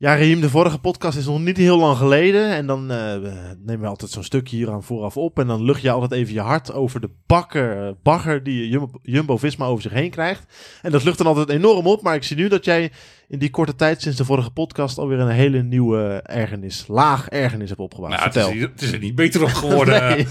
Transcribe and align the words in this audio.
Ja, 0.00 0.14
Riem, 0.14 0.40
de 0.40 0.50
vorige 0.50 0.78
podcast 0.78 1.18
is 1.18 1.26
nog 1.26 1.40
niet 1.40 1.56
heel 1.56 1.78
lang 1.78 1.96
geleden. 1.96 2.50
En 2.50 2.66
dan 2.66 2.92
uh, 2.92 3.14
nemen 3.58 3.80
we 3.80 3.86
altijd 3.86 4.10
zo'n 4.10 4.24
stukje 4.24 4.56
hier 4.56 4.70
aan 4.70 4.82
vooraf 4.82 5.16
op. 5.16 5.38
En 5.38 5.46
dan 5.46 5.62
lucht 5.62 5.82
je 5.82 5.90
altijd 5.90 6.12
even 6.12 6.34
je 6.34 6.40
hart 6.40 6.72
over 6.72 7.00
de 7.00 7.10
bakker, 7.26 7.86
uh, 7.86 7.92
bagger 8.02 8.42
die 8.42 8.68
Jumbo, 8.68 8.98
Jumbo-Visma 9.02 9.66
over 9.66 9.82
zich 9.82 9.92
heen 9.92 10.10
krijgt. 10.10 10.44
En 10.82 10.90
dat 10.90 11.04
lucht 11.04 11.18
dan 11.18 11.26
altijd 11.26 11.48
enorm 11.48 11.86
op. 11.86 12.02
Maar 12.02 12.14
ik 12.14 12.22
zie 12.22 12.36
nu 12.36 12.48
dat 12.48 12.64
jij 12.64 12.92
in 13.28 13.38
die 13.38 13.50
korte 13.50 13.74
tijd 13.74 14.02
sinds 14.02 14.18
de 14.18 14.24
vorige 14.24 14.50
podcast 14.50 14.98
alweer 14.98 15.18
een 15.18 15.28
hele 15.28 15.62
nieuwe 15.62 16.22
ergernis, 16.24 16.84
laag 16.88 17.28
ergernis 17.28 17.68
hebt 17.68 17.80
opgebouwd. 17.80 18.10
Nou, 18.10 18.22
Vertel. 18.22 18.48
Het 18.48 18.56
is, 18.56 18.62
het 18.62 18.82
is 18.82 18.92
er 18.92 18.98
niet 18.98 19.14
beter 19.14 19.42
op 19.42 19.52
geworden. 19.52 20.00
nee. 20.16 20.26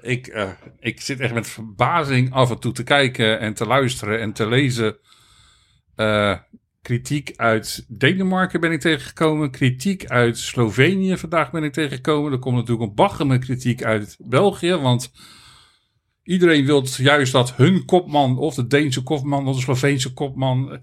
ik, 0.00 0.26
uh, 0.34 0.48
ik 0.78 1.00
zit 1.00 1.20
echt 1.20 1.34
met 1.34 1.48
verbazing 1.48 2.32
af 2.32 2.50
en 2.50 2.58
toe 2.58 2.72
te 2.72 2.82
kijken 2.82 3.40
en 3.40 3.54
te 3.54 3.66
luisteren 3.66 4.20
en 4.20 4.32
te 4.32 4.48
lezen 4.48 4.96
kritiek 6.82 7.32
uit 7.36 7.84
Denemarken 7.88 8.60
ben 8.60 8.72
ik 8.72 8.80
tegengekomen. 8.80 9.50
Kritiek 9.50 10.06
uit 10.06 10.38
Slovenië 10.38 11.16
vandaag 11.16 11.50
ben 11.50 11.64
ik 11.64 11.72
tegengekomen. 11.72 12.32
Er 12.32 12.38
komt 12.38 12.56
natuurlijk 12.56 12.88
een 12.88 12.94
baggende 12.94 13.38
kritiek 13.38 13.84
uit 13.84 14.16
België. 14.18 14.74
Want 14.74 15.12
iedereen 16.22 16.64
wil 16.64 16.86
juist 16.96 17.32
dat 17.32 17.56
hun 17.56 17.84
kopman, 17.84 18.38
of 18.38 18.54
de 18.54 18.66
Deense 18.66 19.02
kopman, 19.02 19.46
of 19.46 19.56
de 19.56 19.62
Sloveense 19.62 20.12
kopman. 20.12 20.80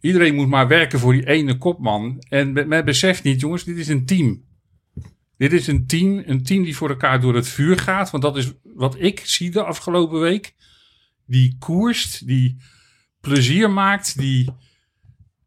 Iedereen 0.00 0.34
moet 0.34 0.48
maar 0.48 0.68
werken 0.68 0.98
voor 0.98 1.12
die 1.12 1.26
ene 1.26 1.58
kopman. 1.58 2.18
En 2.28 2.52
men 2.52 2.84
beseft 2.84 3.22
niet, 3.22 3.40
jongens, 3.40 3.64
dit 3.64 3.76
is 3.76 3.88
een 3.88 4.06
team. 4.06 4.44
Dit 5.36 5.52
is 5.52 5.66
een 5.66 5.86
team, 5.86 6.22
een 6.26 6.42
team 6.42 6.64
die 6.64 6.76
voor 6.76 6.88
elkaar 6.88 7.20
door 7.20 7.34
het 7.34 7.48
vuur 7.48 7.78
gaat. 7.78 8.10
Want 8.10 8.22
dat 8.22 8.36
is 8.36 8.52
wat 8.62 8.96
ik 8.98 9.20
zie 9.24 9.50
de 9.50 9.62
afgelopen 9.62 10.20
week. 10.20 10.54
Die 11.26 11.56
koerst, 11.58 12.26
die 12.26 12.56
plezier 13.20 13.70
maakt, 13.70 14.18
die 14.18 14.50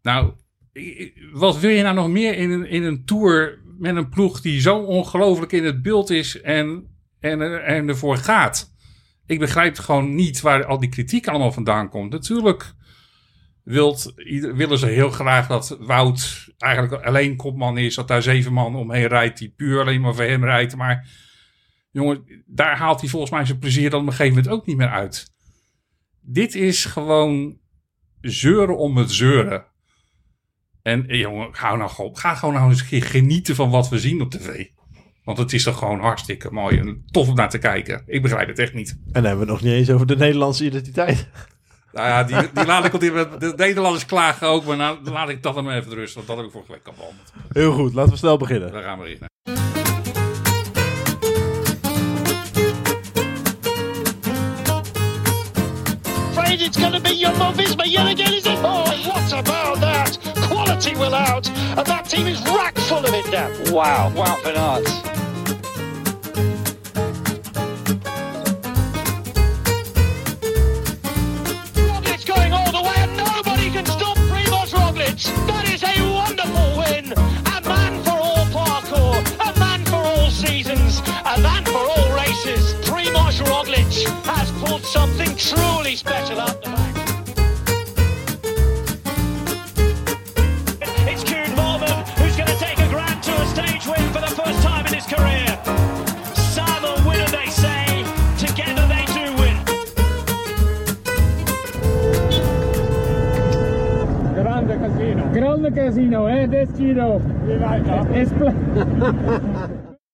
nou, 0.02 0.34
wat 1.31 1.59
wil 1.59 1.70
je 1.70 1.84
nou 1.84 1.95
nog 1.95 2.09
meer 2.09 2.38
in 2.38 2.52
een, 2.52 2.66
in 2.66 2.84
een 2.84 3.05
tour 3.05 3.59
met 3.77 3.95
een 3.95 4.09
ploeg 4.09 4.41
die 4.41 4.62
zo 4.62 4.77
ongelooflijk 4.77 5.52
in 5.52 5.66
het 5.66 5.81
beeld 5.81 6.09
is 6.09 6.41
en, 6.41 6.88
en, 7.19 7.66
en 7.66 7.88
ervoor 7.88 8.17
gaat? 8.17 8.73
Ik 9.25 9.39
begrijp 9.39 9.78
gewoon 9.78 10.16
niet 10.16 10.41
waar 10.41 10.66
al 10.66 10.80
die 10.80 10.89
kritiek 10.89 11.28
allemaal 11.28 11.52
vandaan 11.52 11.89
komt. 11.89 12.11
Natuurlijk 12.11 12.73
wilt, 13.64 14.14
willen 14.56 14.78
ze 14.78 14.86
heel 14.86 15.09
graag 15.09 15.47
dat 15.47 15.78
Wout 15.80 16.53
eigenlijk 16.58 17.03
alleen 17.03 17.36
kopman 17.36 17.78
is. 17.78 17.95
Dat 17.95 18.08
daar 18.08 18.22
zeven 18.22 18.53
man 18.53 18.75
omheen 18.75 19.08
rijdt 19.08 19.38
die 19.38 19.53
puur 19.56 19.81
alleen 19.81 20.02
maar 20.02 20.16
voor 20.16 20.23
hem 20.23 20.44
rijdt. 20.44 20.75
Maar 20.75 21.08
jongen, 21.91 22.44
daar 22.45 22.78
haalt 22.78 23.00
hij 23.00 23.09
volgens 23.09 23.31
mij 23.31 23.45
zijn 23.45 23.59
plezier 23.59 23.89
dan 23.89 24.02
op 24.02 24.08
een 24.08 24.13
gegeven 24.13 24.36
moment 24.36 24.53
ook 24.53 24.66
niet 24.66 24.78
meer 24.78 24.89
uit. 24.89 25.31
Dit 26.22 26.56
is 26.56 26.86
gewoon 26.86 27.58
zeuren 28.22 28.78
om 28.78 28.97
het 28.97 29.11
zeuren. 29.11 29.66
En 30.81 31.05
jongen, 31.08 31.49
hou 31.52 31.77
nou 31.77 31.89
gewoon, 31.89 32.17
ga 32.17 32.35
gewoon 32.35 32.55
nou 32.55 32.69
eens 32.69 32.81
genieten 32.89 33.55
van 33.55 33.69
wat 33.69 33.89
we 33.89 33.99
zien 33.99 34.22
op 34.22 34.31
tv. 34.31 34.66
Want 35.23 35.38
het 35.38 35.53
is 35.53 35.63
toch 35.63 35.77
gewoon 35.77 35.99
hartstikke 35.99 36.52
mooi 36.52 36.77
en 36.77 37.03
tof 37.11 37.27
om 37.27 37.35
naar 37.35 37.49
te 37.49 37.58
kijken. 37.58 38.03
Ik 38.05 38.22
begrijp 38.22 38.47
het 38.47 38.59
echt 38.59 38.73
niet. 38.73 38.89
En 38.89 38.97
dan 39.13 39.23
hebben 39.23 39.45
we 39.45 39.52
het 39.52 39.61
nog 39.61 39.72
niet 39.72 39.80
eens 39.80 39.89
over 39.89 40.07
de 40.07 40.16
Nederlandse 40.16 40.66
identiteit. 40.66 41.27
Nou 41.94 42.07
ja, 42.07 42.23
die, 42.23 42.52
die 42.53 42.66
laat 42.66 42.85
ik 42.85 42.94
op 42.94 43.00
die, 43.00 43.11
de 43.39 43.53
Nederlanders 43.55 44.05
klagen 44.05 44.47
ook, 44.47 44.66
maar 44.66 44.77
nou, 44.77 45.03
dan 45.03 45.13
laat 45.13 45.30
ik 45.30 45.44
dat 45.44 45.55
dan 45.55 45.63
maar 45.63 45.77
even 45.77 45.94
rusten. 45.94 46.16
Want 46.16 46.27
dat 46.27 46.38
heb 46.38 46.45
ik 46.45 46.52
vorige 46.52 46.72
week 46.72 46.88
al 46.88 46.94
behandeld. 46.94 47.33
Heel 47.50 47.73
goed, 47.73 47.94
laten 47.94 48.11
we 48.11 48.17
snel 48.17 48.38
beginnen. 48.38 48.72
Daar 48.72 48.83
gaan 48.83 48.97
we 48.97 49.03
beginnen. 49.03 49.27
It's 56.61 56.77
going 56.77 56.94
to 56.94 57.00
be 57.00 57.16
yet 57.89 58.05
again, 58.05 58.33
is 58.33 58.45
it? 58.45 58.59
Oh, 58.59 58.83
what 59.07 59.33
about 59.33 59.80
that? 59.81 60.28
Quality 60.50 60.95
will 60.95 61.14
out, 61.14 61.47
and 61.78 61.86
that 61.86 62.05
team 62.09 62.25
is 62.25 62.42
rack 62.42 62.75
full 62.80 63.05
of 63.05 63.14
it 63.14 63.30
now. 63.31 63.50
Wow, 63.72 64.11
wow, 64.16 64.39
Bernard. 64.44 64.86
Roglic 71.85 72.25
going 72.25 72.51
all 72.51 72.72
the 72.72 72.81
way, 72.81 72.97
and 72.97 73.16
nobody 73.16 73.69
can 73.69 73.85
stop 73.85 74.18
Primoz 74.18 74.73
Roglic. 74.73 75.22
That 75.47 75.69
is 75.69 75.84
a 75.84 75.96
wonderful 76.12 76.78
win. 76.79 77.13
A 77.56 77.62
man 77.68 78.03
for 78.03 78.18
all 78.18 78.46
parkour, 78.47 79.22
a 79.40 79.59
man 79.59 79.85
for 79.85 79.97
all 79.97 80.31
seasons, 80.31 81.00
a 81.25 81.40
man 81.41 81.63
for 81.66 81.78
all 81.78 82.16
races. 82.16 82.73
Primoz 82.90 83.40
Roglic 83.46 83.94
has 84.25 84.52
pulled 84.63 84.84
something 84.84 85.35
truly 85.35 85.96
special 85.96 86.40
out 86.40 86.62
the 86.63 86.69
back. 86.72 86.88
Grande 105.59 105.81
casino, 105.81 106.25
hè? 106.25 106.47
Dit. 106.47 106.80
Is 108.12 108.28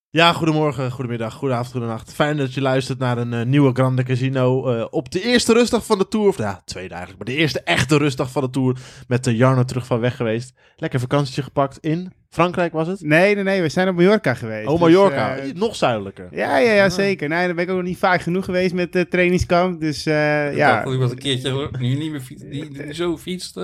Ja, 0.10 0.34
goedemorgen, 0.34 0.92
goedemiddag, 0.92 1.34
goedenavond, 1.34 1.72
goedenacht. 1.72 2.14
Fijn 2.14 2.38
dat 2.38 2.54
je 2.54 2.62
luistert 2.62 3.00
naar 3.00 3.18
een 3.18 3.34
uh, 3.34 3.42
nieuwe 3.42 3.74
Grande 3.74 4.04
Casino 4.04 4.76
uh, 4.76 4.86
op 4.90 5.12
de 5.12 5.22
eerste 5.22 5.54
rustdag 5.54 5.86
van 5.86 5.98
de 5.98 6.08
Tour. 6.08 6.28
Of 6.28 6.38
ja, 6.38 6.62
tweede 6.66 6.94
eigenlijk, 6.94 7.24
maar 7.24 7.36
de 7.36 7.42
eerste 7.42 7.62
echte 7.62 7.98
rustdag 7.98 8.32
van 8.32 8.42
de 8.42 8.50
Tour. 8.50 8.78
Met 9.08 9.28
uh, 9.28 9.38
Jarno 9.38 9.64
terug 9.64 9.86
van 9.86 10.00
weg 10.00 10.16
geweest. 10.16 10.54
Lekker 10.76 11.00
vakantietje 11.00 11.42
gepakt 11.42 11.78
in 11.78 12.14
Frankrijk 12.36 12.74
was 12.74 12.88
het? 12.88 13.02
Nee, 13.02 13.36
nee, 13.36 13.44
nee. 13.44 13.62
We 13.62 13.70
zijn 13.70 13.88
op 13.88 13.96
Mallorca 13.96 14.34
geweest. 14.34 14.68
Oh, 14.68 14.80
Mallorca. 14.80 15.36
Dus, 15.36 15.54
nog 15.54 15.76
zuidelijker. 15.76 16.28
Ja, 16.32 16.58
ja, 16.58 16.72
ja, 16.72 16.90
zeker. 16.90 17.30
Nee, 17.30 17.46
dan 17.46 17.56
ben 17.56 17.64
ik 17.64 17.70
ook 17.70 17.78
nog 17.78 17.86
niet 17.86 17.98
vaak 17.98 18.22
genoeg 18.22 18.46
geweest 18.46 18.74
met 18.74 18.94
de 18.94 19.08
trainingskamp. 19.08 19.80
Dus 19.80 20.04
ja. 20.04 20.82
Ik 20.82 20.92
iemand 20.92 21.12
een 21.12 21.18
keertje 21.18 21.70
nu 21.80 21.96
niet 21.96 22.12
meer 22.12 22.22
fiets, 22.22 22.44
die, 22.44 22.70
die 22.70 22.94
zo 22.94 23.18
fietst. 23.18 23.60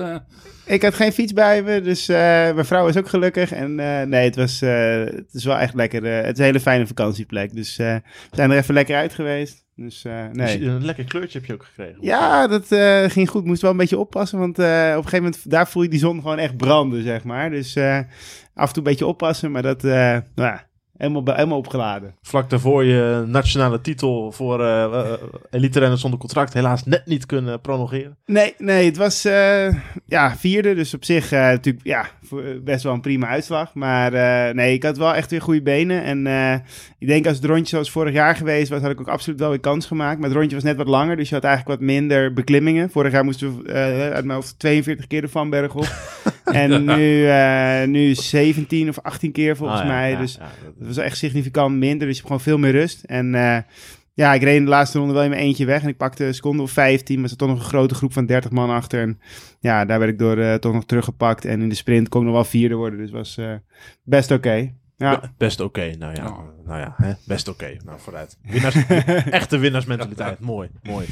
Ik 0.66 0.82
had 0.82 0.94
geen 0.94 1.12
fiets 1.12 1.32
bij 1.32 1.62
me, 1.62 1.80
dus 1.80 2.06
mijn 2.06 2.64
vrouw 2.64 2.88
is 2.88 2.96
ook 2.96 3.08
gelukkig. 3.08 3.52
En 3.52 3.74
nee, 4.08 4.24
het, 4.24 4.36
was, 4.36 4.60
het 4.60 5.28
is 5.32 5.44
wel 5.44 5.58
echt 5.58 5.74
lekker. 5.74 6.04
het 6.04 6.32
is 6.32 6.38
een 6.38 6.44
hele 6.44 6.60
fijne 6.60 6.86
vakantieplek. 6.86 7.54
Dus 7.54 7.76
we 7.76 8.02
zijn 8.30 8.50
er 8.50 8.56
even 8.56 8.74
lekker 8.74 8.96
uit 8.96 9.14
geweest. 9.14 9.64
Dus 9.76 10.04
uh, 10.04 10.26
nee. 10.32 10.58
Dus 10.58 10.66
een 10.66 10.84
lekker 10.84 11.04
kleurtje 11.04 11.38
heb 11.38 11.46
je 11.46 11.54
ook 11.54 11.64
gekregen. 11.64 11.96
Ja, 12.00 12.46
dat 12.46 12.72
uh, 12.72 13.04
ging 13.04 13.28
goed. 13.28 13.44
Moest 13.44 13.62
wel 13.62 13.70
een 13.70 13.76
beetje 13.76 13.98
oppassen, 13.98 14.38
want 14.38 14.58
uh, 14.58 14.64
op 14.66 14.70
een 14.70 14.94
gegeven 14.94 15.22
moment 15.22 15.50
daar 15.50 15.68
voel 15.68 15.82
je 15.82 15.88
die 15.88 15.98
zon 15.98 16.20
gewoon 16.20 16.38
echt 16.38 16.56
branden, 16.56 17.02
zeg 17.02 17.24
maar. 17.24 17.50
Dus 17.50 17.76
af 17.76 18.68
en 18.68 18.72
toe 18.72 18.76
een 18.76 18.82
beetje 18.82 19.06
oppassen, 19.06 19.50
maar 19.50 19.62
dat, 19.62 19.82
nou 19.82 20.22
ja, 20.34 20.66
helemaal, 20.96 21.34
helemaal 21.34 21.58
opgeladen. 21.58 22.14
Vlak 22.22 22.50
daarvoor 22.50 22.84
je 22.84 23.24
nationale 23.26 23.80
titel 23.80 24.32
voor 24.32 24.60
uh, 24.60 25.12
elite 25.50 25.78
renners 25.78 26.00
zonder 26.00 26.18
contract 26.20 26.52
helaas 26.52 26.84
net 26.84 27.06
niet 27.06 27.26
kunnen 27.26 27.60
prolongeren. 27.60 28.16
Nee, 28.26 28.54
nee, 28.58 28.86
het 28.86 28.96
was 28.96 29.26
uh, 29.26 29.74
ja, 30.06 30.36
vierde, 30.36 30.74
dus 30.74 30.94
op 30.94 31.04
zich 31.04 31.30
natuurlijk 31.30 31.86
ja, 31.86 32.06
best 32.64 32.82
wel 32.82 32.92
een 32.92 33.00
prima 33.00 33.26
uitslag. 33.26 33.74
Maar 33.74 34.10
nee, 34.54 34.74
ik 34.74 34.82
had 34.82 34.96
wel 34.98 35.14
echt 35.14 35.30
weer 35.30 35.42
goede 35.42 35.62
benen. 35.62 36.02
En 36.26 36.26
ik 36.98 37.06
denk 37.06 37.26
als 37.26 37.36
het 37.36 37.44
rondje 37.44 37.66
zoals 37.66 37.90
vorig 37.90 38.12
jaar 38.12 38.36
geweest 38.36 38.68
was, 38.70 38.80
had 38.80 38.90
ik 38.90 39.00
ook 39.00 39.08
absoluut 39.08 39.38
wel 39.40 39.48
weer 39.48 39.60
kans 39.60 39.86
gemaakt. 39.86 40.18
Maar 40.18 40.28
het 40.28 40.38
rondje 40.38 40.54
was 40.54 40.64
net 40.64 40.76
wat 40.76 40.88
langer, 40.88 41.16
dus 41.16 41.28
je 41.28 41.34
had 41.34 41.44
eigenlijk 41.44 41.78
wat 41.80 41.88
minder 41.88 42.32
beklimmingen. 42.32 42.90
Vorig 42.90 43.12
jaar 43.12 43.24
moesten 43.24 43.62
we 43.62 43.72
uit 44.14 44.24
mijn 44.24 44.38
hoofd 44.38 44.58
42 44.58 45.06
keer 45.06 45.20
de 45.20 45.28
Vanberg 45.28 45.74
op. 45.74 45.92
en 46.44 46.84
nu, 46.84 47.26
nu 47.86 48.14
17 48.14 48.88
of 48.88 48.98
18 48.98 49.32
keer 49.32 49.56
volgens 49.56 49.80
Ah, 49.80 49.86
ja, 49.86 49.92
mij. 49.92 50.10
ja, 50.10 50.18
dus 50.18 50.34
ja, 50.34 50.40
dat- 50.64 50.86
dat 50.86 50.91
was 50.94 51.04
echt 51.04 51.16
significant 51.16 51.76
minder. 51.76 52.06
Dus 52.06 52.16
je 52.16 52.22
hebt 52.22 52.26
gewoon 52.26 52.40
veel 52.40 52.58
meer 52.58 52.70
rust. 52.80 53.04
En 53.04 53.34
eh, 53.34 53.58
ja, 54.14 54.34
ik 54.34 54.42
reed 54.42 54.56
in 54.56 54.64
de 54.64 54.70
laatste 54.70 54.98
ronde 54.98 55.14
wel 55.14 55.22
in 55.22 55.30
mijn 55.30 55.42
eentje 55.42 55.64
weg. 55.64 55.82
En 55.82 55.88
ik 55.88 55.96
pakte 55.96 56.24
een 56.24 56.34
seconde 56.34 56.62
of 56.62 56.70
15. 56.70 57.14
Maar 57.14 57.24
er 57.24 57.30
zat 57.30 57.38
toch 57.38 57.48
nog 57.48 57.58
een 57.58 57.64
grote 57.64 57.94
groep 57.94 58.12
van 58.12 58.26
30 58.26 58.50
man 58.50 58.70
achter. 58.70 59.00
En 59.02 59.20
ja, 59.60 59.84
daar 59.84 59.98
werd 59.98 60.10
ik 60.10 60.18
door 60.18 60.38
eh, 60.38 60.54
toch 60.54 60.72
nog 60.72 60.84
teruggepakt. 60.84 61.44
En 61.44 61.60
in 61.62 61.68
de 61.68 61.74
sprint 61.74 62.08
kon 62.08 62.20
ik 62.20 62.26
nog 62.26 62.34
wel 62.34 62.44
vierde 62.44 62.74
worden. 62.74 62.98
Dus 62.98 63.10
was 63.10 63.36
eh, 63.36 63.52
best 64.02 64.30
oké. 64.30 64.72
Ja. 64.96 65.20
Be- 65.20 65.28
Best 65.36 65.60
oké, 65.60 65.94
nou 65.98 66.14
ja. 66.14 66.22
Ja. 66.24 66.36
Nou 66.66 66.78
ja, 66.80 66.94
hè? 66.96 67.12
best 67.26 67.48
oké. 67.48 67.76
Nou, 67.84 68.00
vooruit. 68.00 68.38
Winnaars, 68.42 68.86
echte 69.30 69.58
winnaarsmentaliteit. 69.58 70.40
Mooi, 70.40 70.68
mooi. 70.82 71.06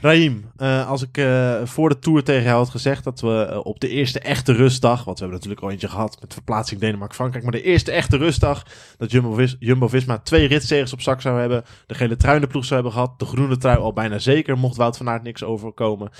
Raim, 0.00 0.50
eh, 0.56 0.88
als 0.88 1.02
ik 1.02 1.16
eh, 1.18 1.60
voor 1.64 1.88
de 1.88 1.98
Tour 1.98 2.22
tegen 2.22 2.42
jou 2.42 2.56
had 2.56 2.70
gezegd 2.70 3.04
dat 3.04 3.20
we 3.20 3.46
eh, 3.50 3.60
op 3.62 3.80
de 3.80 3.88
eerste 3.88 4.20
echte 4.20 4.52
rustdag, 4.52 5.04
want 5.04 5.18
we 5.18 5.24
hebben 5.24 5.36
natuurlijk 5.36 5.62
al 5.62 5.70
eentje 5.70 5.88
gehad 5.88 6.20
met 6.20 6.32
verplaatsing 6.32 6.80
Denemarken-Frankrijk, 6.80 7.44
maar 7.44 7.52
de 7.52 7.62
eerste 7.62 7.92
echte 7.92 8.16
rustdag 8.16 8.62
dat 8.96 9.10
Jumbo-Vis- 9.10 9.56
Jumbo-Visma 9.58 10.18
twee 10.18 10.46
ritzegers 10.46 10.92
op 10.92 11.00
zak 11.00 11.20
zou 11.20 11.40
hebben, 11.40 11.64
de 11.86 11.94
gele 11.94 12.16
trui 12.16 12.34
in 12.34 12.40
de 12.40 12.46
ploeg 12.46 12.64
zou 12.64 12.74
hebben 12.74 12.92
gehad, 12.92 13.18
de 13.18 13.24
groene 13.24 13.56
trui 13.56 13.78
al 13.78 13.92
bijna 13.92 14.18
zeker, 14.18 14.58
mocht 14.58 14.76
Wout 14.76 14.96
van 14.96 15.08
Aert 15.08 15.22
niks 15.22 15.44
overkomen. 15.44 16.10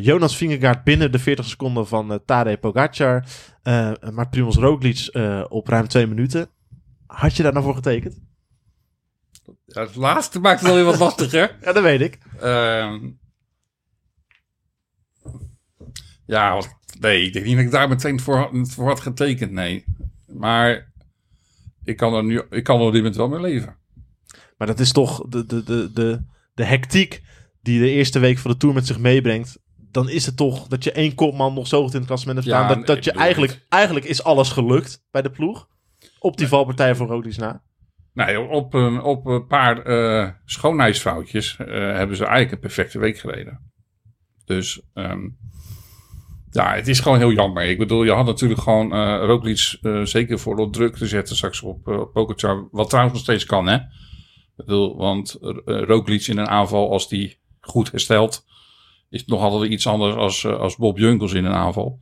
Jonas 0.00 0.36
Vingegaard 0.36 0.84
binnen 0.84 1.12
de 1.12 1.18
40 1.18 1.44
seconden 1.44 1.86
van 1.86 2.20
Tadej 2.26 2.58
Pogacar, 2.58 3.24
maar 4.12 4.28
Primoz 4.30 4.56
Roglic 4.56 5.10
op 5.48 5.68
ruim 5.68 5.88
twee 5.88 6.06
minuten. 6.06 6.48
Had 7.06 7.36
je 7.36 7.42
daar 7.42 7.52
nou 7.52 7.64
voor 7.64 7.74
getekend? 7.74 8.20
Ja, 9.66 9.80
het 9.80 9.96
laatste 9.96 10.40
maakt 10.40 10.60
het 10.60 10.68
alweer 10.68 10.84
wat 10.84 10.98
lastiger. 10.98 11.56
Ja, 11.60 11.72
dat 11.72 11.82
weet 11.82 12.00
ik. 12.00 12.18
Ehm, 12.40 12.98
ja, 16.26 16.62
Nee, 17.00 17.22
ik 17.22 17.32
denk 17.32 17.44
niet 17.44 17.56
dat 17.56 17.64
ik 17.64 17.70
daar 17.70 17.88
meteen 17.88 18.20
voor, 18.20 18.50
voor 18.52 18.86
had 18.86 19.00
getekend, 19.00 19.52
nee. 19.52 19.84
Maar 20.26 20.92
ik 21.84 21.96
kan 21.96 22.14
er 22.14 22.24
nu 22.24 22.42
ik 22.50 22.64
kan 22.64 22.80
er 22.80 22.86
op 22.86 22.92
dit 22.92 23.00
moment 23.00 23.16
wel 23.16 23.28
mee 23.28 23.40
leven. 23.40 23.76
Maar 24.58 24.66
dat 24.66 24.80
is 24.80 24.92
toch 24.92 25.28
de, 25.28 25.46
de, 25.46 25.62
de, 25.62 25.90
de, 25.92 26.24
de 26.54 26.64
hectiek 26.64 27.22
die 27.60 27.80
de 27.80 27.90
eerste 27.90 28.18
week 28.18 28.38
van 28.38 28.50
de 28.50 28.56
Tour 28.56 28.74
met 28.74 28.86
zich 28.86 28.98
meebrengt. 28.98 29.58
Dan 29.90 30.08
is 30.08 30.26
het 30.26 30.36
toch 30.36 30.66
dat 30.66 30.84
je 30.84 30.92
één 30.92 31.14
kopman 31.14 31.54
nog 31.54 31.66
zo 31.66 31.82
goed 31.82 31.92
in 31.92 31.98
het 31.98 32.06
klassement 32.06 32.38
hebt 32.38 32.50
Ja, 32.50 32.64
staan. 32.64 32.84
Dat, 32.84 33.04
je 33.04 33.12
eigenlijk, 33.12 33.52
het. 33.52 33.64
eigenlijk 33.68 34.06
is 34.06 34.24
alles 34.24 34.50
gelukt 34.50 35.04
bij 35.10 35.22
de 35.22 35.30
ploeg. 35.30 35.68
Op 36.18 36.36
die 36.36 36.48
valpartij 36.48 36.94
voor 36.94 37.06
Roglic 37.06 37.36
na. 37.36 37.62
Nee, 38.12 38.40
op 38.40 38.74
een, 38.74 39.00
op 39.00 39.26
een 39.26 39.46
paar 39.46 39.82
eh, 39.82 40.30
schoonheidsfoutjes 40.44 41.56
eh, 41.56 41.66
hebben 41.66 42.16
ze 42.16 42.24
eigenlijk 42.24 42.52
een 42.52 42.58
perfecte 42.58 42.98
week 42.98 43.18
gereden. 43.18 43.72
Dus 44.44 44.82
ehm, 44.94 45.28
ja, 46.52 46.74
het 46.74 46.88
is 46.88 47.00
gewoon 47.00 47.18
heel 47.18 47.32
jammer. 47.32 47.64
Ik 47.64 47.78
bedoel, 47.78 48.04
je 48.04 48.12
had 48.12 48.26
natuurlijk 48.26 48.60
gewoon 48.60 48.92
eh, 48.92 50.02
zeker 50.02 50.38
voor 50.38 50.56
wat 50.56 50.72
druk 50.72 50.96
te 50.96 51.06
zetten 51.06 51.36
straks 51.36 51.62
op 51.62 51.88
uh. 51.88 52.58
Wat 52.70 52.88
trouwens 52.88 53.14
nog 53.14 53.22
steeds 53.22 53.44
kan, 53.44 53.66
hè? 53.66 53.74
Ik 53.74 54.68
bedoel, 54.68 54.96
want 54.96 55.38
uh, 55.40 56.28
in 56.28 56.38
een 56.38 56.48
aanval, 56.48 56.90
als 56.90 57.08
die 57.08 57.38
goed 57.60 57.90
herstelt, 57.90 58.44
is 59.10 59.24
nog 59.24 59.40
altijd 59.40 59.70
iets 59.70 59.86
anders 59.86 60.14
als, 60.14 60.42
uh, 60.42 60.58
als 60.58 60.76
Bob 60.76 60.98
Junkels 60.98 61.32
in 61.32 61.44
een 61.44 61.52
aanval. 61.52 61.98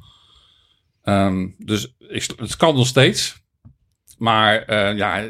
Ehm, 1.03 1.49
dus 1.59 1.95
het 2.39 2.57
kan 2.57 2.75
nog 2.75 2.87
steeds. 2.87 3.39
Maar 4.19 4.71
uh, 4.71 4.97
ja, 4.97 5.29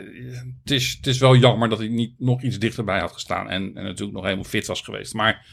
het 0.62 0.70
is, 0.70 0.94
het 0.96 1.06
is 1.06 1.18
wel 1.18 1.36
jammer 1.36 1.68
dat 1.68 1.78
hij 1.78 1.88
niet 1.88 2.14
nog 2.18 2.42
iets 2.42 2.58
dichterbij 2.58 3.00
had 3.00 3.12
gestaan. 3.12 3.48
En, 3.48 3.76
en 3.76 3.84
natuurlijk 3.84 4.12
nog 4.12 4.24
helemaal 4.24 4.44
fit 4.44 4.66
was 4.66 4.80
geweest. 4.80 5.14
Maar 5.14 5.46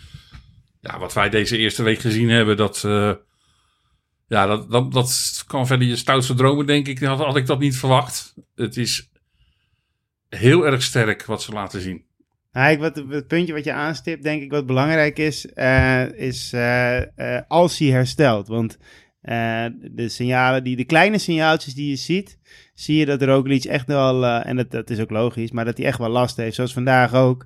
ja, 0.82 1.00
wat 1.00 1.14
wij 1.14 1.30
deze 1.30 1.58
eerste 1.58 1.84
week 1.84 2.00
gezien 2.00 2.30
hebben, 2.30 2.58
dat, 2.58 2.84
uh, 2.86 3.14
ja, 4.28 4.46
dat, 4.46 4.72
dat, 4.72 4.94
dat 4.94 5.44
kan 5.48 5.68
verder 5.68 5.88
je 5.88 5.96
stoutste 5.96 6.34
dromen, 6.34 6.66
denk 6.66 6.88
ik. 6.88 7.00
Had, 7.00 7.20
had 7.20 7.36
ik 7.36 7.46
dat 7.46 7.60
niet 7.60 7.78
verwacht. 7.78 8.34
Het 8.56 8.78
is 8.78 9.10
heel 10.30 10.66
erg 10.66 10.84
sterk 10.84 11.26
wat 11.26 11.42
ze 11.42 11.52
laten 11.52 11.82
zien. 11.82 12.06
Ja, 12.52 12.78
wat, 12.78 12.96
het 12.96 13.28
puntje 13.28 13.54
wat 13.54 13.64
je 13.64 13.74
aanstipt, 13.74 14.24
denk 14.24 14.42
ik, 14.42 14.52
wat 14.52 14.66
belangrijk 14.66 15.20
is, 15.20 15.48
uh, 15.56 16.12
is 16.12 16.52
uh, 16.54 17.02
als 17.48 17.78
hij 17.78 17.88
herstelt. 17.88 18.48
Want 18.48 18.78
de 19.82 20.10
signalen, 20.10 20.64
die, 20.64 20.76
de 20.76 20.86
kleine 20.86 21.18
signaaltjes 21.18 21.74
die 21.74 21.90
je 21.90 21.96
ziet, 21.96 22.40
zie 22.74 22.98
je 22.98 23.06
dat 23.06 23.22
Roglic 23.22 23.64
echt 23.64 23.88
wel, 23.88 24.26
en 24.26 24.56
dat, 24.56 24.72
dat 24.72 24.90
is 24.90 25.00
ook 25.00 25.10
logisch, 25.10 25.52
maar 25.52 25.66
dat 25.66 25.78
hij 25.78 25.86
echt 25.86 25.98
wel 25.98 26.10
last 26.10 26.38
heeft. 26.38 26.56
Zoals 26.56 26.74
vandaag 26.74 27.14
ook. 27.14 27.46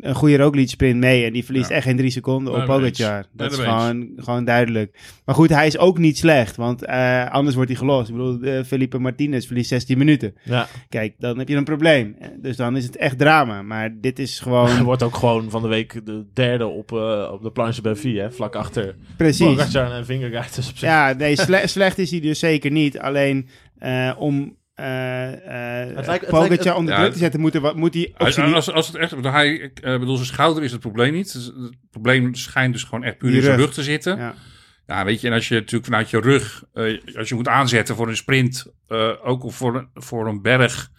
Een 0.00 0.14
goede 0.14 0.36
Roglic 0.36 0.68
sprint 0.68 1.00
mee 1.00 1.24
en 1.24 1.32
die 1.32 1.44
verliest 1.44 1.68
ja. 1.68 1.74
echt 1.74 1.84
geen 1.84 1.96
drie 1.96 2.10
seconden 2.10 2.54
op 2.54 2.64
Pogacar. 2.64 3.24
Dat 3.32 3.52
is 3.52 3.58
gewoon, 3.58 4.08
gewoon 4.16 4.44
duidelijk. 4.44 4.98
Maar 5.24 5.34
goed, 5.34 5.48
hij 5.48 5.66
is 5.66 5.78
ook 5.78 5.98
niet 5.98 6.18
slecht, 6.18 6.56
want 6.56 6.86
uh, 6.86 7.30
anders 7.30 7.54
wordt 7.54 7.70
hij 7.70 7.78
gelost. 7.78 8.08
Ik 8.08 8.14
bedoel, 8.14 8.38
uh, 8.42 8.62
Felipe 8.62 8.98
Martinez 8.98 9.46
verliest 9.46 9.68
16 9.68 9.98
minuten. 9.98 10.34
Ja. 10.42 10.66
Kijk, 10.88 11.14
dan 11.18 11.38
heb 11.38 11.48
je 11.48 11.56
een 11.56 11.64
probleem. 11.64 12.16
Dus 12.36 12.56
dan 12.56 12.76
is 12.76 12.84
het 12.84 12.96
echt 12.96 13.18
drama. 13.18 13.62
Maar 13.62 13.94
dit 14.00 14.18
is 14.18 14.40
gewoon... 14.40 14.68
Hij 14.80 14.82
wordt 14.82 15.02
ook 15.02 15.16
gewoon 15.16 15.50
van 15.50 15.62
de 15.62 15.68
week 15.68 16.06
de 16.06 16.24
derde 16.32 16.66
op, 16.66 16.92
uh, 16.92 17.28
op 17.32 17.42
de 17.42 17.50
planche 17.50 17.82
Benvie, 17.82 18.20
hè? 18.20 18.32
Vlak 18.32 18.54
achter 18.54 18.94
Precies. 19.16 19.46
Pogacar 19.46 19.92
en 19.92 20.04
Vingegaard. 20.04 20.54
Dus 20.54 20.70
op 20.70 20.76
zich. 20.76 20.88
Ja, 20.88 21.12
nee, 21.12 21.36
sle 21.36 21.66
slecht 21.76 21.98
is 21.98 22.10
hij 22.10 22.20
dus 22.20 22.38
zeker 22.38 22.70
niet. 22.70 22.98
Alleen 22.98 23.48
om 24.18 24.58
uh, 24.80 25.86
uh, 25.86 25.96
het 25.96 26.06
lijkt, 26.06 26.26
Pogacar 26.26 26.50
het 26.50 26.64
lijkt, 26.64 26.78
onder 26.78 26.94
druk 26.94 27.06
ja, 27.06 27.12
te 27.12 27.18
zetten, 27.18 27.40
moet, 27.40 27.54
er, 27.54 27.76
moet 27.76 27.94
hij... 27.94 28.14
Als, 28.16 28.38
als, 28.38 28.70
als 28.70 28.86
het 28.86 28.96
echt, 28.96 29.14
hij, 29.22 29.52
ik 29.52 29.80
uh, 29.84 29.98
bedoel, 29.98 30.16
zijn 30.16 30.26
schouder 30.26 30.62
is 30.62 30.72
het 30.72 30.80
probleem 30.80 31.12
niet. 31.12 31.32
Het 31.32 31.90
probleem 31.90 32.34
schijnt 32.34 32.72
dus 32.72 32.84
gewoon 32.84 33.04
echt 33.04 33.18
puur 33.18 33.34
in 33.34 33.42
zijn 33.42 33.58
rug 33.58 33.72
te 33.72 33.82
zitten. 33.82 34.18
Ja. 34.18 34.34
ja. 34.86 35.04
weet 35.04 35.20
je, 35.20 35.28
en 35.28 35.34
als 35.34 35.48
je 35.48 35.54
natuurlijk 35.54 35.84
vanuit 35.84 36.10
je 36.10 36.20
rug, 36.20 36.64
uh, 36.74 37.00
als 37.16 37.28
je 37.28 37.34
moet 37.34 37.48
aanzetten 37.48 37.96
voor 37.96 38.08
een 38.08 38.16
sprint, 38.16 38.66
uh, 38.88 39.12
ook 39.22 39.44
of 39.44 39.54
voor, 39.54 39.88
voor 39.94 40.26
een 40.26 40.42
berg, 40.42 40.90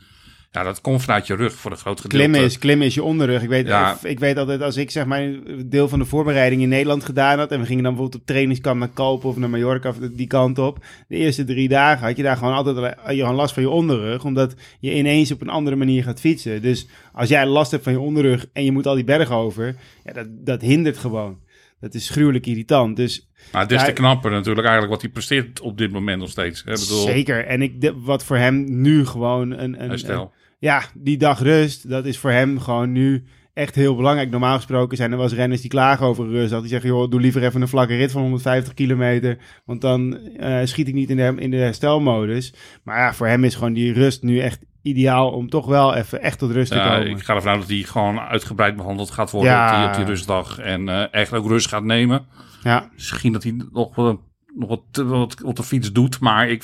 ja, 0.51 0.63
dat 0.63 0.81
komt 0.81 1.01
vanuit 1.01 1.27
je 1.27 1.35
rug 1.35 1.53
voor 1.53 1.71
een 1.71 1.77
groot 1.77 2.01
gedeelte. 2.01 2.23
Klimmen 2.23 2.49
is, 2.49 2.59
klimmen 2.59 2.87
is 2.87 2.93
je 2.93 3.03
onderrug. 3.03 3.43
Ik 3.43 3.49
weet, 3.49 3.67
ja. 3.67 3.97
ik 4.03 4.19
weet 4.19 4.37
altijd, 4.37 4.61
als 4.61 4.77
ik 4.77 4.91
zeg 4.91 5.05
maar 5.05 5.21
een 5.21 5.65
deel 5.69 5.87
van 5.87 5.99
de 5.99 6.05
voorbereiding 6.05 6.61
in 6.61 6.69
Nederland 6.69 7.03
gedaan 7.03 7.39
had... 7.39 7.51
en 7.51 7.59
we 7.59 7.65
gingen 7.65 7.83
dan 7.83 7.93
bijvoorbeeld 7.93 8.21
op 8.21 8.27
trainingskamp 8.27 8.79
naar 8.79 8.89
Kopen 8.89 9.29
of 9.29 9.37
naar 9.37 9.49
Mallorca 9.49 9.89
of 9.89 9.97
die 9.97 10.27
kant 10.27 10.59
op... 10.59 10.85
de 11.07 11.15
eerste 11.15 11.43
drie 11.43 11.67
dagen 11.67 12.07
had 12.07 12.17
je 12.17 12.23
daar 12.23 12.37
gewoon 12.37 12.53
altijd 12.53 12.95
gewoon 13.05 13.35
last 13.35 13.53
van 13.53 13.63
je 13.63 13.69
onderrug... 13.69 14.23
omdat 14.23 14.55
je 14.79 14.95
ineens 14.95 15.31
op 15.31 15.41
een 15.41 15.49
andere 15.49 15.75
manier 15.75 16.03
gaat 16.03 16.19
fietsen. 16.19 16.61
Dus 16.61 16.87
als 17.13 17.29
jij 17.29 17.45
last 17.45 17.71
hebt 17.71 17.83
van 17.83 17.93
je 17.93 17.99
onderrug 17.99 18.45
en 18.53 18.63
je 18.63 18.71
moet 18.71 18.87
al 18.87 18.95
die 18.95 19.03
bergen 19.03 19.35
over... 19.35 19.75
Ja, 20.03 20.13
dat, 20.13 20.27
dat 20.29 20.61
hindert 20.61 20.97
gewoon. 20.97 21.39
Dat 21.79 21.93
is 21.93 22.09
gruwelijk 22.09 22.45
irritant. 22.45 22.95
Dus 22.95 23.29
maar 23.51 23.61
het 23.61 23.71
is 23.71 23.83
te 23.83 23.93
knapper 23.93 24.31
natuurlijk 24.31 24.67
eigenlijk 24.67 24.93
wat 24.93 25.01
hij 25.01 25.11
presteert 25.11 25.61
op 25.61 25.77
dit 25.77 25.91
moment 25.91 26.19
nog 26.19 26.29
steeds. 26.29 26.63
Hè? 26.65 26.73
Bedoel, 26.73 27.05
Zeker. 27.05 27.45
En 27.45 27.61
ik, 27.61 27.81
de, 27.81 27.93
wat 27.99 28.23
voor 28.23 28.37
hem 28.37 28.81
nu 28.81 29.05
gewoon 29.05 29.51
een... 29.51 29.81
een 29.81 29.89
herstel. 29.89 30.33
Ja, 30.61 30.83
die 30.93 31.17
dag 31.17 31.39
rust, 31.39 31.89
dat 31.89 32.05
is 32.05 32.17
voor 32.17 32.31
hem 32.31 32.59
gewoon 32.59 32.91
nu 32.91 33.23
echt 33.53 33.75
heel 33.75 33.95
belangrijk. 33.95 34.29
Normaal 34.29 34.55
gesproken 34.55 34.97
zijn 34.97 35.11
er 35.11 35.17
wel 35.17 35.25
eens 35.25 35.35
renners 35.35 35.61
die 35.61 35.69
klagen 35.69 36.05
over 36.05 36.27
rust. 36.27 36.49
Dat 36.49 36.61
die 36.61 36.69
zeggen, 36.69 36.89
joh, 36.89 37.09
doe 37.09 37.19
liever 37.19 37.43
even 37.43 37.61
een 37.61 37.67
vlakke 37.67 37.95
rit 37.95 38.11
van 38.11 38.21
150 38.21 38.73
kilometer. 38.73 39.37
Want 39.65 39.81
dan 39.81 40.17
uh, 40.39 40.59
schiet 40.63 40.87
ik 40.87 40.93
niet 40.93 41.09
in 41.09 41.15
de, 41.15 41.35
in 41.37 41.51
de 41.51 41.57
herstelmodus. 41.57 42.53
Maar 42.83 42.97
ja, 42.97 43.13
voor 43.13 43.27
hem 43.27 43.43
is 43.43 43.55
gewoon 43.55 43.73
die 43.73 43.93
rust 43.93 44.23
nu 44.23 44.39
echt 44.39 44.59
ideaal 44.81 45.31
om 45.31 45.49
toch 45.49 45.65
wel 45.65 45.95
even 45.95 46.21
echt 46.21 46.39
tot 46.39 46.51
rust 46.51 46.71
te 46.71 46.77
komen. 46.77 47.07
Ik 47.07 47.23
ga 47.23 47.35
ervan 47.35 47.51
uit 47.51 47.59
dat 47.59 47.69
hij 47.69 47.77
gewoon 47.77 48.19
uitgebreid 48.19 48.75
behandeld 48.75 49.11
gaat 49.11 49.31
worden 49.31 49.51
ja. 49.51 49.73
op, 49.73 49.79
die, 49.79 49.89
op 49.89 49.95
die 49.95 50.15
rustdag. 50.15 50.59
En 50.59 50.87
uh, 50.87 51.13
echt 51.13 51.33
ook 51.33 51.47
rust 51.47 51.67
gaat 51.67 51.83
nemen. 51.83 52.25
Ja. 52.63 52.89
Misschien 52.93 53.33
dat 53.33 53.43
hij 53.43 53.51
nog, 53.71 53.95
nog 53.95 54.69
wat, 54.69 55.05
wat 55.05 55.43
op 55.43 55.55
de 55.55 55.63
fiets 55.63 55.91
doet, 55.91 56.19
maar 56.19 56.49
ik 56.49 56.63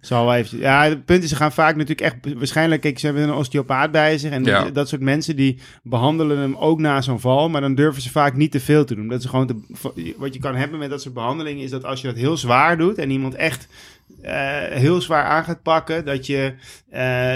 zal 0.00 0.24
wel 0.24 0.34
even. 0.34 0.58
Ja, 0.58 0.84
het 0.84 1.04
punt 1.04 1.22
is, 1.22 1.28
ze 1.28 1.36
gaan 1.36 1.52
vaak 1.52 1.76
natuurlijk 1.76 2.00
echt. 2.00 2.34
Waarschijnlijk, 2.34 2.80
kijk, 2.80 2.98
ze 2.98 3.06
hebben 3.06 3.24
een 3.24 3.34
osteopaat 3.34 3.90
bij 3.90 4.18
zich. 4.18 4.30
En 4.30 4.44
ja. 4.44 4.70
dat 4.70 4.88
soort 4.88 5.00
mensen 5.00 5.36
die 5.36 5.58
behandelen 5.82 6.38
hem 6.38 6.56
ook 6.56 6.78
na 6.78 7.00
zo'n 7.00 7.20
val. 7.20 7.48
Maar 7.48 7.60
dan 7.60 7.74
durven 7.74 8.02
ze 8.02 8.10
vaak 8.10 8.34
niet 8.34 8.52
te 8.52 8.60
veel 8.60 8.84
te 8.84 8.94
doen. 8.94 9.08
Dat 9.08 9.20
is 9.20 9.26
gewoon 9.26 9.46
te, 9.46 10.14
wat 10.16 10.34
je 10.34 10.40
kan 10.40 10.54
hebben 10.54 10.78
met 10.78 10.90
dat 10.90 11.02
soort 11.02 11.14
behandelingen. 11.14 11.64
Is 11.64 11.70
dat 11.70 11.84
als 11.84 12.00
je 12.00 12.06
dat 12.06 12.16
heel 12.16 12.36
zwaar 12.36 12.78
doet. 12.78 12.98
En 12.98 13.10
iemand 13.10 13.34
echt 13.34 13.68
uh, 14.24 14.30
heel 14.70 15.00
zwaar 15.00 15.24
aan 15.24 15.44
gaat 15.44 15.62
pakken. 15.62 16.04
Dat 16.04 16.26
je. 16.26 16.54
Uh, 16.92 17.34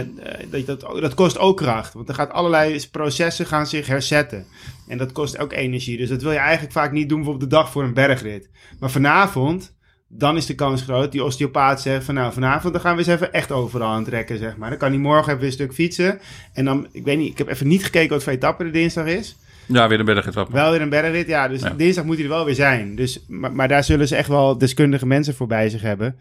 dat, 0.50 0.60
je 0.60 0.66
dat, 0.66 0.80
dat 0.80 1.14
kost 1.14 1.38
ook 1.38 1.56
kracht. 1.56 1.92
Want 1.92 2.08
er 2.08 2.14
gaat 2.14 2.32
allerlei 2.32 2.88
processen 2.90 3.46
gaan 3.46 3.66
zich 3.66 3.86
herzetten. 3.86 4.46
En 4.88 4.98
dat 4.98 5.12
kost 5.12 5.38
ook 5.38 5.52
energie. 5.52 5.96
Dus 5.96 6.08
dat 6.08 6.22
wil 6.22 6.32
je 6.32 6.38
eigenlijk 6.38 6.72
vaak 6.72 6.92
niet 6.92 7.08
doen 7.08 7.18
bijvoorbeeld 7.18 7.50
de 7.50 7.56
dag 7.56 7.70
voor 7.70 7.82
een 7.82 7.94
bergrit. 7.94 8.48
Maar 8.78 8.90
vanavond 8.90 9.74
dan 10.08 10.36
is 10.36 10.46
de 10.46 10.54
kans 10.54 10.82
groot. 10.82 11.12
Die 11.12 11.24
osteopaat 11.24 11.80
zegt 11.80 12.04
van 12.04 12.14
nou, 12.14 12.32
vanavond 12.32 12.72
dan 12.72 12.82
gaan 12.82 12.92
we 12.92 12.98
eens 12.98 13.08
even 13.08 13.32
echt 13.32 13.52
overal 13.52 13.88
aan 13.88 14.04
trekken, 14.04 14.38
zeg 14.38 14.56
maar. 14.56 14.68
Dan 14.68 14.78
kan 14.78 14.90
hij 14.90 14.98
morgen 14.98 15.32
even 15.32 15.46
een 15.46 15.52
stuk 15.52 15.72
fietsen. 15.72 16.20
En 16.52 16.64
dan, 16.64 16.86
ik 16.92 17.04
weet 17.04 17.18
niet, 17.18 17.30
ik 17.30 17.38
heb 17.38 17.48
even 17.48 17.68
niet 17.68 17.84
gekeken 17.84 18.10
wat 18.10 18.22
voor 18.22 18.32
etappe 18.32 18.64
de 18.64 18.70
dinsdag 18.70 19.06
is. 19.06 19.36
Ja, 19.66 19.88
weer 19.88 19.98
een 19.98 20.04
bergrit. 20.04 20.48
Wel 20.50 20.70
weer 20.70 20.80
een 20.80 20.88
bergrit, 20.88 21.26
ja. 21.26 21.48
Dus 21.48 21.60
ja. 21.60 21.70
dinsdag 21.70 22.04
moet 22.04 22.14
hij 22.14 22.24
er 22.24 22.30
wel 22.30 22.44
weer 22.44 22.54
zijn. 22.54 22.94
Dus, 22.94 23.24
maar, 23.28 23.52
maar, 23.52 23.68
daar 23.68 23.84
zullen 23.84 24.08
ze 24.08 24.16
echt 24.16 24.28
wel 24.28 24.58
deskundige 24.58 25.06
mensen 25.06 25.34
voor 25.34 25.46
bij 25.46 25.68
zich 25.68 25.82
hebben. 25.82 26.16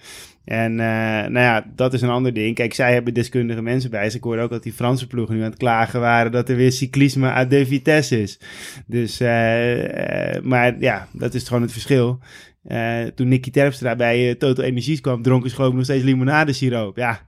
En 0.46 0.72
uh, 0.72 0.78
nou 0.78 1.40
ja, 1.40 1.66
dat 1.76 1.94
is 1.94 2.02
een 2.02 2.10
ander 2.10 2.34
ding. 2.34 2.56
Kijk, 2.56 2.74
zij 2.74 2.94
hebben 2.94 3.14
deskundige 3.14 3.62
mensen 3.62 3.90
bij 3.90 4.06
zich. 4.06 4.16
Ik 4.16 4.24
hoorde 4.24 4.42
ook 4.42 4.50
dat 4.50 4.64
die 4.64 4.74
Franse 4.74 5.08
ploegen 5.08 5.36
nu 5.36 5.42
aan 5.42 5.50
het 5.50 5.60
klagen 5.60 6.00
waren 6.00 6.32
dat 6.32 6.50
er 6.50 6.56
weer 6.56 6.72
cyclisme 6.72 7.28
à 7.28 7.46
de 7.46 7.66
vitesse 7.66 8.22
is. 8.22 8.40
Dus, 8.86 9.22
uh, 9.22 9.84
uh, 9.84 10.42
maar 10.42 10.76
ja, 10.80 11.08
dat 11.12 11.34
is 11.34 11.48
gewoon 11.48 11.62
het 11.62 11.72
verschil. 11.72 12.20
Uh, 12.68 13.04
toen 13.04 13.28
Nicky 13.28 13.52
Terpstra 13.52 13.96
bij 13.96 14.30
uh, 14.30 14.36
Total 14.36 14.64
Energies 14.64 15.02
kwam, 15.02 15.22
dronken 15.22 15.50
ze 15.50 15.56
geloof 15.56 15.72
ik 15.72 15.76
nog 15.76 15.86
steeds 15.86 16.04
limonadesiroop. 16.04 16.98
Ja, 16.98 17.20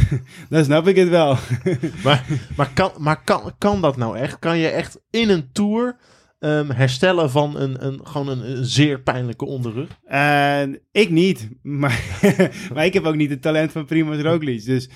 dan 0.50 0.64
snap 0.64 0.86
ik 0.86 0.96
het 0.96 1.08
wel. 1.08 1.36
maar 2.04 2.24
maar, 2.56 2.70
kan, 2.74 2.92
maar 2.98 3.22
kan, 3.24 3.52
kan 3.58 3.80
dat 3.80 3.96
nou 3.96 4.18
echt? 4.18 4.38
Kan 4.38 4.58
je 4.58 4.68
echt 4.68 5.00
in 5.10 5.28
een 5.28 5.52
tour 5.52 5.96
um, 6.40 6.70
herstellen 6.70 7.30
van 7.30 7.58
een, 7.58 7.86
een, 7.86 8.00
gewoon 8.06 8.28
een, 8.28 8.50
een 8.50 8.64
zeer 8.64 9.00
pijnlijke 9.00 9.44
onderrug? 9.44 9.98
Uh, 10.08 10.62
ik 10.92 11.10
niet, 11.10 11.48
maar, 11.62 12.02
maar 12.74 12.84
ik 12.84 12.92
heb 12.92 13.04
ook 13.04 13.16
niet 13.16 13.30
het 13.30 13.42
talent 13.42 13.72
van 13.72 13.84
Primoz 13.84 14.20
Roglic. 14.20 14.64
Dus 14.64 14.88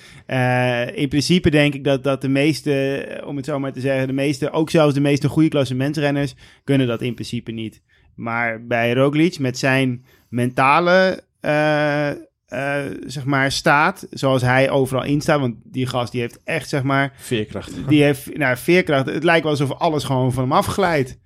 in 0.93 1.09
principe 1.09 1.49
denk 1.49 1.73
ik 1.73 1.83
dat, 1.83 2.03
dat 2.03 2.21
de 2.21 2.29
meeste, 2.29 3.23
om 3.25 3.35
het 3.35 3.45
zo 3.45 3.59
maar 3.59 3.73
te 3.73 3.79
zeggen, 3.79 4.07
de 4.07 4.13
meeste, 4.13 4.51
ook 4.51 4.69
zelfs 4.69 4.93
de 4.93 5.01
meeste 5.01 5.27
goede 5.27 5.49
klassementsrenners, 5.49 6.35
kunnen 6.63 6.87
dat 6.87 7.01
in 7.01 7.13
principe 7.13 7.51
niet. 7.51 7.81
Maar 8.19 8.65
bij 8.65 8.93
Roglic 8.93 9.39
met 9.39 9.57
zijn 9.57 10.05
mentale 10.29 11.23
uh, 11.41 12.09
uh, 12.49 12.85
zeg 13.05 13.25
maar 13.25 13.51
staat, 13.51 14.07
zoals 14.09 14.41
hij 14.41 14.69
overal 14.69 15.03
in 15.03 15.21
staat, 15.21 15.39
want 15.39 15.55
die 15.63 15.87
gast 15.87 16.11
die 16.11 16.21
heeft 16.21 16.39
echt 16.43 16.69
zeg 16.69 16.83
maar 16.83 17.13
veerkracht. 17.17 17.71
Die 17.87 18.03
heeft 18.03 18.37
nou 18.37 18.57
veerkracht. 18.57 19.05
Het 19.05 19.23
lijkt 19.23 19.43
wel 19.43 19.51
alsof 19.51 19.71
alles 19.71 20.03
gewoon 20.03 20.33
van 20.33 20.43
hem 20.43 20.51
afglijdt. 20.51 21.17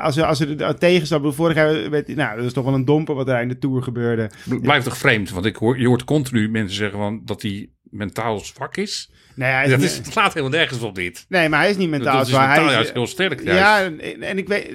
Als 0.00 0.16
er, 0.16 0.24
als 0.24 0.40
er 0.40 0.56
de 0.56 0.74
tegenstap 0.78 1.34
vorig 1.34 1.56
jaar 1.56 1.90
werd, 1.90 2.08
nou, 2.08 2.36
dat 2.36 2.44
is 2.44 2.52
toch 2.52 2.64
wel 2.64 2.74
een 2.74 2.84
domper 2.84 3.14
wat 3.14 3.28
er 3.28 3.40
in 3.40 3.48
de 3.48 3.58
Tour 3.58 3.82
gebeurde. 3.82 4.30
Blijft 4.60 4.84
toch 4.84 4.96
vreemd, 4.96 5.30
want 5.30 5.46
ik 5.46 5.56
hoor, 5.56 5.78
je 5.78 5.86
hoort 5.86 6.04
continu 6.04 6.48
mensen 6.48 6.76
zeggen 6.76 6.98
van 6.98 7.20
dat 7.24 7.42
hij 7.42 7.68
mentaal 7.90 8.38
zwak 8.38 8.76
is. 8.76 9.10
Nee, 9.34 9.50
hij 9.50 9.64
is 9.64 9.70
Dat 9.70 9.80
is, 9.80 9.96
het 9.96 10.06
slaat 10.12 10.34
helemaal 10.34 10.58
nergens 10.58 10.80
op 10.80 10.94
dit. 10.94 11.24
nee, 11.28 11.48
maar 11.48 11.60
hij 11.60 11.70
is 11.70 11.76
niet 11.76 11.90
mentaal 11.90 12.16
dat 12.16 12.26
is 12.26 12.32
zwaar. 12.32 12.46
mentaal 12.46 12.64
Hij 12.64 12.72
is- 12.72 12.78
juist 12.80 12.92
heel 12.92 13.06
sterk. 13.06 13.42
Juist. 13.44 13.60
Ja, 13.60 13.84
en, 13.84 14.22
en 14.22 14.38
ik 14.38 14.48
weet, 14.48 14.70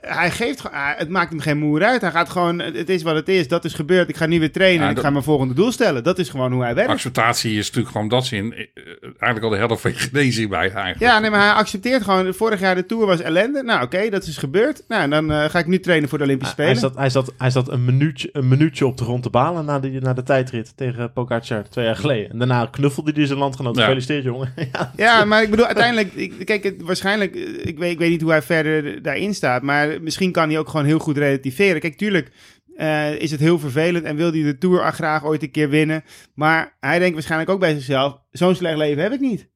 hij 0.00 0.30
geeft, 0.30 0.60
gewoon- 0.60 0.76
hij- 0.76 0.94
het 0.98 1.08
maakt 1.08 1.30
hem 1.30 1.40
geen 1.40 1.58
moer 1.58 1.82
uit. 1.84 2.00
Hij 2.00 2.10
gaat 2.10 2.28
gewoon, 2.28 2.58
het 2.58 2.88
is 2.88 3.02
wat 3.02 3.14
het 3.14 3.28
is, 3.28 3.48
dat 3.48 3.64
is 3.64 3.74
gebeurd. 3.74 4.08
Ik 4.08 4.16
ga 4.16 4.26
nu 4.26 4.38
weer 4.38 4.52
trainen 4.52 4.82
Ja, 4.82 4.90
en 4.90 4.96
ik 4.96 5.02
ga 5.02 5.10
mijn 5.10 5.24
volgende 5.24 5.54
doel 5.54 5.72
stellen. 5.72 6.04
Dat 6.04 6.18
is 6.18 6.28
gewoon 6.28 6.52
hoe 6.52 6.62
hij 6.62 6.74
werkt. 6.74 6.90
Acceptatie 6.90 7.58
is 7.58 7.66
natuurlijk 7.66 7.92
gewoon 7.92 8.08
dat 8.08 8.26
zin. 8.26 8.52
eh, 8.54 8.64
eigenlijk 9.02 9.42
al 9.42 9.50
de 9.50 9.56
helft 9.56 9.80
van 9.80 9.90
je 9.90 9.96
genezing 9.98 10.48
bij 10.48 10.58
eigenlijk. 10.70 10.98
Ja, 11.00 11.18
nee, 11.18 11.30
maar 11.30 11.40
hij 11.40 11.52
accepteert 11.52 12.02
gewoon. 12.02 12.34
Vorig 12.34 12.60
jaar 12.60 12.74
de 12.74 12.86
Tour 12.86 13.06
was 13.06 13.20
ellende. 13.20 13.62
Nou, 13.62 13.82
oké, 13.82 14.08
dat 14.10 14.26
is 14.26 14.36
gebeurd. 14.36 14.82
Nou, 14.88 15.02
en 15.02 15.10
dan 15.10 15.32
eh, 15.32 15.44
ga 15.44 15.58
ik 15.58 15.66
nu 15.66 15.80
trainen 15.80 16.08
voor 16.08 16.18
de 16.18 16.24
Olympische 16.24 16.54
Hij 16.56 16.64
Spelen. 16.64 16.80
zat, 16.90 16.96
hij, 17.00 17.10
zat, 17.10 17.32
hij 17.38 17.50
zat 17.50 17.68
een, 17.68 17.84
minuutje, 17.84 18.28
een 18.32 18.48
minuutje 18.48 18.86
op 18.86 18.96
de 18.96 19.04
grond 19.04 19.22
te 19.22 19.30
balen 19.30 19.64
na 19.64 19.78
de, 19.80 19.88
na 19.90 20.12
de 20.12 20.22
tijdrit 20.22 20.72
tegen 20.76 21.12
Pogacar 21.12 21.68
twee 21.68 21.84
jaar 21.84 21.96
geleden. 21.96 22.25
En 22.30 22.38
daarna 22.38 22.66
knuffelde 22.66 23.12
hij 23.14 23.26
zijn 23.26 23.38
landgenoot. 23.38 23.76
Ja. 23.76 23.82
Gefeliciteerd, 23.82 24.24
jongen. 24.24 24.52
ja, 24.72 24.92
Ja, 24.96 25.24
maar 25.24 25.42
ik 25.42 25.50
bedoel, 25.50 25.66
uiteindelijk, 25.66 26.12
ik, 26.12 26.46
kijk, 26.46 26.64
het, 26.64 26.82
waarschijnlijk, 26.82 27.34
eh, 27.34 27.66
ik 27.66 27.78
weet, 27.78 27.92
ik 27.92 27.98
weet 27.98 28.10
niet 28.10 28.20
hoe 28.20 28.30
hij 28.30 28.42
verder 28.42 29.02
daarin 29.02 29.34
staat, 29.34 29.62
maar 29.62 30.02
misschien 30.02 30.32
kan 30.32 30.48
hij 30.48 30.58
ook 30.58 30.68
gewoon 30.68 30.86
heel 30.86 30.98
goed 30.98 31.18
relativeren. 31.18 31.80
Kijk, 31.80 31.96
tuurlijk 31.96 32.30
eh, 32.76 33.20
is 33.20 33.30
het 33.30 33.40
heel 33.40 33.58
vervelend 33.58 34.04
en 34.04 34.16
wil 34.16 34.32
hij 34.32 34.42
de 34.42 34.58
Tour 34.58 34.92
graag 34.92 35.24
ooit 35.24 35.42
een 35.42 35.50
keer 35.50 35.68
winnen, 35.68 36.04
maar 36.34 36.76
hij 36.80 36.98
denkt 36.98 37.14
waarschijnlijk 37.14 37.50
ook 37.50 37.60
bij 37.60 37.74
zichzelf, 37.74 38.18
zo'n 38.30 38.54
slecht 38.54 38.76
leven 38.76 39.02
heb 39.02 39.12
ik 39.12 39.20
niet. 39.20 39.48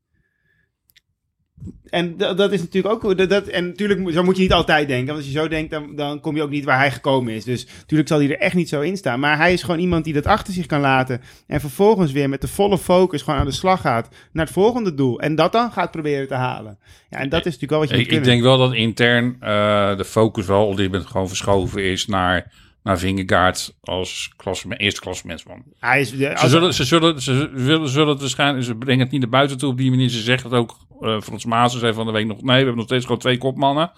En 1.91 2.17
dat, 2.17 2.53
is 2.53 2.61
natuurlijk 2.61 3.05
ook, 3.05 3.29
dat, 3.29 3.47
en 3.47 3.67
natuurlijk, 3.67 4.13
zo 4.13 4.23
moet 4.23 4.37
je 4.37 4.43
niet 4.43 4.53
altijd 4.53 4.89
denken, 4.89 5.07
want 5.07 5.19
als 5.19 5.27
je 5.27 5.39
zo 5.39 5.49
denkt, 5.49 5.71
dan, 5.71 5.97
dan 5.97 6.21
kom 6.21 6.37
je 6.37 6.43
ook 6.43 6.51
niet 6.51 6.65
waar 6.65 6.79
hij 6.79 6.91
gekomen 6.91 7.33
is. 7.33 7.45
Dus 7.45 7.67
natuurlijk 7.81 8.09
zal 8.09 8.19
hij 8.19 8.29
er 8.31 8.39
echt 8.39 8.55
niet 8.55 8.69
zo 8.69 8.81
in 8.81 8.97
staan, 8.97 9.21
maar 9.21 9.37
hij 9.37 9.53
is 9.53 9.63
gewoon 9.63 9.81
iemand 9.81 10.05
die 10.05 10.15
dat 10.15 10.27
achter 10.27 10.53
zich 10.53 10.67
kan 10.67 10.81
laten 10.81 11.21
en 11.47 11.61
vervolgens 11.61 12.13
weer 12.13 12.29
met 12.29 12.41
de 12.41 12.49
volle 12.49 12.79
focus 12.79 13.23
gewoon 13.23 13.41
aan 13.41 13.47
de 13.47 13.53
slag 13.53 13.81
gaat 13.81 14.09
naar 14.33 14.45
het 14.45 14.55
volgende 14.55 14.95
doel. 14.95 15.21
En 15.21 15.35
dat 15.35 15.53
dan 15.53 15.73
gaat 15.73 15.91
proberen 15.91 16.29
te 16.29 16.35
halen. 16.35 16.79
Ja, 17.11 17.19
en 17.19 17.29
dat 17.29 17.47
is 17.47 17.59
natuurlijk 17.59 17.71
wel 17.71 17.81
wat 17.81 17.91
je 17.91 18.17
Ik, 18.17 18.25
denk 18.25 18.43
wel 18.43 18.59
dat 18.59 18.75
intern 18.75 19.37
eh, 19.41 19.97
de 19.97 20.05
focus 20.05 20.47
wel 20.47 20.67
op 20.67 20.77
dit 20.77 20.91
moment 20.91 21.11
gewoon 21.11 21.29
verschoven 21.29 21.85
is 21.85 22.07
naar, 22.07 22.53
naar 22.83 22.99
Vingegaard 22.99 23.75
als 23.81 24.33
klasse, 24.37 24.77
eerste 24.77 25.01
klassemansman. 25.01 25.63
Hij 25.79 26.01
is, 26.01 26.11
de- 26.11 26.17
Ze 26.39 26.49
zullen, 26.49 26.75
ze, 26.75 26.85
zullen, 26.85 27.23
ze 27.23 27.51
willen, 27.53 27.89
zullen 27.89 28.09
het 28.09 28.21
waarschijnlijk, 28.21 28.65
ze 28.65 28.75
brengen 28.75 29.01
het 29.03 29.11
niet 29.11 29.21
naar 29.21 29.31
buiten 29.31 29.59
toe 29.59 29.71
op 29.71 29.77
die 29.77 29.91
manier. 29.91 30.09
Ze 30.09 30.21
zeggen 30.21 30.51
het 30.51 30.59
ook, 30.59 30.77
eh 31.01 31.21
Frans 31.21 31.45
Maassen 31.45 31.81
zei 31.81 31.93
van 31.93 32.07
de 32.07 32.13
week 32.13 32.27
nog, 32.27 32.37
nee, 32.37 32.47
we 32.47 32.53
hebben 32.53 32.77
nog 32.77 32.85
steeds 32.85 33.05
gewoon 33.05 33.21
twee 33.21 33.39
kopmannen. 33.39 33.93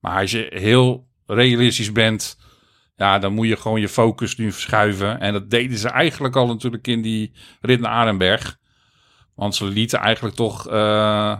Maar 0.00 0.20
als 0.20 0.30
je 0.30 0.46
heel 0.54 1.08
realistisch 1.26 1.92
bent, 1.92 2.38
ja, 2.96 3.18
dan 3.18 3.32
moet 3.32 3.48
je 3.48 3.56
gewoon 3.56 3.80
je 3.80 3.88
focus 3.88 4.36
nu 4.36 4.52
verschuiven. 4.52 5.20
En 5.20 5.32
dat 5.32 5.50
deden 5.50 5.78
ze 5.78 5.88
eigenlijk 5.88 6.36
al 6.36 6.46
natuurlijk 6.46 6.86
in 6.86 7.02
die 7.02 7.32
rit 7.60 7.80
naar 7.80 7.90
Arenberg. 7.90 8.58
Want 9.34 9.54
ze 9.54 9.64
lieten 9.64 9.98
eigenlijk 9.98 10.36
toch 10.36 10.70
uh, 10.70 11.36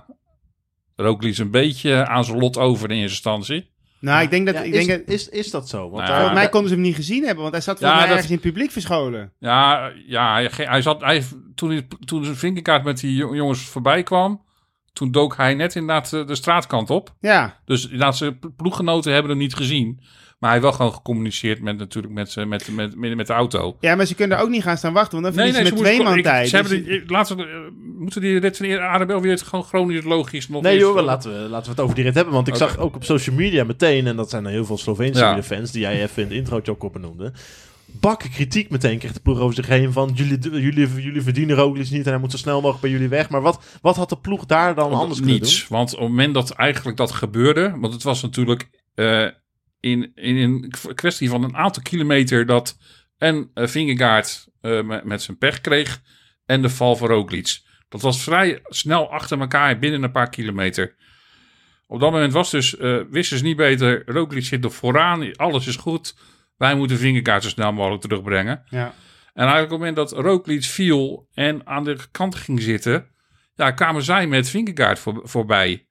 Roglic 0.97 1.39
een 1.39 1.51
beetje 1.51 2.07
aan 2.07 2.25
zijn 2.25 2.39
lot 2.39 2.59
over 2.59 2.91
in 2.91 2.97
eerste 2.97 3.11
instantie. 3.31 3.71
Nou, 4.03 4.23
ik 4.23 4.31
denk 4.31 4.47
dat... 4.47 4.55
Ja, 4.55 4.61
ik 4.63 4.73
is, 4.75 4.87
denk 4.87 5.07
dat 5.07 5.15
is, 5.15 5.29
is 5.29 5.51
dat 5.51 5.69
zo? 5.69 5.79
Want, 5.91 6.03
Nou, 6.03 6.15
volgens 6.15 6.35
mij 6.35 6.49
konden 6.49 6.69
ze 6.69 6.75
hem 6.75 6.85
niet 6.85 6.95
gezien 6.95 7.25
hebben, 7.25 7.43
want 7.43 7.55
hij 7.55 7.63
zat 7.63 7.79
volgens 7.79 8.01
Ja, 8.01 8.07
mij 8.07 8.15
dat- 8.15 8.17
ergens 8.25 8.37
in 8.37 8.39
het 8.43 8.53
publiek 8.53 8.71
verscholen. 8.71 9.33
Ja, 9.39 9.93
ja 10.07 10.33
hij, 10.33 10.51
hij 10.55 10.83
zat, 10.83 11.01
hij, 11.01 11.25
toen, 11.55 11.71
hij, 11.71 11.87
toen 12.05 12.25
zijn 12.25 12.37
vingerkaart 12.37 12.85
met 12.85 13.01
die 13.01 13.15
jo- 13.15 13.35
jongens 13.35 13.61
voorbij 13.61 14.03
kwam, 14.03 14.43
toen 14.93 15.11
dook 15.11 15.37
hij 15.37 15.55
net 15.55 15.75
inderdaad 15.75 16.13
eh, 16.13 16.27
de 16.27 16.35
straatkant 16.35 16.91
op. 16.91 17.15
Ja, 17.21 17.59
Dus 17.65 17.85
inderdaad, 17.85 18.17
zijn 18.17 18.39
pl- 18.39 18.47
ploeggenoten 18.57 19.13
hebben 19.13 19.31
hem 19.31 19.41
niet 19.41 19.55
gezien. 19.55 20.01
Maar 20.39 20.51
hij 20.51 20.61
heeft 20.61 20.71
wel 20.71 20.79
gewoon 20.87 20.97
gecommuniceerd 20.99 21.61
met, 21.63 21.79
natuurlijk 21.79 22.15
met, 22.15 22.31
z'n- 22.31 22.49
met, 22.49 22.69
met, 22.75 22.97
met, 22.97 23.17
met 23.17 23.27
de 23.27 23.33
auto. 23.33 23.77
ja, 23.81 23.95
maar 23.95 24.07
ze 24.07 24.15
kunnen 24.15 24.37
er 24.37 24.43
ook 24.43 24.51
niet 24.51 24.63
gaan 24.63 24.77
staan 24.77 24.93
wachten, 24.93 25.13
want 25.23 25.25
dan 25.25 25.33
verliezen 25.45 25.67
ze 25.67 25.73
met 25.75 25.83
twee 25.83 26.03
man 26.03 26.17
ik- 26.19 26.23
tijd. 26.25 26.49
Ze 26.49 26.57
Dus- 26.63 26.71
hebben 26.71 26.89
die, 26.89 27.03
laten 27.07 27.37
we, 27.37 27.43
eh, 27.43 27.49
moeten 27.99 28.21
die 28.21 28.39
rit 28.39 28.57
van 28.57 28.79
Arabel 28.81 29.21
weer 29.21 29.31
het 29.31 29.43
gewoon 29.43 29.65
chronisch 29.65 30.05
logisch 30.05 30.49
nog 30.49 30.63
Nee 30.63 30.79
joh, 30.79 31.03
laten 31.05 31.33
we, 31.43 31.49
laten 31.49 31.65
we 31.65 31.71
het 31.71 31.81
over 31.81 31.95
die 31.95 32.05
rit 32.05 32.15
hebben. 32.15 32.35
Want 32.35 32.49
ik 32.49 32.55
zag 32.55 32.79
ook 32.79 32.95
op 32.95 33.05
social 33.05 33.37
media 33.37 33.65
meteen, 33.65 34.07
en 34.07 34.17
dat 34.17 34.31
zijn 34.31 34.45
er 34.45 34.51
heel 34.51 34.65
veel 34.65 34.79
Sloveense 34.79 35.21
Ja. 35.21 35.43
fans 35.43 35.71
die 35.73 35.81
jij 35.81 36.03
even 36.03 36.23
in 36.23 36.29
het 36.29 36.37
intro 36.37 36.61
ook 36.73 36.83
op 36.83 36.93
benoemde. 36.93 37.33
Bakken 38.03 38.31
kritiek 38.31 38.71
meteen 38.71 38.99
kreeg 38.99 39.13
de 39.13 39.21
ploeg 39.21 39.39
over 39.39 39.55
zich 39.55 39.67
heen 39.67 39.93
van 39.93 40.11
jullie, 40.15 40.39
jullie, 40.61 41.03
jullie 41.03 41.23
verdienen 41.23 41.57
Roglic 41.57 41.91
niet 41.91 42.05
en 42.05 42.11
hij 42.11 42.21
moet 42.21 42.31
zo 42.31 42.37
snel 42.37 42.57
mogelijk 42.57 42.81
bij 42.81 42.91
jullie 42.91 43.09
weg. 43.09 43.29
Maar 43.29 43.41
wat, 43.41 43.79
wat 43.83 43.97
had 43.97 44.09
de 44.09 44.19
ploeg 44.19 44.47
daar 44.47 44.75
dan 44.75 44.93
anders 44.93 45.19
kunnen 45.19 45.39
niets. 45.39 45.59
doen? 45.59 45.79
Want 45.79 45.95
op 45.95 45.99
het 45.99 46.09
moment 46.09 46.35
dat 46.35 46.51
eigenlijk 46.51 46.97
dat 46.97 47.13
gebeurde, 47.13 47.77
want 47.81 47.93
het 47.93 48.03
was 48.03 48.23
natuurlijk 48.23 48.69
eh, 48.95 49.27
in, 49.81 50.13
in 50.15 50.37
een 50.37 50.73
kwestie 50.95 51.29
van 51.29 51.45
een 51.45 51.57
aantal 51.57 51.83
kilometer 51.83 52.47
dat 52.47 52.77
en 53.19 53.51
uh, 53.55 53.67
Vingegaard 53.67 54.49
eh, 54.61 54.83
met, 54.83 55.05
met 55.05 55.23
zijn 55.23 55.39
pech 55.39 55.61
kreeg 55.61 56.03
en 56.47 56.63
de 56.63 56.69
val 56.69 56.97
van 56.97 57.09
Roglic. 57.09 57.61
Dat 57.89 58.01
was 58.01 58.23
vrij 58.23 58.61
snel 58.65 59.11
achter 59.11 59.41
elkaar 59.41 59.79
binnen 59.79 60.03
een 60.03 60.13
paar 60.13 60.29
kilometer. 60.29 60.95
Op 61.87 62.01
dat 62.01 62.11
moment 62.11 62.33
was 62.33 62.51
dus, 62.51 62.77
eh, 62.77 62.99
wisten 63.11 63.39
ze 63.39 63.45
niet 63.45 63.57
beter, 63.57 64.03
Roglic 64.07 64.45
zit 64.45 64.65
er 64.65 64.71
vooraan, 64.71 65.37
alles 65.37 65.67
is 65.67 65.77
goed. 65.77 66.15
Wij 66.63 66.75
moeten 66.75 66.99
Vingegaard 66.99 67.43
zo 67.43 67.49
snel 67.49 67.73
mogelijk 67.73 68.03
terugbrengen. 68.03 68.63
ja. 68.69 68.95
En 69.33 69.43
eigenlijk 69.43 69.73
op 69.73 69.81
het 69.81 69.89
moment 69.89 69.97
dat 69.97 70.25
Roglic 70.25 70.65
viel 70.65 71.29
en 71.35 71.67
aan 71.67 71.85
de 71.85 71.99
kant 72.11 72.35
ging 72.35 72.61
zitten, 72.61 73.07
ja, 73.55 73.71
kwamen 73.71 74.03
zij 74.03 74.27
met 74.27 74.49
Vingegaard 74.49 74.99
voor, 74.99 75.21
voorbij. 75.25 75.87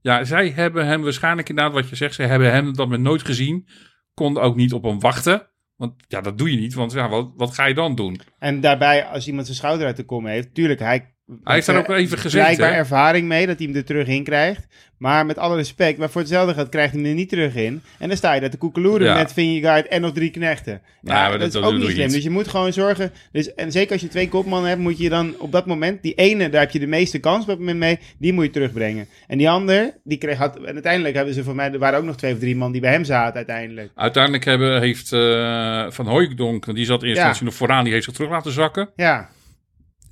Ja, 0.00 0.24
zij 0.24 0.50
hebben 0.50 0.86
hem 0.86 1.02
waarschijnlijk 1.02 1.48
inderdaad 1.48 1.74
wat 1.74 1.88
je 1.88 1.96
zegt, 1.96 2.14
ze 2.14 2.22
hebben 2.22 2.52
hem 2.52 2.74
dat 2.74 2.88
met 2.88 3.00
nooit 3.00 3.22
gezien, 3.22 3.68
konden 4.14 4.42
ook 4.42 4.56
niet 4.56 4.72
op 4.72 4.82
hem 4.82 5.00
wachten. 5.00 5.50
Want 5.76 5.94
ja, 6.08 6.20
dat 6.20 6.38
doe 6.38 6.50
je 6.50 6.58
niet, 6.58 6.74
want 6.74 6.92
ja, 6.92 7.08
wat, 7.08 7.30
wat 7.36 7.54
ga 7.54 7.64
je 7.64 7.74
dan 7.74 7.94
doen? 7.94 8.20
En 8.38 8.60
daarbij, 8.60 9.04
als 9.04 9.26
iemand 9.26 9.46
zijn 9.46 9.58
schouder 9.58 9.86
uit 9.86 9.96
de 9.96 10.04
kom 10.04 10.26
heeft, 10.26 10.54
tuurlijk, 10.54 10.80
hij... 10.80 11.15
Hij 11.44 11.54
heeft 11.54 11.66
daar 11.66 11.78
ook 11.78 11.88
even 11.88 12.18
gezeten. 12.18 12.44
Blijkbaar 12.44 12.72
hè? 12.72 12.76
ervaring 12.76 13.28
mee 13.28 13.46
dat 13.46 13.58
hij 13.58 13.66
hem 13.66 13.76
er 13.76 13.84
terug 13.84 14.06
in 14.06 14.24
krijgt. 14.24 14.66
Maar 14.98 15.26
met 15.26 15.38
alle 15.38 15.56
respect, 15.56 15.98
maar 15.98 16.10
voor 16.10 16.20
hetzelfde 16.20 16.54
geld 16.54 16.68
krijgt 16.68 16.92
hij 16.92 17.00
hem 17.00 17.10
er 17.10 17.16
niet 17.16 17.28
terug 17.28 17.54
in. 17.54 17.82
En 17.98 18.08
dan 18.08 18.16
sta 18.16 18.34
je 18.34 18.40
daar 18.40 18.50
te 18.50 18.56
koekeloeren 18.56 19.06
Ja. 19.06 19.14
met 19.14 19.32
Vingegaard 19.32 19.86
en 19.86 20.00
nog 20.00 20.12
drie 20.12 20.30
knechten. 20.30 20.80
Ja, 21.02 21.28
dat, 21.28 21.38
dat- 21.38 21.48
is 21.48 21.54
dat 21.54 21.64
ook 21.64 21.78
niet 21.78 21.90
slim. 21.90 22.08
Dus 22.08 22.22
je 22.22 22.30
moet 22.30 22.48
gewoon 22.48 22.72
zorgen. 22.72 23.12
Dus, 23.32 23.54
en 23.54 23.72
zeker 23.72 23.92
als 23.92 24.00
je 24.00 24.08
twee 24.08 24.28
kopmannen 24.28 24.68
hebt, 24.68 24.80
moet 24.80 24.98
je 24.98 25.08
dan 25.08 25.34
op 25.38 25.52
dat 25.52 25.66
moment... 25.66 26.02
Die 26.02 26.14
ene, 26.14 26.48
daar 26.48 26.60
heb 26.60 26.70
je 26.70 26.78
de 26.78 26.86
meeste 26.86 27.18
kans 27.18 27.40
op 27.42 27.48
dat 27.48 27.58
moment 27.58 27.78
mee. 27.78 27.98
Die 28.18 28.32
moet 28.32 28.44
je 28.44 28.50
terugbrengen. 28.50 29.06
En 29.26 29.38
die 29.38 29.50
ander, 29.50 29.94
die 30.04 30.18
kreeg... 30.18 30.38
Had, 30.38 30.56
en 30.56 30.74
uiteindelijk 30.74 31.14
hebben 31.14 31.34
ze 31.34 31.44
voor 31.44 31.54
mij... 31.54 31.72
Er 31.72 31.78
waren 31.78 31.98
ook 31.98 32.04
nog 32.04 32.16
twee 32.16 32.32
of 32.32 32.38
drie 32.38 32.56
man 32.56 32.72
die 32.72 32.80
bij 32.80 32.92
hem 32.92 33.04
zaten 33.04 33.34
uiteindelijk. 33.34 33.90
Uiteindelijk 33.94 34.44
hebben, 34.44 34.80
heeft 34.80 35.12
eh, 35.12 35.86
Van 35.88 36.06
Hooijdonk, 36.06 36.74
die 36.74 36.84
zat 36.84 37.02
ja. 37.02 37.34
nog 37.40 37.54
vooraan, 37.54 37.84
die 37.84 37.92
heeft 37.92 38.04
zich 38.04 38.14
terug 38.14 38.30
laten 38.30 38.52
zakken. 38.52 38.88
Ja, 38.96 39.28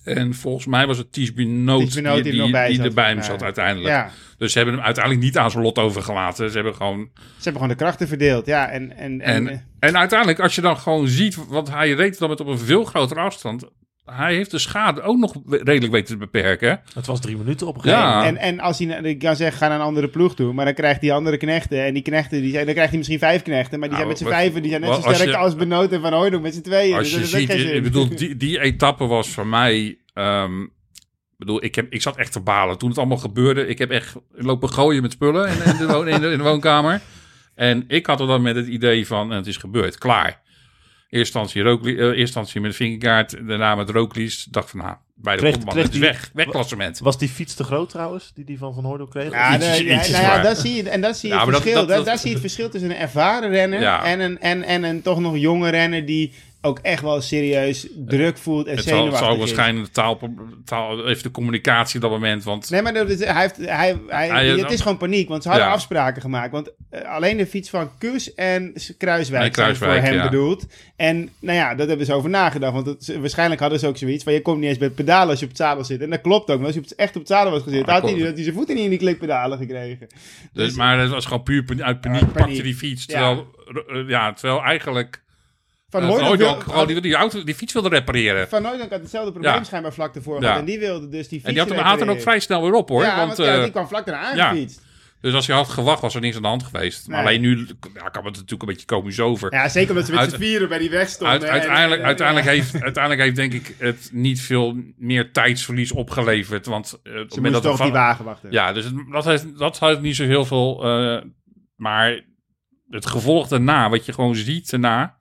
En 0.05 0.35
volgens 0.35 0.67
mij 0.67 0.87
was 0.87 0.99
het 0.99 1.35
Benoot 1.35 1.93
die, 1.93 2.23
die 2.23 2.43
er 2.43 2.51
bij 2.51 2.69
die 2.69 2.83
erbij 2.83 3.09
hem 3.09 3.23
zat 3.23 3.43
uiteindelijk. 3.43 3.95
ja. 3.95 4.11
Dus 4.39 4.53
ze 4.53 4.59
hebben 4.59 4.77
hem 4.77 4.85
uiteindelijk 4.85 5.25
niet 5.25 5.39
aan 5.39 5.51
zijn 5.51 5.63
lot 5.63 5.79
overgelaten. 5.79 6.49
Ze 6.49 6.55
hebben 6.55 6.75
gewoon 6.75 7.11
Ze 7.15 7.43
hebben 7.43 7.53
gewoon 7.53 7.69
de 7.69 7.83
krachten 7.85 8.09
verdeeld. 8.09 8.47
Ja, 8.47 8.71
en... 8.71 8.97
en, 8.97 9.21
en, 9.21 9.49
En, 9.49 9.67
en 9.79 9.99
uiteindelijk, 9.99 10.41
als 10.41 10.55
je 10.55 10.61
dan 10.61 10.77
gewoon 10.77 11.09
ziet, 11.09 11.47
want 11.49 11.71
hij 11.71 11.93
reed 11.93 12.19
dan 12.19 12.29
met 12.29 12.41
op 12.41 12.47
een 12.47 12.59
veel 12.59 12.85
grotere 12.85 13.21
afstand. 13.21 13.65
Hij 14.05 14.35
heeft 14.35 14.51
de 14.51 14.59
schade 14.59 15.03
ook 15.03 15.19
nog 15.19 15.35
redelijk 15.49 15.93
weten 15.93 16.07
te 16.15 16.17
beperken. 16.17 16.81
Het 16.95 17.07
was 17.07 17.21
drie 17.21 17.37
minuten 17.37 17.67
op 17.67 17.75
een 17.75 17.81
gegeven 17.81 18.03
Ja. 18.05 18.17
moment. 18.17 18.37
En, 18.37 18.43
en 18.43 18.61
als 18.61 18.79
hij, 18.79 18.87
ik 19.03 19.19
kan 19.19 19.37
zeggen, 19.37 19.59
ga 19.59 19.69
naar 19.69 19.79
een 19.79 19.85
andere 19.85 20.09
ploeg 20.09 20.35
toe, 20.35 20.53
maar 20.53 20.65
dan 20.65 20.75
krijgt 20.75 21.01
hij 21.01 21.13
andere 21.13 21.37
knechten. 21.37 21.85
En 21.85 21.95
die 21.95 22.03
knechten, 22.03 22.41
die 22.43 22.51
zijn, 22.51 22.65
dan 22.65 22.73
krijgt 22.73 22.89
hij 22.91 22.99
misschien 22.99 23.19
vijf 23.19 23.43
knechten, 23.43 23.79
maar 23.79 23.89
die 23.89 23.97
zijn 23.99 24.09
Nou, 24.09 24.21
met 24.21 24.29
z'n 24.29 24.35
vijven, 24.41 24.61
die 24.63 24.71
zijn 24.71 24.83
net 24.83 24.91
zo 24.91 24.97
wat- 24.97 25.07
als 25.07 25.17
sterk 25.17 25.31
je- 25.31 25.37
als 25.37 25.57
Benoot 25.57 25.93
en 25.93 26.01
Van 26.01 26.13
Hooydonk 26.13 26.43
met 26.43 26.55
z'n 26.55 26.61
tweeën. 26.61 26.97
Als 26.97 27.11
Dus 27.13 27.31
je 27.31 27.39
ziet, 27.39 27.51
ik 27.51 27.83
bedoel, 27.83 28.09
die, 28.17 28.37
die 28.37 28.61
etappe 28.61 29.07
was 29.07 29.29
voor 29.29 29.47
mij. 29.47 29.99
ehm, 30.15 30.63
ik 30.63 31.41
bedoel, 31.41 31.65
ik, 31.65 31.75
heb, 31.75 31.87
ik 31.93 32.03
zat 32.03 32.17
echt 32.17 32.33
te 32.33 32.41
balen 32.41 32.79
toen 32.79 32.89
het 32.89 32.99
allemaal 32.99 33.17
gebeurde. 33.17 33.67
Ik 33.67 33.79
heb 33.79 33.91
echt 33.91 34.15
lopen 34.31 34.69
gooien 34.71 35.03
met 35.03 35.13
spullen 35.13 35.49
in, 35.49 35.65
in, 35.65 35.77
de, 35.77 35.87
woon- 35.87 36.09
in, 36.09 36.21
de, 36.21 36.31
in 36.31 36.39
de 36.39 36.45
woonkamer. 36.45 37.01
En 37.55 37.85
ik 37.89 38.07
had 38.07 38.21
er 38.21 38.27
dan 38.27 38.43
met 38.43 38.57
het 38.57 38.67
idee 38.67 39.07
van, 39.07 39.31
en 39.31 39.37
het 39.37 39.47
is 39.47 39.57
gebeurd, 39.57 39.99
klaar. 39.99 40.43
Eerst 41.15 41.35
instantie, 41.35 41.63
Rookli- 41.63 41.97
eh, 41.99 42.05
eerst 42.07 42.19
instantie 42.19 42.61
met 42.61 42.77
Vingegaard, 42.77 43.37
daarna 43.49 43.75
met 43.75 43.91
Rooklies. 43.91 44.45
dacht 44.51 44.71
van, 44.71 44.79
nou, 44.81 44.95
bij 45.15 45.35
de 45.35 45.41
Kreeg- 45.41 45.53
kopman, 45.55 45.73
kreeg 45.73 45.85
het 45.85 45.95
is 45.95 46.01
weg, 46.01 46.31
weg 46.35 46.47
klassement. 46.49 46.99
Was 46.99 47.19
die 47.19 47.29
fiets 47.29 47.55
te 47.55 47.65
groot 47.65 47.89
trouwens, 47.91 48.33
die 48.35 48.45
die 48.45 48.59
van 48.59 48.75
Van 48.75 48.85
Hooydonk 48.85 49.11
kreeg? 49.11 49.31
Ja, 49.31 49.55
Ietsjes- 49.55 49.79
ietsjes 49.81 50.11
nou 50.11 50.43
ja, 50.43 50.55
zie 50.55 50.75
je, 50.75 50.89
en 50.91 51.01
dat 51.01 51.17
zie 51.17 51.29
je 51.29 51.35
Ja, 51.35 51.41
het 51.41 51.51
dat- 51.51 51.61
verschil. 51.61 51.81
dat- 51.81 51.89
Daar- 51.89 51.97
dat- 51.97 52.07
daar 52.07 52.19
zie 52.19 52.27
je 52.29 52.33
het 52.33 52.41
verschil 52.43 52.69
tussen 52.71 52.91
een 52.91 52.97
ervaren 52.97 53.51
renner 53.51 53.81
Ja. 53.81 54.05
en, 54.05 54.21
een, 54.21 54.41
en, 54.41 54.63
en 54.63 54.83
een 54.83 55.03
toch 55.03 55.21
nog 55.21 55.37
jonge 55.39 55.71
renner 55.71 56.07
die 56.07 56.33
ook 56.65 56.79
echt 56.79 57.03
wel 57.03 57.21
serieus 57.21 57.87
druk 57.97 58.39
voelt 58.39 58.67
en 58.67 58.77
Het 58.77 58.85
zal, 58.85 59.07
het 59.07 59.17
zal 59.17 59.39
waarschijnlijk 59.39 59.87
de 59.87 59.93
taal, 59.93 60.19
taal, 60.65 61.09
even 61.09 61.23
de 61.23 61.31
communicatie 61.31 61.95
op 61.97 62.03
dat 62.03 62.11
moment, 62.11 62.45
want... 62.45 62.71
Nee, 62.71 62.83
maar 62.83 62.93
dat 62.95 63.09
hij 63.09 63.41
heeft, 63.41 63.57
hij, 63.57 63.97
hij, 64.07 64.29
Hij- 64.29 64.47
het 64.47 64.71
is 64.71 64.81
gewoon 64.81 64.97
paniek, 64.97 65.29
want 65.29 65.43
ze 65.43 65.49
hadden 65.49 65.67
Ja. 65.67 65.73
afspraken 65.73 66.23
gemaakt. 66.23 66.53
Want 66.53 66.71
eh, 66.91 67.15
alleen 67.15 67.37
de 67.37 67.47
fiets 67.47 67.71
van 67.71 67.91
Kus 67.99 68.35
en 68.35 68.73
Kruiswijk, 68.99 69.43
Nee, 69.43 69.53
zijn 69.55 69.77
Kruiswijk, 69.77 69.93
voor 69.93 70.03
hem 70.11 70.15
ja. 70.15 70.25
bedoeld. 70.25 70.67
En 70.97 71.29
nou 71.41 71.59
ja, 71.59 71.75
dat 71.75 71.89
hebben 71.89 72.07
ze 72.07 72.13
over 72.13 72.31
nagedacht. 72.31 72.73
Want 72.73 72.87
het, 72.87 73.17
waarschijnlijk 73.21 73.61
hadden 73.61 73.79
ze 73.79 73.87
ook 73.87 73.97
zoiets 73.97 74.25
van... 74.25 74.33
je 74.33 74.43
komt 74.43 74.59
niet 74.61 74.69
eens 74.69 74.79
bij 74.79 74.87
het 74.87 74.97
pedalen 74.97 75.29
als 75.29 75.39
je 75.39 75.45
op 75.45 75.51
het 75.51 75.61
zadel 75.61 75.85
zit. 75.85 76.01
En 76.01 76.11
dat 76.11 76.21
klopt 76.21 76.51
ook. 76.51 76.59
Maar 76.59 76.67
als 76.67 76.75
je 76.75 76.95
echt 76.97 77.15
op 77.15 77.21
het 77.21 77.31
zadel 77.31 77.53
was 77.53 77.63
gezeten... 77.63 77.93
Had 77.93 78.03
hij, 78.03 78.13
had 78.13 78.35
hij 78.35 78.43
zijn 78.43 78.55
voeten 78.55 78.75
niet 78.75 78.85
in 78.85 78.91
die 78.91 78.99
klikpedalen 78.99 79.59
gekregen. 79.59 80.07
Dus, 80.09 80.19
Dus- 80.53 80.75
maar 80.75 80.99
het 80.99 81.11
was 81.11 81.25
gewoon 81.27 81.43
puur 81.43 81.65
uit 81.79 82.01
paniek, 82.01 82.21
paniek. 82.21 82.33
pakte 82.33 82.63
die 82.63 82.75
fiets. 82.75 83.07
Terwijl, 83.07 83.47
ja, 84.07 84.33
terwijl 84.33 84.63
eigenlijk 84.63 85.23
Van 86.01 86.07
wil- 86.37 86.61
gewoon 86.61 86.87
die, 86.87 87.01
die, 87.01 87.15
auto, 87.15 87.45
die 87.45 87.55
fiets 87.55 87.73
wilde 87.73 87.89
repareren. 87.89 88.49
Van 88.49 88.65
Hooydonk 88.65 88.91
had 88.91 89.01
hetzelfde 89.01 89.31
probleem 89.33 89.55
Ja. 89.55 89.65
schijnbaar 89.65 89.93
vlak 89.93 90.15
ervoor 90.15 90.43
Ja. 90.43 90.59
En 90.59 90.65
die 90.65 90.79
wilde 90.79 91.09
dus 91.09 91.29
die 91.29 91.39
fiets 91.41 91.45
En 91.45 91.67
die 91.67 91.75
had 91.83 91.99
hem, 92.01 92.09
ook 92.11 92.21
vrij 92.21 92.41
snel 92.41 92.63
weer 92.63 92.73
op 92.73 92.89
hoor. 92.89 93.03
Ja, 93.03 93.27
want, 93.27 93.37
ja, 93.37 93.45
eh, 93.57 93.63
die 93.63 93.71
kwam 93.71 93.89
vlak 93.89 94.07
daarna 94.07 94.35
ja. 94.35 94.47
aangefietst. 94.49 94.83
dus 95.21 95.35
als 95.35 95.47
je 95.47 95.53
had 95.53 95.69
gewacht, 95.69 96.01
was 96.01 96.15
er 96.15 96.21
niks 96.21 96.37
aan 96.37 96.43
de 96.43 96.49
hand 96.49 96.63
geweest. 96.63 97.09
Maar 97.09 97.19
alleen 97.21 97.41
nu 97.41 97.67
ja, 97.95 98.09
kan 98.09 98.25
het 98.25 98.35
natuurlijk 98.35 98.63
een 98.63 98.69
beetje 98.69 98.87
komisch 98.87 99.21
over. 99.21 99.53
Ja, 99.53 99.69
zeker 99.69 99.91
omdat 99.91 100.05
ze 100.07 100.11
met 100.11 100.21
Uit- 100.21 100.31
z'n 100.31 100.37
vieren 100.37 100.69
bij 100.69 100.79
die 100.79 100.91
weg 100.91 101.09
stonden. 101.09 101.33
Uit- 101.33 101.43
en- 101.43 101.51
uiteindelijk, 101.51 102.01
en- 102.01 102.07
uiteindelijk, 102.07 102.47
ja. 102.47 102.53
heeft, 102.53 102.83
uiteindelijk 102.89 103.23
heeft 103.25 103.37
denk 103.37 103.53
ik 103.53 103.75
het 103.79 104.09
niet 104.13 104.41
veel 104.41 104.77
meer 104.97 105.33
tijdsverlies 105.33 105.93
opgeleverd. 105.93 106.67
Want 106.67 106.91
het 106.91 107.33
Ze 107.33 107.41
moesten 107.41 107.63
dat 107.63 107.73
op 107.73 107.79
die 107.83 107.93
wagen 107.93 108.25
wachten. 108.25 108.51
Ja, 108.53 108.73
dus 108.73 108.85
het, 108.85 108.95
dat, 109.11 109.25
heeft, 109.25 109.59
dat 109.59 109.79
heeft 109.79 110.01
niet 110.01 110.17
zo 110.17 110.25
heel 110.25 110.45
veel. 110.45 110.85
eh, 110.85 111.23
maar 111.77 112.25
het 112.89 113.07
gevolg 113.07 113.49
daarna, 113.49 113.89
wat 113.91 114.07
je 114.07 114.13
gewoon 114.13 114.35
ziet 114.35 114.71
daarna. 114.71 115.17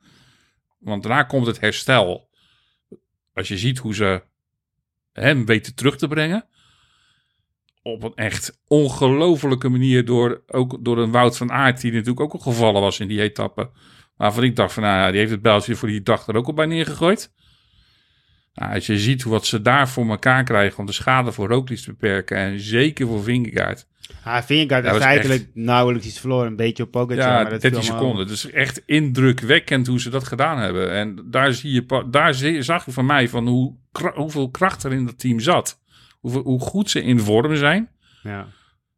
Want 0.84 1.04
daarna 1.04 1.24
komt 1.24 1.46
het 1.46 1.60
herstel. 1.60 2.30
Als 3.34 3.48
je 3.48 3.58
ziet 3.58 3.78
hoe 3.78 3.96
ze 3.96 4.24
hem 5.14 5.46
weten 5.46 5.76
terug 5.76 5.98
te 5.98 6.08
brengen. 6.08 6.46
Op 7.82 8.04
een 8.04 8.16
echt 8.16 8.60
ongelofelijke 8.68 9.70
manier. 9.70 10.06
Door, 10.06 10.44
ook 10.48 10.86
door 10.86 10.98
een 10.98 11.12
Wout 11.12 11.38
van 11.38 11.52
Aert, 11.52 11.82
die 11.82 11.92
natuurlijk 11.92 12.20
ook 12.20 12.34
al 12.34 12.40
gevallen 12.40 12.82
was 12.82 13.00
in 13.00 13.08
die 13.08 13.22
etappe. 13.22 13.72
Waarvan 14.18 14.44
ik 14.44 14.56
dacht 14.56 14.74
van, 14.74 14.84
nou 14.84 14.98
ja, 14.98 15.10
die 15.10 15.20
heeft 15.20 15.32
het 15.32 15.42
bijltje 15.42 15.76
voor 15.76 15.88
die 15.88 16.02
dag 16.02 16.28
er 16.28 16.36
ook 16.36 16.48
al 16.48 16.54
bij 16.54 16.66
neergegooid. 16.66 17.34
Nou, 18.54 18.74
als 18.74 18.86
je 18.86 19.00
ziet 19.00 19.22
hoe 19.22 19.32
wat 19.32 19.46
ze 19.46 19.62
daar 19.62 19.90
voor 19.90 20.10
elkaar 20.10 20.44
krijgen 20.44 20.80
om 20.80 20.86
de 20.86 20.92
schade 20.92 21.32
voor 21.32 21.48
Roglic 21.48 21.80
te 21.80 21.92
beperken. 21.92 22.38
En 22.38 22.60
zeker 22.60 23.08
voor 23.08 23.24
Vingegaard. 23.24 23.88
Ha, 24.22 24.44
Vingegaard 24.44 24.84
Ja, 24.84 24.90
heeft 24.90 25.02
is 25.02 25.08
feitelijk 25.10 25.50
nauwelijks 25.54 26.08
iets 26.08 26.20
verloren. 26.20 26.48
Een 26.48 26.56
beetje 26.56 26.84
op 26.84 26.92
Pogacar. 26.92 27.18
Ja, 27.28 27.42
maar 27.42 27.50
dat 27.50 27.62
13 27.62 27.70
viel 27.82 27.92
allemaal- 27.92 28.00
seconden. 28.00 28.28
Dus 28.28 28.50
echt 28.52 28.82
indrukwekkend 28.86 29.88
hoe 29.88 30.00
ze 30.00 30.10
dat 30.10 30.24
gedaan 30.24 30.60
hebben. 30.60 30.92
En 30.92 31.26
daar, 31.26 31.54
zie 31.54 31.72
je, 31.72 32.06
daar 32.10 32.34
zag 32.64 32.86
je 32.86 32.92
van 32.92 33.06
mij 33.06 33.30
van 33.30 33.48
hoe, 33.48 33.76
hoeveel 34.14 34.50
kracht 34.50 34.84
er 34.84 34.92
in 34.94 35.06
dat 35.06 35.20
team 35.20 35.40
zat. 35.40 35.82
Hoeveel, 36.20 36.42
hoe 36.42 36.60
goed 36.60 36.90
ze 36.90 37.04
in 37.04 37.20
vorm 37.20 37.56
zijn. 37.56 37.90
Ja. 38.24 38.48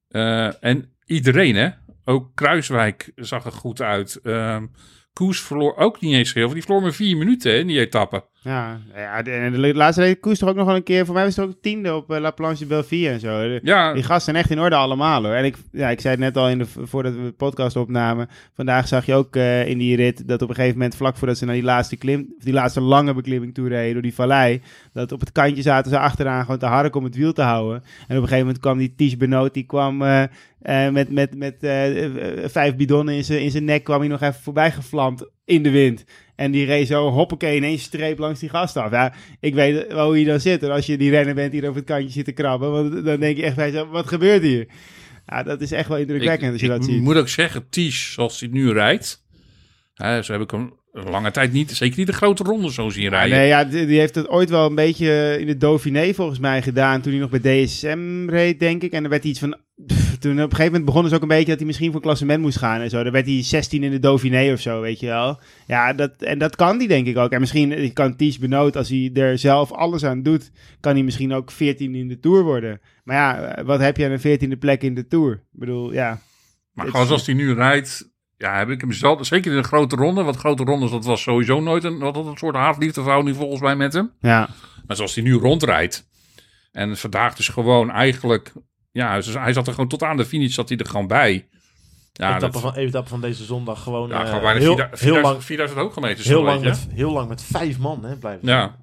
Eh, 0.07 0.63
en 0.63 0.91
iedereen, 1.05 1.55
hè. 1.55 1.69
Ook 2.05 2.35
Kruiswijk 2.35 3.11
zag 3.15 3.45
er 3.45 3.51
goed 3.51 3.81
uit. 3.81 4.19
Ehm 4.23 4.65
Koes 5.13 5.41
verloor 5.41 5.75
ook 5.75 6.01
niet 6.01 6.13
eens 6.13 6.33
heel 6.33 6.43
veel. 6.45 6.53
Die 6.53 6.63
verloor 6.63 6.81
maar 6.81 6.93
vier 6.93 7.17
minuten 7.17 7.51
hè, 7.51 7.57
in 7.57 7.67
die 7.67 7.79
etappe. 7.79 8.23
Ja, 8.45 8.79
ja, 8.95 9.21
de- 9.21 9.31
en 9.31 9.51
de 9.51 9.73
laatste 9.75 10.01
reed 10.03 10.19
Koes 10.19 10.39
toch 10.39 10.49
ook 10.49 10.55
nog 10.55 10.65
wel 10.65 10.75
een 10.75 10.83
keer. 10.83 11.05
Voor 11.05 11.13
mij 11.13 11.23
was 11.23 11.35
het 11.35 11.45
ook 11.45 11.61
tiende 11.61 11.95
op 11.95 12.11
eh, 12.11 12.19
La 12.19 12.31
Planche 12.31 12.65
Belleville 12.65 13.09
en 13.09 13.19
zo. 13.19 13.41
De- 13.41 13.59
Ja, 13.63 13.93
Die 13.93 14.03
gasten 14.03 14.23
zijn 14.23 14.35
echt 14.35 14.49
in 14.51 14.59
orde 14.59 14.75
allemaal 14.75 15.23
hoor. 15.23 15.33
En 15.33 15.45
ik, 15.45 15.55
ja, 15.71 15.89
ik 15.89 16.01
zei 16.01 16.13
het 16.13 16.23
net 16.23 16.37
al 16.37 16.49
in 16.49 16.57
de, 16.57 16.65
voordat 16.65 17.13
we 17.15 17.21
de 17.23 17.31
podcast 17.31 17.75
opnamen. 17.75 18.27
Vandaag 18.53 18.87
zag 18.87 19.05
je 19.05 19.13
ook 19.13 19.35
eh, 19.35 19.67
in 19.67 19.77
die 19.77 19.95
rit 19.95 20.27
dat 20.27 20.41
op 20.41 20.49
een 20.49 20.55
gegeven 20.55 20.77
moment, 20.77 20.95
vlak 20.95 21.17
voordat 21.17 21.37
ze 21.37 21.45
naar 21.45 21.53
die 21.55 21.63
laatste, 21.63 21.95
klim, 21.97 22.33
of 22.37 22.43
die 22.43 22.53
laatste 22.53 22.81
lange 22.81 23.13
beklimming 23.13 23.53
toe 23.53 23.67
reden 23.67 23.93
door 23.93 24.01
die 24.01 24.13
vallei. 24.13 24.61
Dat 24.93 25.11
op 25.11 25.19
het 25.19 25.31
kantje 25.31 25.61
zaten 25.61 25.91
ze 25.91 25.99
achteraan 25.99 26.41
gewoon 26.41 26.59
te 26.59 26.65
harken 26.65 26.99
om 26.99 27.05
het 27.05 27.15
wiel 27.15 27.33
te 27.33 27.41
houden. 27.41 27.75
En 27.83 27.83
op 28.03 28.09
een 28.09 28.15
gegeven 28.15 28.37
moment 28.39 28.59
kwam 28.59 28.77
die 28.77 28.93
Ties 28.95 29.17
Benoot, 29.17 29.53
die 29.53 29.65
kwam 29.65 30.01
eh, 30.01 30.23
met, 30.89 31.09
met, 31.11 31.35
met 31.37 31.55
vijf 32.51 32.75
bidonnen 32.75 33.15
in 33.15 33.23
zijn 33.23 33.41
in 33.41 33.51
zijn 33.51 33.65
nek, 33.65 33.83
kwam 33.83 33.99
hij 33.99 34.07
nog 34.09 34.21
even 34.21 34.41
voorbij 34.41 34.71
gevlamd 34.71 35.29
in 35.45 35.63
de 35.63 35.71
wind. 35.71 36.03
En 36.35 36.51
die 36.51 36.65
reed 36.65 36.87
zo 36.87 37.09
hoppakee 37.09 37.55
in 37.55 37.63
één 37.63 37.79
streep 37.79 38.19
langs 38.19 38.39
die 38.39 38.49
gast 38.49 38.77
af. 38.77 38.91
Ja, 38.91 39.13
ik 39.39 39.53
weet 39.53 39.87
wel 39.87 40.05
hoe 40.05 40.19
je 40.19 40.25
dan 40.25 40.39
zit. 40.39 40.63
En 40.63 40.71
als 40.71 40.85
je 40.85 40.97
die 40.97 41.09
renner 41.09 41.35
bent 41.35 41.51
die 41.51 41.61
er 41.61 41.67
over 41.69 41.79
het 41.79 41.89
kantje 41.89 42.09
zit 42.09 42.25
te 42.25 42.31
krabben, 42.31 42.71
want 42.71 43.05
dan 43.05 43.19
denk 43.19 43.37
je 43.37 43.43
echt 43.43 43.55
bij 43.55 43.85
wat 43.85 44.07
gebeurt 44.07 44.41
hier? 44.41 44.67
Ja, 45.25 45.43
dat 45.43 45.61
is 45.61 45.71
echt 45.71 45.87
wel 45.89 45.97
indrukwekkend 45.97 46.51
als 46.51 46.61
je 46.61 46.67
ik 46.67 46.73
dat 46.73 46.85
ziet. 46.85 47.01
moet 47.01 47.15
ook 47.15 47.29
zeggen, 47.29 47.69
Ties, 47.69 48.13
zoals 48.13 48.39
hij 48.39 48.49
nu 48.49 48.71
rijdt. 48.71 49.23
Hè, 49.93 50.21
zo 50.21 50.31
heb 50.31 50.41
ik 50.41 50.51
hem 50.51 50.73
lange 51.03 51.31
tijd 51.31 51.51
niet, 51.51 51.71
zeker 51.71 51.97
niet 51.97 52.07
de 52.07 52.13
grote 52.13 52.43
ronde 52.43 52.71
zo 52.71 52.89
zien 52.89 53.09
rijden. 53.09 53.37
nee, 53.37 53.47
ja, 53.47 53.63
die 53.63 53.85
die 53.85 53.99
heeft 53.99 54.15
het 54.15 54.29
ooit 54.29 54.49
wel 54.49 54.65
een 54.65 54.75
beetje 54.75 55.37
in 55.39 55.47
de 55.47 55.57
Dauphiné 55.57 56.13
volgens 56.13 56.39
mij 56.39 56.61
gedaan. 56.61 57.01
Toen 57.01 57.11
hij 57.11 57.21
nog 57.21 57.41
bij 57.41 57.65
DSM 57.65 58.29
reed, 58.29 58.59
denk 58.59 58.83
ik. 58.83 58.91
En 58.91 59.03
er 59.03 59.09
werd 59.09 59.23
iets 59.23 59.39
van. 59.39 59.57
pff, 59.85 60.17
toen 60.17 60.31
op 60.31 60.37
een 60.37 60.43
gegeven 60.43 60.65
moment 60.65 60.85
begon 60.85 61.03
dus 61.03 61.13
ook 61.13 61.21
een 61.21 61.27
beetje 61.27 61.49
dat 61.49 61.57
hij 61.57 61.65
misschien 61.65 61.91
voor 61.91 62.01
klassement 62.01 62.41
moest 62.41 62.57
gaan 62.57 62.81
en 62.81 62.89
zo. 62.89 63.03
Dan 63.03 63.11
werd 63.11 63.25
hij 63.25 63.43
16 63.43 63.83
in 63.83 63.91
de 63.91 63.99
Dauphiné 63.99 64.51
of 64.53 64.59
zo, 64.59 64.81
weet 64.81 64.99
je 64.99 65.05
wel. 65.05 65.39
Ja, 65.67 65.93
dat, 65.93 66.11
en 66.19 66.37
dat 66.39 66.55
kan 66.55 66.77
hij 66.77 66.87
denk 66.87 67.07
ik 67.07 67.17
ook. 67.17 67.31
En 67.31 67.39
misschien 67.39 67.93
kan 67.93 68.15
Ties 68.15 68.37
Benoot, 68.37 68.77
als 68.77 68.89
hij 68.89 69.11
er 69.13 69.37
zelf 69.37 69.71
alles 69.71 70.03
aan 70.03 70.23
doet, 70.23 70.51
kan 70.79 70.93
hij 70.93 71.03
misschien 71.03 71.33
ook 71.33 71.51
14 71.51 71.95
in 71.95 72.07
de 72.07 72.19
Tour 72.19 72.43
worden. 72.43 72.81
Maar 73.03 73.15
ja, 73.15 73.63
wat 73.63 73.79
heb 73.79 73.97
je 73.97 74.05
aan 74.05 74.19
een 74.21 74.55
14e 74.55 74.59
plek 74.59 74.81
in 74.81 74.95
de 74.95 75.07
Tour? 75.07 75.33
Ik 75.33 75.59
bedoel, 75.59 75.93
ja. 75.93 76.21
Maar 76.73 77.05
zoals 77.05 77.25
hij 77.25 77.35
nu 77.35 77.53
rijdt, 77.53 78.14
ja, 78.37 78.57
heb 78.57 78.69
ik 78.69 78.81
hem 78.81 78.91
zelf, 78.91 79.25
zeker 79.25 79.51
in 79.51 79.57
de 79.57 79.67
grote 79.67 79.95
ronde. 79.95 80.23
Want 80.23 80.35
grote 80.35 80.63
rondes, 80.63 80.91
dat 80.91 81.05
was 81.05 81.21
sowieso 81.21 81.59
nooit 81.61 81.83
een, 81.83 81.99
wat 81.99 82.15
een 82.15 82.37
soort 82.37 82.55
haatliefdeverhouding 82.55 83.35
volgens 83.35 83.61
mij 83.61 83.75
met 83.75 83.93
hem. 83.93 84.11
Ja, 84.19 84.49
Maar 84.87 84.95
zoals 84.95 85.15
hij 85.15 85.23
nu 85.23 85.33
rondrijdt. 85.33 86.07
En 86.71 86.97
vandaag 86.97 87.35
dus 87.35 87.47
gewoon 87.47 87.91
eigenlijk, 87.91 88.53
ja, 88.91 89.15
dus 89.15 89.33
hij 89.33 89.53
zat 89.53 89.67
er 89.67 89.73
gewoon 89.73 89.89
tot 89.89 90.03
aan 90.03 90.17
de 90.17 90.25
finish, 90.25 90.53
zat 90.53 90.69
hij 90.69 90.77
er 90.77 90.85
gewoon 90.85 91.07
bij. 91.07 91.47
Ja, 92.13 92.35
etappe, 92.35 92.61
dat, 92.61 92.61
van, 92.61 92.73
etappe 92.75 93.09
van 93.09 93.21
deze 93.21 93.43
zondag 93.43 93.83
gewoon, 93.83 94.09
ja 94.09 94.21
eh, 94.21 94.25
gewoon 94.27 94.41
bijna 94.41 94.59
heel, 94.59 94.75
4000, 94.75 94.99
heel, 95.13 95.21
lang, 95.21 95.43
4000 95.43 95.79
hoogtemeters. 95.79 96.27
heel, 96.27 96.39
zo, 96.39 96.45
lang 96.45 96.63
met, 96.63 96.87
heel 96.91 97.11
lang 97.11 97.29
met 97.29 97.41
vijf 97.43 97.77
man 97.79 98.05
hè, 98.05 98.15
blijven. 98.17 98.47
Ja. 98.47 98.75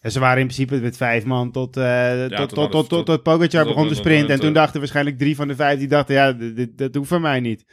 En 0.00 0.12
ze 0.12 0.20
waren 0.20 0.40
in 0.40 0.46
principe 0.46 0.80
met 0.80 0.96
vijf 0.96 1.24
man 1.24 1.50
tot, 1.50 1.76
eh 1.76 2.24
tot, 2.24 2.36
tot 2.38 2.48
tot, 2.48 2.70
tot, 2.70 2.88
tot, 2.88 3.06
tot 3.06 3.22
Pogacar 3.22 3.64
tot- 3.64 3.74
begon 3.74 3.88
te 3.88 3.94
sprinten. 3.94 4.34
En 4.34 4.40
toen 4.40 4.52
dachten 4.52 4.78
waarschijnlijk 4.80 5.18
drie 5.18 5.36
van 5.36 5.48
de 5.48 5.54
vijf, 5.54 5.78
die 5.78 5.88
dachten, 5.88 6.14
ja, 6.14 6.32
dit- 6.32 6.78
dat 6.78 6.94
hoeft 6.94 7.08
van 7.08 7.20
mij 7.20 7.40
niet. 7.40 7.64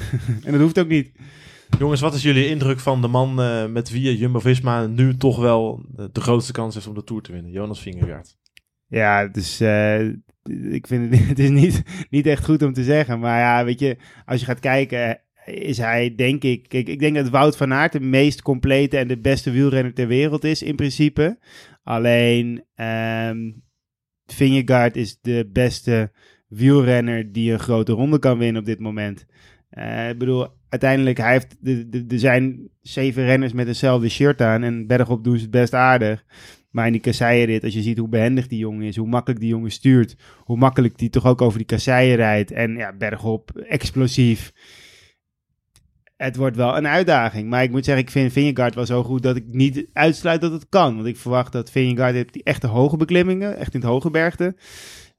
en 0.44 0.52
dat 0.52 0.60
hoeft 0.60 0.78
ook 0.78 0.88
niet. 0.88 1.12
Jongens, 1.78 2.00
wat 2.00 2.14
is 2.14 2.22
jullie 2.22 2.48
indruk 2.48 2.80
van 2.80 3.00
de 3.00 3.08
man 3.08 3.40
eh, 3.40 3.66
met 3.66 3.90
wie 3.90 4.16
Jumbo-Visma 4.16 4.86
nu 4.86 5.16
toch 5.16 5.38
wel 5.38 5.84
de, 5.88 6.08
de 6.12 6.20
grootste 6.20 6.52
kans 6.52 6.74
heeft 6.74 6.86
om 6.86 6.94
de 6.94 7.04
Tour 7.04 7.22
te 7.22 7.32
winnen? 7.32 7.50
Jonas 7.50 7.80
Vingegaard. 7.80 8.36
Ja, 8.86 9.26
dus 9.26 9.60
eh, 9.60 10.06
ik 10.72 10.86
vind 10.86 11.14
het, 11.14 11.26
het 11.28 11.38
is 11.38 11.50
niet, 11.50 11.82
niet 12.10 12.26
echt 12.26 12.44
goed 12.44 12.62
om 12.62 12.72
te 12.72 12.84
zeggen. 12.84 13.18
Maar 13.18 13.38
ja, 13.38 13.64
weet 13.64 13.80
je, 13.80 13.96
als 14.24 14.40
je 14.40 14.46
gaat 14.46 14.60
kijken, 14.60 15.20
is 15.44 15.78
hij 15.78 16.14
denk 16.14 16.42
ik... 16.42 16.68
Kijk, 16.68 16.88
ik 16.88 16.98
denk 16.98 17.14
dat 17.14 17.28
Wout 17.28 17.56
van 17.56 17.72
Aert 17.72 17.92
de 17.92 18.00
meest 18.00 18.42
complete 18.42 18.98
en 18.98 19.08
de 19.08 19.18
beste 19.18 19.50
wielrenner 19.50 19.94
ter 19.94 20.06
wereld 20.06 20.44
is 20.44 20.62
in 20.62 20.76
principe. 20.76 21.38
Alleen, 21.82 22.64
ehm 22.74 23.38
Vingegaard 24.26 24.96
is 24.96 25.18
de 25.20 25.48
beste 25.52 26.12
wielrenner 26.48 27.32
die 27.32 27.52
een 27.52 27.58
grote 27.58 27.92
ronde 27.92 28.18
kan 28.18 28.38
winnen 28.38 28.60
op 28.60 28.66
dit 28.66 28.78
moment. 28.78 29.26
Eh, 29.72 30.08
ik 30.08 30.18
bedoel, 30.18 30.46
uiteindelijk, 30.68 31.18
hij 31.18 31.32
heeft, 31.32 31.56
er 32.12 32.18
zijn 32.18 32.68
zeven 32.82 33.24
renners 33.24 33.52
met 33.52 33.66
hetzelfde 33.66 34.08
shirt 34.08 34.40
aan 34.40 34.62
en 34.62 34.86
bergop 34.86 35.24
doen 35.24 35.36
ze 35.36 35.42
het 35.42 35.50
best 35.50 35.74
aardig. 35.74 36.24
Maar 36.70 36.86
in 36.86 36.92
die 36.92 37.00
kasseienrit, 37.00 37.64
als 37.64 37.74
je 37.74 37.82
ziet 37.82 37.98
hoe 37.98 38.08
behendig 38.08 38.46
die 38.46 38.58
jongen 38.58 38.86
is, 38.86 38.96
hoe 38.96 39.08
makkelijk 39.08 39.40
die 39.40 39.48
jongen 39.48 39.70
stuurt, 39.70 40.16
hoe 40.38 40.56
makkelijk 40.56 40.98
die 40.98 41.10
toch 41.10 41.26
ook 41.26 41.42
over 41.42 41.58
die 41.58 41.66
kasseien 41.66 42.16
rijdt 42.16 42.50
en 42.50 42.76
ja, 42.76 42.92
bergop, 42.92 43.50
explosief. 43.68 44.52
Het 46.16 46.36
wordt 46.36 46.56
wel 46.56 46.76
een 46.76 46.86
uitdaging. 46.86 47.48
Maar 47.48 47.62
ik 47.62 47.70
moet 47.70 47.84
zeggen, 47.84 48.04
ik 48.04 48.10
vind 48.10 48.32
Vingegaard 48.32 48.74
wel 48.74 48.86
zo 48.86 49.02
goed 49.02 49.22
dat 49.22 49.36
ik 49.36 49.44
niet 49.46 49.86
uitsluit 49.92 50.40
dat 50.40 50.52
het 50.52 50.68
kan. 50.68 50.94
Want 50.94 51.06
ik 51.06 51.16
verwacht 51.16 51.52
dat 51.52 51.70
Vingegaard 51.70 52.32
die 52.32 52.42
echte 52.42 52.66
hoge 52.66 52.96
beklimmingen, 52.96 53.56
echt 53.56 53.74
in 53.74 53.80
het 53.80 53.88
hoge 53.88 54.10
bergte. 54.10 54.54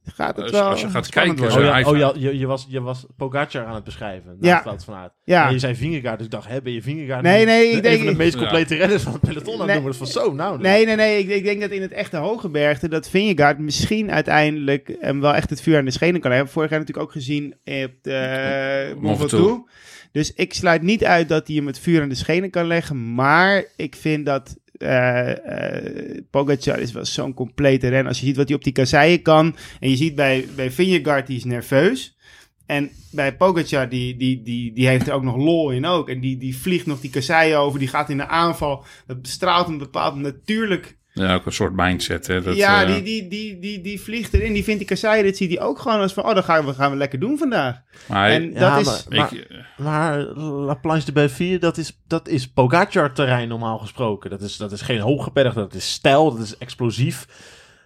Gaat 0.05 0.35
het 0.35 0.41
Als- 0.45 0.51
wel 0.51 0.63
als 0.63 0.81
je 0.81 0.89
gaat 0.89 1.09
kijken. 1.09 1.43
Oh 1.45 1.51
Zo, 1.51 1.61
ja, 1.61 1.81
oh, 1.89 1.97
ja 1.97 2.13
je, 2.17 2.37
je, 2.37 2.45
was, 2.45 2.65
je 2.69 2.81
was 2.81 3.05
Pogacar 3.17 3.65
aan 3.65 3.75
het 3.75 3.83
beschrijven. 3.83 4.37
Ja. 4.41 4.55
het 4.55 4.63
Wout 4.63 4.83
van. 4.83 5.11
Ja. 5.23 5.47
En 5.47 5.53
je 5.53 5.59
zei 5.59 5.75
Vingegaard, 5.75 6.17
dus 6.17 6.25
ik 6.25 6.31
dacht, 6.31 6.47
hè, 6.47 6.61
ben 6.61 6.73
je 6.73 6.81
Vingegaard? 6.81 7.21
Nee, 7.23 7.45
nee, 7.45 7.67
ik 7.69 7.75
een 7.75 7.81
denk- 7.81 7.97
van 7.97 8.05
de 8.05 8.15
meest 8.15 8.33
Ja. 8.33 8.39
complete 8.39 8.75
renners 8.75 9.03
van 9.03 9.11
het 9.11 9.21
peloton 9.21 9.53
aan 9.53 9.57
het 9.59 9.67
Nee. 9.67 9.75
noemen. 9.75 9.99
Dat 9.99 10.11
van 10.11 10.21
zo, 10.23 10.33
nou. 10.33 10.61
Nee, 10.61 10.85
nee, 10.85 10.95
nee. 10.95 11.19
Ik, 11.19 11.29
ik 11.29 11.43
denk 11.43 11.61
dat 11.61 11.69
in 11.71 11.81
het 11.81 11.91
echte 11.91 12.17
hoge 12.17 12.49
bergte 12.49 12.89
dat 12.89 13.09
Vingegaard 13.09 13.59
misschien 13.59 14.11
uiteindelijk 14.11 14.95
hem 14.99 15.21
wel 15.21 15.33
echt 15.33 15.49
het 15.49 15.61
vuur 15.61 15.77
aan 15.77 15.85
de 15.85 15.91
schenen 15.91 16.21
kan 16.21 16.31
hebben. 16.31 16.51
Vorig 16.51 16.69
jaar 16.69 16.79
natuurlijk 16.79 17.07
ook 17.07 17.13
gezien 17.13 17.53
op 17.53 17.91
de 18.01 18.89
uh, 18.95 19.01
Mont 19.01 19.17
Ventoux. 19.17 19.31
Ventoux. 19.43 19.71
Dus 20.11 20.33
ik 20.33 20.53
sluit 20.53 20.81
niet 20.81 21.05
uit 21.05 21.29
dat 21.29 21.47
hij 21.47 21.55
hem 21.55 21.67
het 21.67 21.79
vuur 21.79 22.01
aan 22.01 22.09
de 22.09 22.15
schenen 22.15 22.49
kan 22.49 22.67
leggen. 22.67 23.13
Maar 23.13 23.63
ik 23.75 23.95
vind 23.95 24.25
dat 24.25 24.55
eh 24.77 26.21
Pogacar 26.29 26.79
is 26.79 26.91
wel 26.91 27.05
zo'n 27.05 27.33
complete 27.33 27.87
ren. 27.87 28.07
Als 28.07 28.19
je 28.19 28.25
ziet 28.25 28.35
wat 28.35 28.47
hij 28.47 28.57
op 28.57 28.63
die 28.63 28.73
kasseien 28.73 29.21
kan. 29.21 29.55
En 29.79 29.89
je 29.89 29.95
ziet 29.95 30.15
bij, 30.15 30.47
bij 30.55 30.71
Vingegaard, 30.71 31.27
die 31.27 31.37
is 31.37 31.43
nerveus. 31.43 32.17
En 32.65 32.89
bij 33.11 33.35
Pogacar, 33.35 33.89
die, 33.89 34.17
die, 34.17 34.43
die, 34.43 34.73
die 34.73 34.87
heeft 34.87 35.07
er 35.07 35.13
ook 35.13 35.23
nog 35.23 35.35
lol 35.35 35.71
in 35.71 35.85
ook. 35.85 36.09
En 36.09 36.19
die, 36.19 36.37
die 36.37 36.57
vliegt 36.57 36.85
nog 36.85 36.99
die 36.99 37.09
kasseien 37.09 37.57
over. 37.57 37.79
Die 37.79 37.87
gaat 37.87 38.09
in 38.09 38.17
de 38.17 38.27
aanval. 38.27 38.83
Dat 39.07 39.21
bestraalt 39.21 39.67
een 39.67 39.77
bepaald 39.77 40.15
natuurlijk. 40.15 40.97
Ja, 41.13 41.33
ook 41.33 41.45
een 41.45 41.51
soort 41.51 41.75
mindset. 41.75 42.27
Hè, 42.27 42.41
dat, 42.41 42.55
ja, 42.55 42.83
eh, 42.83 42.93
die, 42.93 43.03
die, 43.03 43.27
die, 43.27 43.59
die, 43.59 43.81
die 43.81 44.01
vliegt 44.01 44.33
erin. 44.33 44.53
Die 44.53 44.63
vindt 44.63 44.79
die 44.79 44.87
kasseien. 44.87 45.25
Dat 45.25 45.35
ziet 45.35 45.49
hij 45.49 45.61
ook 45.61 45.79
gewoon 45.79 45.99
als 45.99 46.13
van... 46.13 46.25
Oh, 46.25 46.35
dat 46.35 46.43
gaan 46.43 46.65
we, 46.65 46.73
gaan 46.73 46.91
we 46.91 46.97
lekker 46.97 47.19
doen 47.19 47.37
vandaag. 47.37 47.81
maar 48.07 48.29
en 48.29 48.51
Ja, 48.51 48.75
dat 48.75 48.79
is... 48.79 49.05
maar, 49.09 49.17
maar, 49.19 49.33
ik, 49.33 49.47
maar 49.77 50.17
La 50.37 50.73
Planche 50.73 51.05
de 51.05 51.11
Belleville, 51.11 51.59
dat 51.59 51.77
is, 51.77 51.99
dat 52.07 52.27
is 52.27 52.47
Pogacar-terrein 52.49 53.47
normaal 53.47 53.77
gesproken. 53.77 54.29
Dat 54.29 54.41
is, 54.41 54.57
dat 54.57 54.71
is 54.71 54.81
geen 54.81 54.99
hooggebergte, 54.99 55.59
dat 55.59 55.73
is 55.73 55.91
stijl, 55.91 56.31
dat 56.31 56.45
is 56.45 56.57
explosief. 56.57 57.27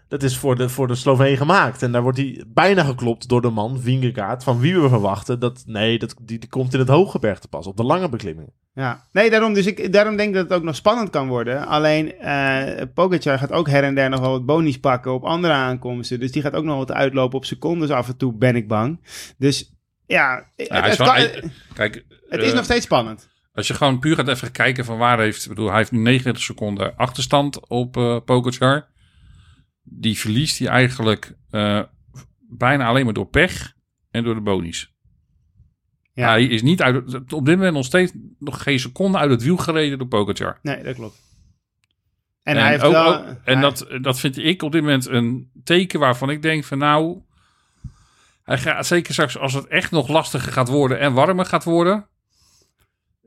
Dat 0.08 0.24
is 0.24 0.38
voor 0.38 0.56
de, 0.56 0.70
voor 0.70 0.88
de 0.88 0.96
Sloveen 0.96 1.38
gemaakt. 1.38 1.82
En 1.84 1.92
daar 1.92 2.02
wordt 2.02 2.18
hij 2.18 2.44
bijna 2.48 2.84
geklopt 2.84 3.30
door 3.30 3.42
de 3.42 3.50
man, 3.50 3.80
Vingegaard, 3.82 4.44
van 4.44 4.60
wie 4.60 4.80
we 4.80 4.90
verwachten 4.90 5.40
dat, 5.40 5.64
nee, 5.66 6.00
dat, 6.00 6.16
die, 6.22 6.40
die 6.40 6.50
komt 6.50 6.74
in 6.74 6.80
het 6.80 6.88
hooggebergte 6.88 7.48
pas, 7.48 7.68
op 7.68 7.78
de 7.78 7.84
lange 7.84 8.10
beklimmingen. 8.10 8.52
Ja, 8.74 9.04
nee, 9.12 9.30
daarom, 9.30 9.54
dus 9.54 9.66
ik, 9.66 9.94
daarom 9.94 10.16
denk 10.18 10.30
ik 10.30 10.36
dat 10.36 10.44
het 10.44 10.54
ook 10.58 10.64
nog 10.64 10.76
spannend 10.76 11.10
kan 11.10 11.28
worden. 11.28 11.68
Alleen, 11.68 12.14
eh 12.20 12.82
Pogacar 12.94 13.38
gaat 13.40 13.52
ook 13.52 13.70
her 13.70 13.84
en 13.84 13.96
der 13.96 14.10
nog 14.10 14.20
wel 14.20 14.32
wat 14.32 14.46
bonies 14.46 14.80
pakken 14.80 15.14
op 15.14 15.24
andere 15.24 15.54
aankomsten. 15.54 16.20
Dus 16.20 16.32
die 16.32 16.42
gaat 16.42 16.54
ook 16.54 16.64
nog 16.64 16.78
wat 16.78 16.92
uitlopen 16.92 17.38
op 17.38 17.46
secondes 17.46 17.90
af 17.90 18.08
en 18.08 18.18
toe, 18.18 18.34
ben 18.34 18.56
ik 18.56 18.68
bang. 18.68 19.00
Dus 19.38 19.74
ja, 20.06 20.50
het, 20.56 20.68
Ja, 20.68 20.74
hij 20.80 20.82
het 20.90 20.92
is 20.92 20.98
wel- 20.98 21.08
kan- 21.08 21.16
hij- 21.16 21.44
kijk, 21.74 22.06
het 22.30 22.42
is 22.42 22.50
eh, 22.50 22.56
nog 22.56 22.64
steeds 22.64 22.86
spannend. 22.86 23.28
Als 23.54 23.68
je 23.68 23.74
gewoon 23.74 24.00
puur 24.00 24.16
gaat 24.16 24.28
even 24.28 24.52
kijken 24.52 24.86
van 24.86 24.98
waar 24.98 25.20
heeft... 25.20 25.44
Ik 25.44 25.50
bedoel, 25.50 25.68
hij 25.68 25.78
heeft 25.78 25.92
nu 25.92 26.00
39 26.00 26.44
seconden 26.44 26.96
achterstand 26.96 27.68
op 27.70 27.98
eh 27.98 28.18
Pogacar. 28.26 28.88
Die 29.90 30.18
verliest 30.20 30.60
hij 30.60 30.68
eigenlijk 30.68 31.36
eh, 31.50 31.82
bijna 32.50 32.86
alleen 32.88 33.06
maar 33.06 33.14
door 33.14 33.28
pech 33.28 33.74
en 34.12 34.24
door 34.24 34.36
de 34.36 34.42
bonies. 34.42 34.96
Ja. 36.14 36.28
Hij 36.30 36.46
is 36.46 36.62
niet 36.62 36.82
uit, 36.82 37.16
op 37.34 37.46
dit 37.46 37.56
moment 37.56 37.74
nog 37.74 37.86
steeds 37.86 38.12
nog 38.40 38.64
geen 38.64 38.80
seconde 38.80 39.18
uit 39.18 39.30
het 39.30 39.44
wiel 39.44 39.58
gereden 39.58 39.98
door 39.98 40.08
Pogacar. 40.08 40.60
Nee, 40.62 40.84
dat 40.84 40.96
klopt. 40.96 41.22
En, 42.44 42.58
hij 42.58 42.70
heeft 42.70 42.84
ook- 42.84 42.92
wel... 42.92 43.16
ook- 43.18 43.26
en 43.26 43.38
hij- 43.44 43.62
dat, 43.62 43.88
dat 44.02 44.20
vind 44.20 44.38
ik 44.38 44.62
op 44.64 44.72
dit 44.72 44.82
moment 44.82 45.06
een 45.06 45.52
teken 45.64 46.00
waarvan 46.00 46.30
ik 46.30 46.42
denk 46.42 46.64
van 46.64 46.78
nou... 46.78 47.22
Hij 48.44 48.58
gaat 48.58 48.86
zeker 48.88 49.14
straks 49.14 49.38
als 49.38 49.54
het 49.54 49.68
echt 49.68 49.92
nog 49.92 50.08
lastiger 50.08 50.52
gaat 50.52 50.68
worden 50.68 51.00
en 51.00 51.14
warmer 51.14 51.46
gaat 51.46 51.64
worden... 51.64 52.08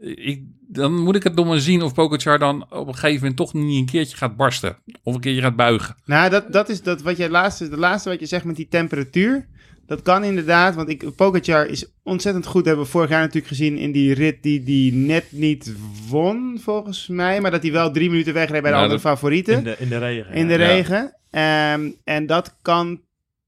Ik, 0.00 0.42
dan 0.68 0.98
moet 1.02 1.16
ik 1.16 1.22
het 1.22 1.34
nog 1.34 1.46
maar 1.46 1.60
zien 1.60 1.82
of 1.82 1.94
Pogacar 1.94 2.38
dan 2.38 2.66
op 2.70 2.86
een 2.88 2.94
gegeven 2.94 3.18
moment 3.20 3.36
toch 3.36 3.54
niet 3.54 3.78
een 3.80 3.86
keertje 3.86 4.16
gaat 4.16 4.36
barsten. 4.36 4.76
Of 5.02 5.14
een 5.14 5.20
keertje 5.20 5.42
gaat 5.42 5.56
buigen. 5.56 5.96
Nou, 6.04 6.30
dat, 6.30 6.52
dat 6.52 6.68
is 6.68 6.82
dat 6.82 7.02
wat 7.02 7.16
je 7.16 7.30
laatste, 7.30 7.68
de 7.68 7.76
laatste 7.76 8.08
wat 8.08 8.20
je 8.20 8.26
zegt 8.26 8.44
met 8.44 8.56
die 8.56 8.68
temperatuur. 8.68 9.46
Dat 9.86 10.02
kan 10.02 10.24
inderdaad, 10.24 10.74
want 10.74 10.88
ik, 10.88 11.14
Pogacar 11.16 11.66
is 11.66 11.86
ontzettend 12.02 12.46
goed. 12.46 12.64
Hebben 12.64 12.84
we 12.84 12.90
vorig 12.90 13.10
jaar 13.10 13.20
natuurlijk 13.20 13.46
gezien 13.46 13.76
in 13.78 13.92
die 13.92 14.14
rit 14.14 14.42
die 14.42 14.62
die 14.62 14.92
net 14.92 15.24
niet 15.30 15.74
won, 16.08 16.58
volgens 16.60 17.06
mij. 17.08 17.40
Maar 17.40 17.50
dat 17.50 17.62
hij 17.62 17.72
wel 17.72 17.90
drie 17.90 18.10
minuten 18.10 18.34
wegreed 18.34 18.62
bij 18.62 18.70
de 18.70 18.76
Ja, 18.76 18.82
andere 18.82 19.00
dat- 19.02 19.10
favorieten. 19.10 19.56
In 19.58 19.64
de, 19.64 19.76
in 19.78 19.88
de 19.88 19.98
regen. 19.98 20.32
in 20.34 20.46
de 20.46 20.52
Ja. 20.58 20.66
regen. 20.66 21.16
Ehm, 21.30 21.90
en 22.04 22.26
dat 22.26 22.56
kan 22.62 23.00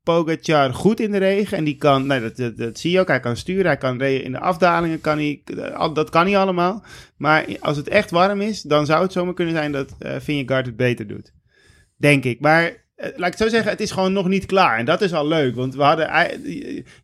Pogacar 0.03 0.75
goed 0.75 1.01
in 1.01 1.11
de 1.11 1.19
regen. 1.19 1.57
En 1.57 1.65
die 1.65 1.77
kan, 1.77 2.07
nou, 2.07 2.33
dat, 2.35 2.57
dat, 2.57 2.79
zie 2.79 2.91
je 2.91 3.01
ook. 3.01 3.09
Hij 3.09 3.21
kan 3.21 3.37
sturen, 3.37 3.67
hij 3.67 3.77
kan 3.77 4.01
in 4.01 4.33
de 4.33 4.41
afdalingen, 4.41 5.01
kan 5.01 5.17
hij, 5.19 5.43
dat 5.93 6.11
kan 6.11 6.27
hij 6.27 6.39
allemaal. 6.39 6.85
Maar 7.17 7.47
als 7.61 7.77
het 7.77 7.89
echt 7.89 8.11
warm 8.11 8.41
is, 8.41 8.63
dan 8.63 8.87
zou 8.87 9.03
het 9.03 9.13
zomaar 9.13 9.35
kunnen 9.35 9.55
zijn 9.55 9.73
dat 9.73 9.95
eh 9.99 10.17
Vingegaard 10.21 10.67
het 10.67 10.77
beter 10.77 11.07
doet. 11.07 11.33
Denk 11.97 12.25
ik. 12.25 12.41
Maar 12.41 12.82
laat 13.03 13.15
ik 13.17 13.25
het 13.25 13.39
zo 13.39 13.49
zeggen, 13.49 13.71
het 13.71 13.81
is 13.81 13.91
gewoon 13.91 14.13
nog 14.13 14.29
niet 14.29 14.47
klaar. 14.47 14.79
En 14.79 14.85
dat 14.85 15.01
is 15.01 15.13
al 15.13 15.27
leuk, 15.27 15.55
want 15.55 15.75
we 15.75 15.83
hadden, 15.83 16.07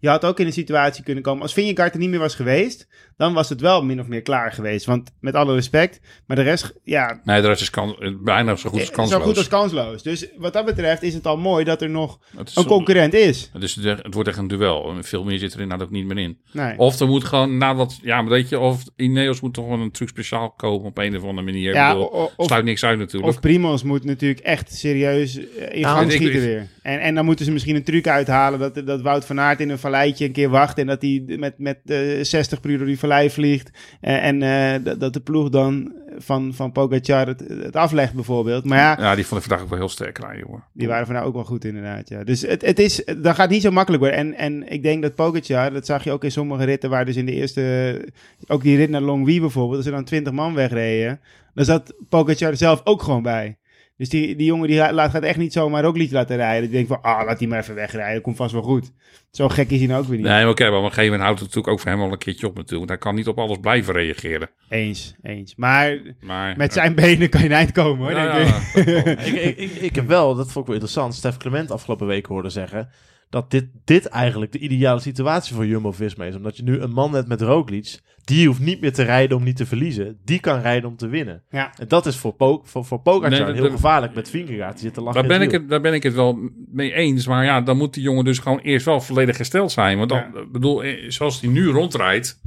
je 0.00 0.08
had 0.08 0.24
ook 0.24 0.40
in 0.40 0.46
een 0.46 0.52
situatie 0.52 1.04
kunnen 1.04 1.22
komen. 1.22 1.42
Als 1.42 1.52
Vingegaard 1.52 1.92
er 1.94 2.00
niet 2.00 2.10
meer 2.10 2.18
was 2.18 2.34
geweest, 2.34 2.86
dan 3.16 3.32
was 3.34 3.48
het 3.48 3.60
wel 3.60 3.84
min 3.84 4.00
of 4.00 4.06
meer 4.06 4.22
klaar 4.22 4.52
geweest. 4.52 4.86
Want 4.86 5.10
met 5.20 5.34
alle 5.34 5.54
respect, 5.54 6.00
maar 6.26 6.36
de 6.36 6.42
rest, 6.42 6.72
ja, 6.84 7.20
Nee, 7.24 7.40
de 7.40 7.46
rest 7.46 7.60
is 7.60 7.70
kan, 7.70 8.16
bijna 8.24 8.56
zo 8.56 8.70
goed 8.70 8.78
als 8.80 8.88
eh, 8.88 8.94
kansloos. 8.94 9.20
Zo 9.20 9.26
goed 9.26 9.36
als 9.36 9.48
kansloos. 9.48 10.02
Dus 10.02 10.26
wat 10.36 10.52
dat 10.52 10.64
betreft 10.64 11.02
is 11.02 11.14
het 11.14 11.26
al 11.26 11.36
mooi 11.36 11.64
dat 11.64 11.82
er 11.82 11.90
nog 11.90 12.18
een 12.36 12.46
zo- 12.48 12.64
concurrent 12.64 13.14
is. 13.14 13.50
het, 13.52 13.62
is, 13.62 13.74
het 13.76 14.14
wordt 14.14 14.28
echt 14.28 14.38
een 14.38 14.48
duel. 14.48 14.94
Veel 15.00 15.24
meer 15.24 15.38
zit 15.38 15.54
er 15.54 15.60
inderdaad 15.60 15.86
ook 15.86 15.92
niet 15.92 16.06
meer 16.06 16.18
in. 16.18 16.38
Nee. 16.52 16.78
Of 16.78 17.00
er 17.00 17.06
moet 17.06 17.24
gewoon 17.24 17.58
nadat, 17.58 17.98
ja, 18.02 18.20
maar 18.22 18.30
weet 18.30 18.48
je, 18.48 18.58
of 18.58 18.82
Ineos 18.96 19.40
moet 19.40 19.54
toch 19.54 19.68
wel 19.68 19.78
een 19.78 19.90
truc 19.90 20.08
speciaal 20.08 20.50
komen 20.50 20.86
op 20.86 20.98
een 20.98 21.16
of 21.16 21.22
andere 21.22 21.42
manier. 21.46 21.72
Ja, 21.74 21.86
Ik 21.88 21.92
bedoel, 21.94 22.30
of- 22.36 22.46
sluit 22.46 22.64
niks 22.64 22.84
uit 22.84 22.98
natuurlijk. 22.98 23.32
Of 23.32 23.40
Primos 23.40 23.82
moet 23.82 24.04
natuurlijk 24.04 24.40
echt 24.40 24.74
serieus 24.74 25.36
eh, 25.38 25.76
in 25.80 25.84
Ik- 25.96 26.32
weer. 26.32 26.66
En, 26.82 27.00
en 27.00 27.14
dan 27.14 27.24
moeten 27.24 27.44
ze 27.44 27.52
misschien 27.52 27.76
een 27.76 27.84
truc 27.84 28.06
uithalen 28.08 28.58
dat, 28.58 28.86
dat 28.86 29.00
Wout 29.00 29.24
van 29.24 29.40
Aert 29.40 29.60
in 29.60 29.70
een 29.70 29.78
valleitje 29.78 30.24
een 30.24 30.32
keer 30.32 30.48
wacht 30.48 30.78
en 30.78 30.86
dat 30.86 31.02
hij 31.02 31.22
met, 31.26 31.58
met 31.58 31.78
eh 31.86 31.98
60 32.22 32.60
per 32.60 32.70
uur 32.70 32.78
door 32.78 32.86
die 32.86 32.98
vallei 32.98 33.30
vliegt. 33.30 33.70
Eh, 34.00 34.24
en 34.24 34.42
eh, 34.42 34.94
dat, 34.98 35.12
de 35.12 35.20
ploeg 35.20 35.48
dan 35.48 35.92
van, 36.18 36.54
van 36.54 36.72
Pogacar 36.72 37.26
het, 37.26 37.44
het 37.48 37.76
aflegt 37.76 38.12
bijvoorbeeld. 38.14 38.64
Maar 38.64 38.78
ja, 38.78 38.96
ja, 39.00 39.14
die 39.14 39.26
vond 39.26 39.40
ik 39.40 39.46
vandaag 39.46 39.64
ook 39.64 39.70
wel 39.70 39.78
heel 39.78 39.88
sterk 39.88 40.18
rijden, 40.18 40.46
hoor. 40.46 40.62
Die 40.72 40.88
waren 40.88 41.06
vandaag 41.06 41.24
ook 41.24 41.34
wel 41.34 41.44
goed, 41.44 41.64
inderdaad. 41.64 42.08
Ja. 42.08 42.24
Dus 42.24 42.42
het, 42.42 42.62
het 42.62 42.78
is, 42.78 43.04
dat 43.18 43.34
gaat 43.34 43.50
niet 43.50 43.62
zo 43.62 43.70
makkelijk 43.70 44.02
worden. 44.02 44.20
En, 44.20 44.34
en 44.34 44.72
ik 44.72 44.82
denk 44.82 45.02
dat 45.02 45.14
Pogacar, 45.14 45.72
dat 45.72 45.86
zag 45.86 46.04
je 46.04 46.12
ook 46.12 46.24
in 46.24 46.32
sommige 46.32 46.64
ritten, 46.64 46.90
waar 46.90 47.04
dus 47.04 47.16
in 47.16 47.26
de 47.26 47.32
eerste, 47.32 48.04
ook 48.46 48.62
die 48.62 48.76
rit 48.76 48.90
naar 48.90 49.00
Longwy 49.00 49.40
bijvoorbeeld, 49.40 49.76
als 49.76 49.86
er 49.86 49.92
dan 49.92 50.04
20 50.04 50.32
man 50.32 50.54
wegreden, 50.54 51.20
dan 51.54 51.64
zat 51.64 51.94
Pogacar 52.08 52.50
er 52.50 52.56
zelf 52.56 52.80
ook 52.84 53.02
gewoon 53.02 53.22
bij. 53.22 53.56
Dus 53.98 54.08
die, 54.08 54.36
die 54.36 54.46
jongen 54.46 54.68
die 54.68 54.92
laat, 54.92 55.10
gaat 55.10 55.22
echt 55.22 55.38
niet 55.38 55.52
zomaar 55.52 55.84
ook 55.84 55.96
lied 55.96 56.10
laten 56.10 56.36
rijden. 56.36 56.62
Die 56.62 56.70
denkt 56.70 56.88
van, 56.88 57.02
ah, 57.02 57.26
laat 57.26 57.38
die 57.38 57.48
maar 57.48 57.58
even 57.58 57.74
wegrijden, 57.74 58.22
komt 58.22 58.36
vast 58.36 58.52
wel 58.52 58.62
goed. 58.62 58.92
Zo 59.30 59.48
gek 59.48 59.70
is 59.70 59.78
hij 59.78 59.88
nou 59.88 60.00
ook 60.00 60.08
weer 60.08 60.16
niet. 60.16 60.26
Nee, 60.26 60.42
maar 60.42 60.50
oké, 60.50 60.62
maar 60.68 60.78
op 60.78 60.84
een 60.84 60.88
gegeven 60.88 61.10
moment 61.10 61.22
houdt 61.22 61.40
het 61.40 61.48
natuurlijk 61.48 61.74
ook 61.74 61.80
voor 61.80 61.90
hem 61.90 62.00
wel 62.00 62.12
een 62.12 62.18
keertje 62.18 62.46
op 62.46 62.54
natuurlijk. 62.54 62.78
Want 62.78 62.88
hij 62.88 62.98
kan 62.98 63.14
niet 63.14 63.28
op 63.28 63.38
alles 63.38 63.58
blijven 63.60 63.94
reageren. 63.94 64.50
Eens, 64.68 65.14
eens. 65.22 65.54
Maar 65.56 65.98
Maar, 66.20 66.56
met 66.56 66.72
zijn 66.72 66.94
benen 66.94 67.28
kan 67.28 67.40
je 67.40 67.46
een 67.46 67.52
eind 67.52 67.72
komen 67.72 68.06
hoor, 68.06 68.14
denk 68.14 68.32
ja, 68.32 68.60
ik, 68.74 69.26
ik, 69.46 69.56
ik, 69.56 69.70
ik 69.70 69.94
heb 69.94 70.06
wel, 70.06 70.34
dat 70.34 70.52
vond 70.52 70.56
ik 70.56 70.64
wel 70.64 70.74
interessant, 70.74 71.14
Stef 71.14 71.36
Clement 71.36 71.70
afgelopen 71.70 72.06
week 72.06 72.26
hoorde 72.26 72.50
zeggen, 72.50 72.90
dat 73.30 73.50
dit, 73.50 73.66
dit 73.84 74.06
eigenlijk 74.06 74.52
de 74.52 74.58
ideale 74.58 75.00
situatie 75.00 75.54
voor 75.54 75.66
Jumbo-Visma 75.66 76.24
is. 76.24 76.34
Omdat 76.36 76.56
je 76.56 76.62
nu 76.62 76.78
een 76.80 76.90
man 76.92 77.14
hebt 77.14 77.28
met 77.28 77.40
Roglic, 77.40 77.98
die 78.24 78.46
hoeft 78.46 78.60
niet 78.60 78.80
meer 78.80 78.92
te 78.92 79.02
rijden 79.02 79.36
om 79.36 79.42
niet 79.42 79.56
te 79.56 79.66
verliezen. 79.66 80.18
Die 80.24 80.40
kan 80.40 80.60
rijden 80.60 80.88
om 80.90 80.96
te 80.96 81.08
winnen. 81.08 81.42
Ja. 81.50 81.72
En 81.78 81.88
dat 81.88 82.06
is 82.06 82.16
voor, 82.16 82.32
po 82.32 82.60
voor, 82.64 82.84
voor 82.84 83.00
Pogacar 83.00 83.30
Nee, 83.30 83.52
heel 83.52 83.62
dat- 83.62 83.70
gevaarlijk 83.72 84.14
met 84.14 84.30
Vingegaard. 84.30 84.72
Die 84.72 84.82
zit 84.82 84.94
te 84.94 85.00
lachen 85.00 85.20
Daar 85.28 85.38
ben, 85.38 85.46
ik 85.46 85.50
het, 85.52 85.68
daar 85.68 85.80
ben 85.80 85.94
ik 85.94 86.02
het 86.02 86.14
wel 86.14 86.38
mee 86.72 86.92
eens. 86.92 87.26
Maar 87.26 87.44
ja, 87.44 87.60
dan 87.60 87.76
moet 87.76 87.94
die 87.94 88.02
jongen 88.02 88.24
dus 88.24 88.38
gewoon 88.38 88.58
eerst 88.58 88.84
wel 88.86 89.00
volledig 89.00 89.36
gesteld 89.36 89.72
zijn. 89.72 89.98
Want 89.98 90.08
dan, 90.08 90.18
Ja. 90.18 90.44
bedoel, 90.52 90.82
eh, 90.84 91.10
zoals 91.10 91.40
hij 91.40 91.50
nu 91.50 91.66
rondrijdt, 91.68 92.40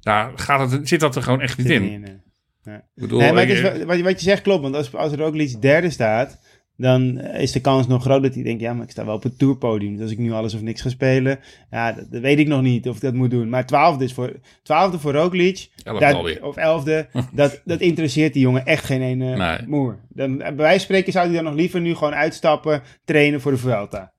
ja, 0.00 0.32
gaat 0.34 0.70
het, 0.70 0.88
zit 0.88 1.00
dat 1.00 1.16
er 1.16 1.22
gewoon 1.22 1.40
echt 1.40 1.58
niet 1.58 1.70
in. 1.70 1.82
in, 1.82 2.04
eh. 2.04 2.74
Ik 2.74 2.80
bedoel, 2.94 3.18
Nee, 3.18 3.32
maar 3.32 3.40
het 3.40 3.50
ik- 3.50 3.56
is, 3.56 3.62
wel- 3.62 3.84
wat, 3.86 3.96
je- 3.96 4.02
wat 4.02 4.20
je 4.20 4.28
zegt 4.28 4.42
klopt, 4.42 4.62
want 4.62 4.74
als, 4.74 4.94
als 4.94 5.12
Roglic 5.12 5.60
derde 5.60 5.90
staat, 5.90 6.38
dan 6.76 7.20
is 7.20 7.52
de 7.52 7.60
kans 7.60 7.86
nog 7.86 8.02
groot 8.02 8.22
dat 8.22 8.34
hij 8.34 8.42
denkt, 8.42 8.60
ja, 8.60 8.72
maar 8.72 8.84
ik 8.84 8.90
sta 8.90 9.04
wel 9.04 9.14
op 9.14 9.22
het 9.22 9.38
tourpodium. 9.38 9.92
Dus 9.92 10.02
als 10.02 10.10
ik 10.10 10.18
nu 10.18 10.32
alles 10.32 10.54
of 10.54 10.62
niks 10.62 10.80
ga 10.80 10.88
spelen, 10.88 11.38
ja, 11.70 11.92
dat, 11.92 12.06
dat 12.10 12.20
weet 12.20 12.38
ik 12.38 12.46
nog 12.48 12.62
niet 12.62 12.88
of 12.88 12.94
ik 12.96 13.02
dat 13.02 13.14
moet 13.14 13.30
doen. 13.30 13.48
Maar 13.48 13.66
twaalfde 13.66 14.04
is 14.04 14.12
voor, 14.12 14.32
twaalfde 14.62 14.98
voor 14.98 15.12
Roglic, 15.12 15.68
Elfde 15.84 16.04
dat- 16.06 16.14
alweer. 16.14 16.44
of 16.44 16.56
elfde, 16.56 17.06
dat, 17.32 17.60
dat 17.64 17.80
interesseert 17.80 18.32
die 18.32 18.42
jongen 18.42 18.64
echt 18.66 18.84
geen 18.84 19.02
ene 19.02 19.36
Nee. 19.36 19.58
moer. 19.66 19.98
Dan, 20.08 20.36
bij 20.38 20.54
wijze 20.56 20.70
van 20.70 20.80
spreken 20.80 21.12
zou 21.12 21.26
hij 21.26 21.34
dan 21.34 21.44
nog 21.44 21.54
liever 21.54 21.80
nu 21.80 21.94
gewoon 21.94 22.14
uitstappen, 22.14 22.82
trainen 23.04 23.40
voor 23.40 23.52
de 23.52 23.58
Vuelta. 23.58 24.12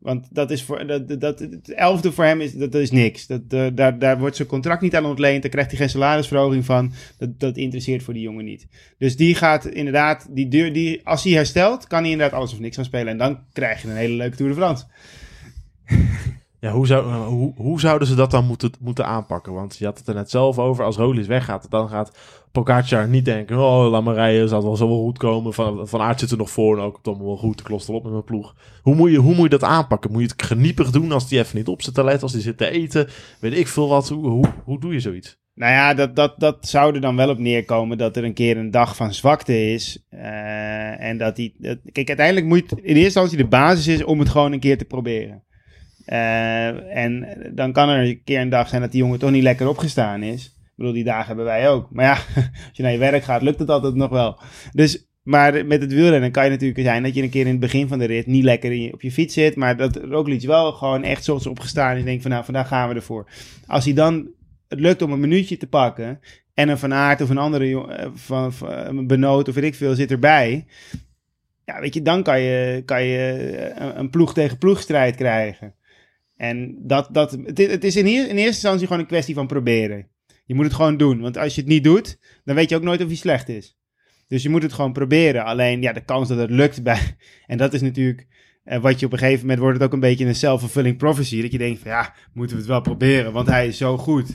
Want 0.00 0.26
dat 0.30 0.50
is 0.50 0.62
voor 0.62 0.86
dat, 0.86 1.20
dat, 1.20 1.38
het 1.38 1.72
elfde 1.72 2.12
voor 2.12 2.24
hem 2.24 2.40
is, 2.40 2.52
dat, 2.52 2.72
dat 2.72 2.80
is 2.80 2.90
niks. 2.90 3.26
Dat, 3.26 3.50
daar, 3.76 3.98
daar 3.98 4.18
wordt 4.18 4.36
zijn 4.36 4.48
contract 4.48 4.82
niet 4.82 4.96
aan 4.96 5.04
ontleend. 5.04 5.42
Daar 5.42 5.50
krijgt 5.50 5.70
hij 5.70 5.78
geen 5.78 5.90
salarisverhoging 5.90 6.64
van. 6.64 6.92
Dat, 7.18 7.40
dat 7.40 7.56
interesseert 7.56 8.02
voor 8.02 8.14
die 8.14 8.22
jongen 8.22 8.44
niet. 8.44 8.66
Dus 8.98 9.16
die 9.16 9.34
gaat 9.34 9.66
inderdaad, 9.66 10.26
die 10.30 10.48
deur, 10.48 10.72
die, 10.72 11.06
als 11.06 11.24
hij 11.24 11.32
herstelt, 11.32 11.86
kan 11.86 12.02
hij 12.02 12.10
inderdaad 12.10 12.38
alles 12.38 12.52
of 12.52 12.60
niks 12.60 12.76
gaan 12.76 12.84
spelen. 12.84 13.08
En 13.08 13.18
dan 13.18 13.38
krijg 13.52 13.82
je 13.82 13.88
een 13.88 13.96
hele 13.96 14.14
leuke 14.14 14.36
Tour 14.36 14.52
de 14.52 14.58
France. 14.58 14.84
Ja, 16.60 16.72
hoe, 16.72 16.86
zou, 16.86 17.10
eh, 17.10 17.26
hoe, 17.26 17.52
hoe 17.56 17.80
zouden 17.80 18.08
ze 18.08 18.14
dat 18.14 18.30
dan 18.30 18.46
moeten, 18.46 18.72
moeten 18.80 19.06
aanpakken? 19.06 19.52
Want 19.52 19.76
je 19.76 19.84
had 19.84 19.98
het 19.98 20.08
er 20.08 20.14
net 20.14 20.30
zelf 20.30 20.58
over. 20.58 20.84
Als 20.84 20.96
Roglic 20.96 21.26
weggaat, 21.26 21.70
dan 21.70 21.88
gaat 21.88 22.16
Pogacar 22.52 23.08
niet 23.08 23.24
denken... 23.24 23.58
Oh, 23.58 23.90
laat 23.90 24.02
maar 24.02 24.14
rijden, 24.14 24.48
zal 24.48 24.62
wel 24.62 24.76
zo 24.76 24.88
wel 24.88 25.02
goed 25.02 25.18
komen. 25.18 25.54
Van, 25.54 25.88
van 25.88 26.00
Aert 26.00 26.20
zit 26.20 26.30
er 26.30 26.36
nog 26.36 26.50
voor 26.50 26.78
en 26.78 26.84
ook 26.84 26.98
dan 27.02 27.24
wel 27.24 27.36
goed. 27.36 27.60
Ik 27.60 27.68
los 27.68 27.88
op 27.88 28.02
met 28.02 28.12
mijn 28.12 28.24
ploeg. 28.24 28.54
Hoe 28.82 28.94
moet, 28.94 29.10
je, 29.10 29.16
hoe 29.16 29.34
moet 29.34 29.42
je 29.42 29.58
dat 29.58 29.64
aanpakken? 29.64 30.10
Moet 30.10 30.22
je 30.22 30.28
het 30.28 30.42
geniepig 30.42 30.90
doen 30.90 31.12
als 31.12 31.28
die 31.28 31.38
even 31.38 31.56
niet 31.56 31.68
op 31.68 31.82
zit 31.82 31.94
te 31.94 32.04
letten? 32.04 32.22
Als 32.22 32.32
die 32.32 32.40
zit 32.40 32.58
te 32.58 32.70
eten? 32.70 33.08
Weet 33.40 33.56
ik 33.56 33.68
veel 33.68 33.88
wat. 33.88 34.08
Hoe, 34.08 34.46
hoe, 34.64 34.80
doe 34.80 34.92
je 34.92 35.00
zoiets? 35.00 35.38
Nou 35.54 35.72
ja, 35.72 35.94
dat, 35.94 36.16
dat, 36.16 36.34
dat 36.40 36.68
zou 36.68 36.94
er 36.94 37.00
dan 37.00 37.16
wel 37.16 37.28
op 37.28 37.38
neerkomen 37.38 37.98
dat 37.98 38.16
er 38.16 38.24
een 38.24 38.34
keer 38.34 38.56
een 38.56 38.70
dag 38.70 38.96
van 38.96 39.14
zwakte 39.14 39.72
is. 39.72 40.06
Eh, 40.08 41.00
en 41.00 41.18
dat 41.18 41.36
die. 41.36 41.54
Kijk, 41.92 42.08
uiteindelijk 42.08 42.46
moet 42.46 42.72
in 42.72 42.82
eerste 42.82 43.02
instantie 43.02 43.36
de 43.36 43.46
basis 43.46 43.86
is 43.86 44.04
om 44.04 44.18
het 44.18 44.28
gewoon 44.28 44.52
een 44.52 44.60
keer 44.60 44.78
te 44.78 44.84
proberen. 44.84 45.44
Eh, 46.04 46.96
en 46.96 47.26
dan 47.54 47.72
kan 47.72 47.88
er 47.88 48.08
een 48.08 48.22
keer 48.24 48.40
een 48.40 48.48
dag 48.48 48.68
zijn 48.68 48.80
dat 48.80 48.92
die 48.92 49.00
jongen 49.00 49.18
toch 49.18 49.30
niet 49.30 49.42
lekker 49.42 49.68
opgestaan 49.68 50.22
is. 50.22 50.59
Bedoel, 50.80 50.94
die 50.94 51.04
dagen 51.04 51.26
hebben 51.26 51.44
wij 51.44 51.68
ook. 51.70 51.88
Maar 51.90 52.04
ja, 52.04 52.12
als 52.68 52.70
je 52.76 52.82
naar 52.82 52.92
je 52.92 52.98
werk 52.98 53.22
gaat, 53.24 53.42
lukt 53.42 53.58
het 53.58 53.70
altijd 53.70 53.94
nog 53.94 54.10
wel. 54.10 54.38
Dus, 54.72 55.06
maar 55.22 55.66
met 55.66 55.80
het 55.80 55.92
wielrennen 55.92 56.30
kan 56.30 56.44
je 56.44 56.50
natuurlijk 56.50 56.80
zijn 56.80 57.02
dat 57.02 57.14
je 57.14 57.22
een 57.22 57.30
keer 57.30 57.44
in 57.44 57.50
het 57.50 57.60
begin 57.60 57.88
van 57.88 57.98
de 57.98 58.04
rit 58.04 58.26
niet 58.26 58.44
lekker 58.44 58.92
op 58.92 59.02
je 59.02 59.12
fiets 59.12 59.34
zit. 59.34 59.56
Maar 59.56 59.76
dat 59.76 59.96
Roglic 59.96 60.42
wel 60.42 60.72
gewoon 60.72 61.02
echt 61.02 61.24
zoals 61.24 61.46
opgestaan 61.46 61.92
is 61.92 61.98
en 62.00 62.04
denkt 62.06 62.22
van 62.22 62.30
nou, 62.30 62.44
vandaag 62.44 62.68
gaan 62.68 62.88
we 62.88 62.94
ervoor. 62.94 63.30
Als 63.66 63.84
hij 63.84 63.94
dan 63.94 64.28
het 64.68 64.80
lukt 64.80 65.02
om 65.02 65.12
een 65.12 65.20
minuutje 65.20 65.56
te 65.56 65.66
pakken 65.66 66.20
en 66.54 66.68
een 66.68 66.78
Van 66.78 66.94
Aert 66.94 67.20
of 67.20 67.30
een 67.30 67.38
andere 67.38 67.86
eh, 67.86 68.08
van, 68.14 68.52
van 68.52 68.70
een 68.70 69.06
Benoot 69.06 69.48
of 69.48 69.54
weet 69.54 69.64
ik 69.64 69.74
veel 69.74 69.94
zit 69.94 70.10
erbij. 70.10 70.66
Ja, 71.64 71.80
weet 71.80 71.94
je, 71.94 72.02
dan 72.02 72.22
kan 72.22 72.40
je, 72.40 72.82
kan 72.84 73.02
je 73.02 73.18
eh, 73.76 73.86
een, 73.94 74.10
ploeg 74.10 74.34
tegen 74.34 74.58
ploegstrijd 74.58 75.16
krijgen. 75.16 75.74
En 76.36 76.76
dat, 76.78 77.08
dat, 77.12 77.30
het, 77.44 77.84
is- 77.84 77.96
in 77.96 78.06
eerste 78.06 78.34
instantie 78.36 78.86
gewoon 78.86 79.02
een 79.02 79.08
kwestie 79.08 79.34
van 79.34 79.46
proberen. 79.46 80.06
Je 80.50 80.56
moet 80.56 80.64
het 80.64 80.74
gewoon 80.74 80.96
doen, 80.96 81.20
want 81.20 81.36
als 81.38 81.54
je 81.54 81.60
het 81.60 81.70
niet 81.70 81.84
doet, 81.84 82.18
dan 82.44 82.54
weet 82.54 82.68
je 82.68 82.76
ook 82.76 82.82
nooit 82.82 83.00
of 83.00 83.06
hij 83.06 83.16
slecht 83.16 83.48
is. 83.48 83.78
Dus 84.28 84.42
je 84.42 84.48
moet 84.48 84.62
het 84.62 84.72
gewoon 84.72 84.92
proberen. 84.92 85.44
Alleen 85.44 85.82
ja, 85.82 85.92
de 85.92 86.00
kans 86.04 86.28
dat 86.28 86.38
het 86.38 86.50
lukt 86.50 86.82
bij. 86.82 87.16
En 87.46 87.58
dat 87.58 87.72
is 87.72 87.80
natuurlijk. 87.80 88.26
eh, 88.64 88.80
wat 88.80 89.00
je 89.00 89.06
op 89.06 89.12
een 89.12 89.18
gegeven 89.18 89.40
moment 89.40 89.58
wordt 89.58 89.74
het 89.78 89.86
ook 89.86 89.92
een 89.92 90.00
beetje 90.00 90.26
een 90.26 90.34
self-fulfilling 90.34 90.96
prophecy. 90.96 91.42
Dat 91.42 91.52
je 91.52 91.58
denkt 91.58 91.80
van 91.80 91.90
ja, 91.90 92.14
moeten 92.32 92.56
we 92.56 92.62
het 92.62 92.70
wel 92.70 92.80
proberen, 92.80 93.32
want 93.32 93.46
hij 93.46 93.66
is 93.68 93.76
zo 93.76 93.98
goed. 93.98 94.26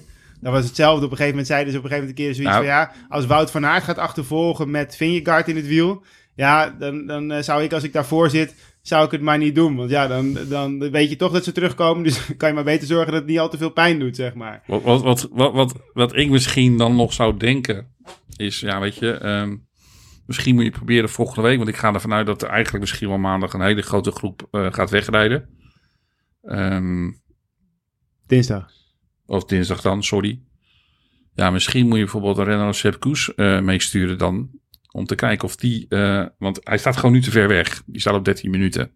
Dat 0.42 0.54
was 0.54 0.66
hetzelfde. 0.66 1.06
Op 1.06 1.12
een 1.12 1.18
gegeven 1.18 1.30
moment 1.30 1.48
zeiden 1.48 1.72
ze 1.72 1.78
op 1.78 1.84
een 1.84 1.90
gegeven 1.90 2.08
moment 2.16 2.20
een 2.20 2.36
keer 2.36 2.46
zoiets 2.46 2.66
Nou. 2.66 2.66
van 2.66 2.76
ja, 2.76 2.92
als 3.10 3.26
Wout 3.26 3.52
van 3.52 3.66
Aert 3.66 3.84
gaat 3.84 3.98
achtervolgen 3.98 4.72
met 4.72 4.96
Vingegaard 4.96 5.48
in 5.48 5.56
het 5.56 5.68
wiel. 5.68 6.04
Ja, 6.36 6.70
dan, 6.80 7.06
dan 7.06 7.32
eh, 7.32 7.42
zou 7.42 7.64
ik 7.64 7.74
als 7.74 7.84
ik 7.84 7.94
daarvoor 7.94 8.30
zit, 8.30 8.56
zou 8.88 9.06
ik 9.06 9.12
het 9.12 9.22
maar 9.22 9.38
niet 9.38 9.56
doen. 9.56 9.76
Want 9.76 9.90
ja, 9.90 10.08
dan, 10.08 10.38
dan 10.50 10.92
weet 10.92 11.10
je 11.10 11.16
toch 11.16 11.32
dat 11.32 11.44
ze 11.44 11.52
terugkomen. 11.52 12.04
Dus 12.04 12.26
kan 12.38 12.50
je 12.50 12.56
maar 12.56 12.64
beter 12.64 12.88
zorgen 12.88 13.12
dat 13.12 13.22
het 13.22 13.30
niet 13.30 13.40
al 13.40 13.50
te 13.50 13.58
veel 13.58 13.70
pijn 13.70 14.00
doet, 14.00 14.16
zeg 14.16 14.34
maar. 14.34 14.64
Wat, 14.68 14.82
wat, 14.82 15.02
wat, 15.02 15.30
wat, 15.32 15.54
wat, 15.54 15.76
wat 15.94 16.16
ik 16.16 16.30
misschien 16.30 16.78
dan 16.78 16.96
nog 16.96 17.14
zou 17.14 17.38
denken, 17.38 17.96
is, 18.38 18.60
ja, 18.60 18.80
weet 18.80 18.96
je, 18.96 19.12
ehm, 19.12 19.56
misschien 20.26 20.56
moet 20.56 20.64
je 20.64 20.72
proberen 20.72 21.10
volgende 21.10 21.42
week, 21.42 21.58
want 21.58 21.70
ik 21.70 21.76
ga 21.76 21.94
ervan 21.94 22.14
uit 22.14 22.26
dat 22.26 22.42
er 22.42 22.50
eigenlijk 22.50 22.80
misschien 22.84 23.08
wel 23.08 23.18
maandag 23.18 23.54
een 23.54 23.62
hele 23.62 23.82
grote 23.82 24.12
groep 24.12 24.48
eh, 24.52 24.74
gaat 24.74 24.90
wegrijden. 24.90 25.50
Ehm, 26.42 27.12
Dinsdag. 28.28 28.72
of 29.26 29.46
dinsdag 29.46 29.82
dan, 29.82 30.04
sorry. 30.04 30.42
Ja, 31.34 31.50
misschien 31.50 31.88
moet 31.88 31.98
je 31.98 32.04
bijvoorbeeld 32.04 32.38
een 32.38 32.44
renner 32.44 32.68
als 32.68 32.80
Sepp 32.80 33.00
Koes 33.00 33.36
eh, 33.36 33.60
meesturen 33.60 34.18
dan, 34.18 34.50
om 34.96 35.06
te 35.06 35.16
kijken 35.16 35.48
of 35.48 35.56
die, 35.56 35.86
eh, 35.90 36.26
want 36.38 36.60
hij 36.64 36.78
staat 36.78 36.98
gewoon 36.98 37.12
nu 37.12 37.22
te 37.22 37.32
ver 37.32 37.48
weg. 37.48 37.84
Die 37.86 38.02
staat 38.02 38.14
op 38.14 38.26
13 38.26 38.52
minuten. 38.52 38.92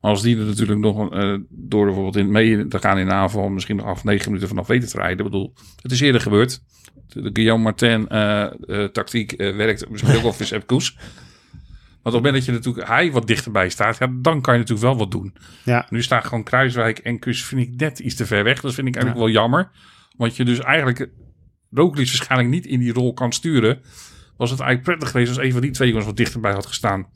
Maar 0.00 0.10
als 0.10 0.22
die 0.22 0.38
er 0.38 0.44
natuurlijk 0.44 0.80
nog 0.80 1.12
eh, 1.12 1.34
door 1.48 1.84
bijvoorbeeld 1.84 2.16
in 2.16 2.30
mee 2.30 2.68
te 2.68 2.78
gaan 2.78 2.98
in 2.98 3.06
de 3.06 3.12
aanval, 3.12 3.48
misschien 3.48 3.76
nog 3.76 3.86
8, 3.86 4.04
9 4.04 4.26
minuten 4.26 4.48
vanaf 4.48 4.66
weten 4.66 4.88
te 4.88 4.96
rijden. 4.96 5.18
Ik 5.18 5.24
bedoel, 5.24 5.54
het 5.82 5.92
is 5.92 6.00
eerder 6.00 6.20
gebeurd. 6.20 6.62
De, 7.08 7.22
de 7.22 7.30
Guillaume 7.32 7.62
Martin 7.62 8.08
eh, 8.08 8.46
tactiek 8.84 9.34
werkt 9.36 9.88
misschien 9.90 10.16
ook 10.16 10.22
wel 10.22 10.32
voor 10.32 10.46
Sepp 10.46 10.66
Koes. 10.66 10.96
Want 12.02 12.16
op 12.16 12.22
het 12.24 12.32
moment 12.32 12.34
dat 12.34 12.44
je 12.44 12.52
natuurlijk 12.52 12.86
hij 12.86 13.12
wat 13.12 13.26
dichterbij 13.26 13.68
staat, 13.68 13.98
ja, 13.98 14.06
dan 14.12 14.40
kan 14.40 14.54
je 14.54 14.60
natuurlijk 14.60 14.86
wel 14.86 14.96
wat 14.96 15.10
doen. 15.10 15.34
Ja. 15.64 15.86
Nu 15.90 16.02
staan 16.02 16.22
gewoon 16.22 16.44
Kruiswijk 16.44 16.98
en 16.98 17.18
Kus 17.18 17.44
vind 17.44 17.60
ik 17.60 17.80
net 17.80 17.98
iets 17.98 18.14
te 18.14 18.26
ver 18.26 18.44
weg. 18.44 18.60
Dat 18.60 18.74
vind 18.74 18.88
ik 18.88 18.94
eigenlijk 18.94 19.24
wel 19.24 19.34
jammer. 19.34 19.70
Want 20.16 20.36
je 20.36 20.44
dus 20.44 20.58
eigenlijk 20.58 21.08
Roglic 21.70 22.06
waarschijnlijk 22.06 22.50
niet 22.50 22.66
in 22.66 22.80
die 22.80 22.92
rol 22.92 23.12
kan 23.12 23.32
sturen. 23.32 23.82
Was 24.36 24.50
het 24.50 24.60
eigenlijk 24.60 24.88
prettig 24.88 25.10
geweest 25.10 25.28
als 25.28 25.46
een 25.46 25.52
van 25.52 25.60
die 25.60 25.70
twee 25.70 25.88
jongens 25.88 26.06
wat 26.06 26.16
dichterbij 26.16 26.52
had 26.52 26.66
gestaan. 26.66 27.06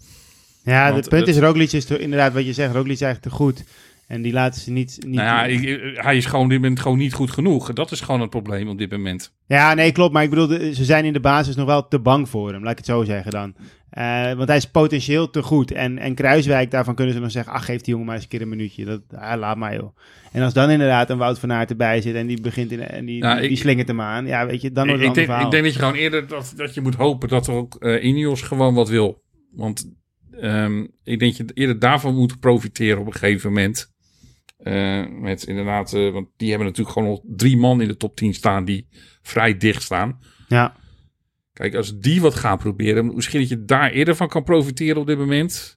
Ja, 0.64 0.94
het 0.94 1.08
punt 1.08 1.28
is, 1.28 1.38
Roglic 1.38 1.72
is 1.72 1.84
te- 1.84 1.98
inderdaad 1.98 2.32
wat 2.32 2.44
je 2.46 2.52
zegt. 2.52 2.74
Roglic 2.74 2.92
is 2.92 3.00
eigenlijk 3.00 3.32
te 3.32 3.42
goed. 3.42 3.64
En 4.06 4.22
die 4.22 4.32
laten 4.32 4.60
ze 4.60 4.70
niet... 4.70 4.98
niet 5.06 5.14
Nou 5.14 5.26
ja, 5.26 5.44
ik- 5.44 5.96
hij 5.96 6.16
is 6.16 6.26
gewoon 6.26 6.44
op 6.44 6.50
dit 6.50 6.60
moment 6.60 6.80
gewoon 6.80 6.98
niet 6.98 7.12
goed 7.12 7.30
genoeg. 7.30 7.72
Dat 7.72 7.90
is 7.90 8.00
gewoon 8.00 8.20
het 8.20 8.30
probleem 8.30 8.68
op 8.68 8.78
dit 8.78 8.90
moment. 8.90 9.32
Ja, 9.46 9.74
nee, 9.74 9.92
klopt. 9.92 10.12
Maar 10.12 10.22
ik 10.22 10.30
bedoel, 10.30 10.48
ze 10.74 10.84
zijn 10.84 11.04
in 11.04 11.12
de 11.12 11.20
basis 11.20 11.56
nog 11.56 11.66
wel 11.66 11.88
te 11.88 11.98
bang 11.98 12.28
voor 12.28 12.52
hem. 12.52 12.62
Laat 12.62 12.70
ik 12.70 12.76
het 12.76 12.86
zo 12.86 13.04
zeggen 13.04 13.30
dan. 13.32 13.54
Eh, 13.90 14.32
want 14.32 14.48
hij 14.48 14.56
is 14.56 14.70
potentieel 14.70 15.30
te 15.30 15.42
goed. 15.42 15.70
En, 15.72 15.98
en 15.98 16.14
Kruiswijk, 16.14 16.70
daarvan 16.70 16.94
kunnen 16.94 17.14
ze 17.14 17.20
nog 17.20 17.30
zeggen... 17.30 17.52
ach, 17.52 17.64
geef 17.64 17.80
die 17.80 17.90
jongen 17.90 18.06
maar 18.06 18.14
eens 18.14 18.24
een 18.24 18.30
keer 18.30 18.40
een 18.42 18.48
minuutje. 18.48 18.84
Dat, 18.84 19.00
ah, 19.14 19.38
laat 19.38 19.56
maar, 19.56 19.74
joh. 19.74 19.96
En 20.32 20.42
als 20.42 20.52
dan 20.52 20.70
inderdaad 20.70 21.10
een 21.10 21.18
Wout 21.18 21.38
van 21.38 21.52
Aert 21.52 21.70
erbij 21.70 22.00
zit... 22.00 22.14
en 22.14 22.26
die 22.26 22.40
begint 22.40 22.72
in, 22.72 22.80
en 22.80 23.04
die, 23.04 23.16
Ja, 23.22 23.34
die, 23.34 23.42
ik- 23.42 23.48
die 23.48 23.58
slingert 23.58 23.88
hem 23.88 24.00
aan... 24.00 24.26
ja, 24.26 24.46
weet 24.46 24.60
je, 24.60 24.72
dan 24.72 24.84
Ik, 24.84 24.90
wordt 24.90 25.06
het 25.06 25.16
ik, 25.16 25.22
een 25.22 25.28
denk, 25.28 25.44
ik 25.44 25.50
denk 25.50 25.64
dat 25.64 25.72
je 25.72 25.78
gewoon 25.78 25.94
eerder 25.94 26.26
dat, 26.28 26.52
dat 26.56 26.74
je 26.74 26.80
moet 26.80 26.94
hopen 26.94 27.28
dat 27.28 27.46
er 27.46 27.54
ook 27.54 27.74
eh 27.74 28.04
Ineos 28.04 28.42
gewoon 28.42 28.74
wat 28.74 28.88
wil. 28.88 29.22
Want 29.52 29.92
ehm, 30.40 30.80
ik 31.04 31.18
denk 31.18 31.36
dat 31.36 31.36
je 31.36 31.54
eerder 31.54 31.78
daarvan 31.78 32.14
moet 32.14 32.40
profiteren 32.40 33.00
op 33.00 33.06
een 33.06 33.12
gegeven 33.12 33.52
moment. 33.52 33.94
Eh, 34.56 35.06
met 35.08 35.44
inderdaad, 35.44 35.92
eh, 35.92 36.10
want 36.10 36.28
die 36.36 36.48
hebben 36.48 36.66
natuurlijk 36.66 36.96
gewoon 36.96 37.08
al 37.08 37.24
drie 37.26 37.56
man 37.56 37.80
in 37.80 37.88
de 37.88 37.96
top 37.96 38.16
10 38.16 38.34
staan 38.34 38.64
die 38.64 38.88
vrij 39.22 39.56
dicht 39.56 39.82
staan. 39.82 40.20
Ja, 40.48 40.74
Kijk, 41.56 41.74
als 41.74 41.98
die 41.98 42.20
wat 42.20 42.34
gaan 42.34 42.58
proberen, 42.58 43.14
misschien 43.14 43.40
dat 43.40 43.48
je 43.48 43.64
daar 43.64 43.90
eerder 43.90 44.16
van 44.16 44.28
kan 44.28 44.44
profiteren 44.44 45.00
op 45.00 45.06
dit 45.06 45.18
moment. 45.18 45.75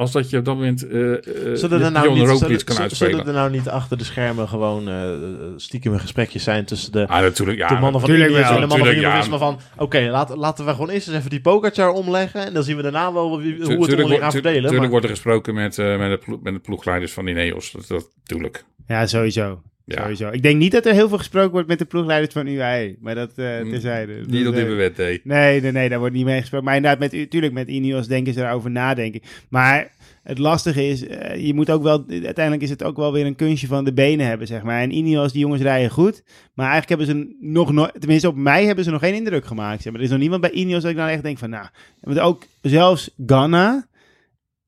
Als 0.00 0.12
dat 0.12 0.30
je 0.30 0.38
op 0.38 0.44
dat 0.44 0.54
moment 0.54 0.88
eh 0.88 1.12
eh 1.12 1.18
Zullen 1.56 1.82
er, 1.82 1.92
nou 1.92 2.08
niet, 2.08 2.38
zullen, 2.38 2.64
kan 2.64 2.78
uitspelen. 2.78 3.10
zullen 3.12 3.26
er 3.26 3.32
nou 3.32 3.50
niet 3.50 3.68
achter 3.68 3.98
de 3.98 4.04
schermen 4.04 4.48
gewoon 4.48 4.88
eh 4.88 5.10
stiekem 5.56 5.92
een 5.92 6.00
gesprekjes 6.00 6.42
zijn 6.44 6.64
tussen 6.64 6.92
de, 6.92 7.08
Ah, 7.08 7.20
natuurlijk, 7.22 7.58
ja. 7.58 7.68
de 7.68 7.74
mannen 7.74 8.00
van 8.00 8.10
tuurlijk 8.10 8.30
en 8.30 8.36
de 8.36 8.42
mannen 8.50 8.68
van 8.68 8.76
tuurlijk, 8.78 8.98
ja. 9.00 9.02
Jumbo-Visma 9.02 9.38
van... 9.38 9.60
Oké, 9.76 10.00
laten, 10.10 10.38
laten 10.38 10.64
we 10.64 10.70
gewoon 10.70 10.88
eerst 10.88 11.08
eens 11.08 11.16
even 11.16 11.30
die 11.30 11.40
Pogacar 11.40 11.92
omleggen... 11.92 12.46
en 12.46 12.54
dan 12.54 12.62
zien 12.62 12.76
we 12.76 12.82
daarna 12.82 13.12
wel 13.12 13.28
wie, 13.28 13.36
hoe 13.38 13.44
het 13.48 13.56
Tuurlijk 13.58 13.80
onderling 13.80 14.08
wordt- 14.08 14.22
gaan 14.22 14.30
verdelen. 14.32 14.60
Tuurlijk 14.60 14.80
maar- 14.80 14.90
wordt 14.90 15.04
er 15.04 15.10
gesproken 15.10 15.54
met, 15.54 15.78
eh, 15.78 15.98
met, 15.98 16.10
de 16.10 16.18
ploeg, 16.24 16.42
met 16.42 16.52
de 16.54 16.60
ploegleiders 16.60 17.12
van 17.12 17.26
Ineos. 17.26 17.72
Dat, 17.72 17.86
dat 17.88 18.08
natuurlijk. 18.22 18.64
ja 18.86 19.06
sowieso. 19.06 19.62
Ja. 19.94 20.02
sowieso. 20.02 20.28
Ik 20.28 20.42
denk 20.42 20.58
niet 20.58 20.72
dat 20.72 20.86
er 20.86 20.92
heel 20.92 21.08
veel 21.08 21.18
gesproken 21.18 21.50
wordt 21.50 21.68
met 21.68 21.78
de 21.78 21.84
ploegleiders 21.84 22.32
van 22.32 22.46
UAE. 22.46 22.96
Maar 23.00 23.14
dat 23.14 23.32
Mm, 23.36 23.70
terzijde. 23.70 24.12
Niet 24.26 24.46
op 24.46 24.54
dit 24.54 24.64
eh, 24.64 24.70
moment, 24.70 24.96
nee. 24.96 25.20
Nee, 25.24 25.60
nee, 25.60 25.72
nee, 25.72 25.88
daar 25.88 25.98
wordt 25.98 26.14
niet 26.14 26.24
mee 26.24 26.40
gesproken. 26.40 26.66
Maar 26.66 26.76
inderdaad, 26.76 27.00
met, 27.00 27.12
natuurlijk 27.12 27.52
met 27.52 27.68
Ineos 27.68 28.06
denken 28.06 28.32
ze 28.32 28.40
daarover 28.40 28.70
nadenken. 28.70 29.20
Maar 29.48 29.90
het 30.22 30.38
lastige 30.38 30.88
is, 30.88 31.06
eh, 31.06 31.46
je 31.46 31.54
moet 31.54 31.70
ook 31.70 31.82
wel, 31.82 32.04
uiteindelijk 32.08 32.62
is 32.62 32.70
het 32.70 32.82
ook 32.82 32.96
wel 32.96 33.12
weer 33.12 33.26
een 33.26 33.36
kunstje 33.36 33.66
van 33.66 33.84
de 33.84 33.92
benen 33.92 34.26
hebben, 34.26 34.46
zeg 34.46 34.62
maar. 34.62 34.80
En 34.80 34.96
Ineos, 34.96 35.32
die 35.32 35.40
jongens 35.40 35.62
rijden 35.62 35.90
goed. 35.90 36.22
Maar 36.54 36.70
eigenlijk 36.70 37.00
hebben 37.00 37.06
ze 37.06 37.36
nog 37.46 37.72
nooit, 37.72 37.92
tenminste 37.98 38.28
op 38.28 38.36
mij 38.36 38.64
hebben 38.64 38.84
ze 38.84 38.90
nog 38.90 39.00
geen 39.00 39.14
indruk 39.14 39.44
gemaakt. 39.44 39.82
Zeg 39.82 39.92
maar. 39.92 40.00
Er 40.00 40.06
is 40.06 40.12
nog 40.12 40.20
niemand 40.20 40.40
bij 40.40 40.50
Ineos 40.50 40.82
dat 40.82 40.90
ik 40.90 40.96
nou 40.96 41.10
echt 41.10 41.22
denk 41.22 41.38
van, 41.38 41.50
nou. 41.50 41.66
Want 42.00 42.18
ook 42.18 42.42
zelfs 42.62 43.10
Ganna, 43.26 43.86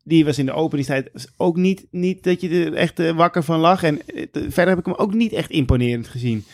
die 0.04 0.24
was 0.24 0.38
in 0.38 0.46
de 0.46 0.52
openingstijd 0.52 1.10
ook 1.36 1.56
niet, 1.56 1.86
niet 1.90 2.22
dat 2.24 2.40
je 2.40 2.48
er 2.64 2.74
echt 2.74 2.98
eh, 2.98 3.10
wakker 3.16 3.42
van 3.42 3.60
lag. 3.60 3.82
En 3.82 4.06
eh, 4.06 4.24
verder 4.32 4.68
heb 4.68 4.78
ik 4.78 4.84
hem 4.86 4.94
ook 4.94 5.14
niet 5.14 5.32
echt 5.32 5.50
imponerend 5.50 6.08
gezien. 6.08 6.44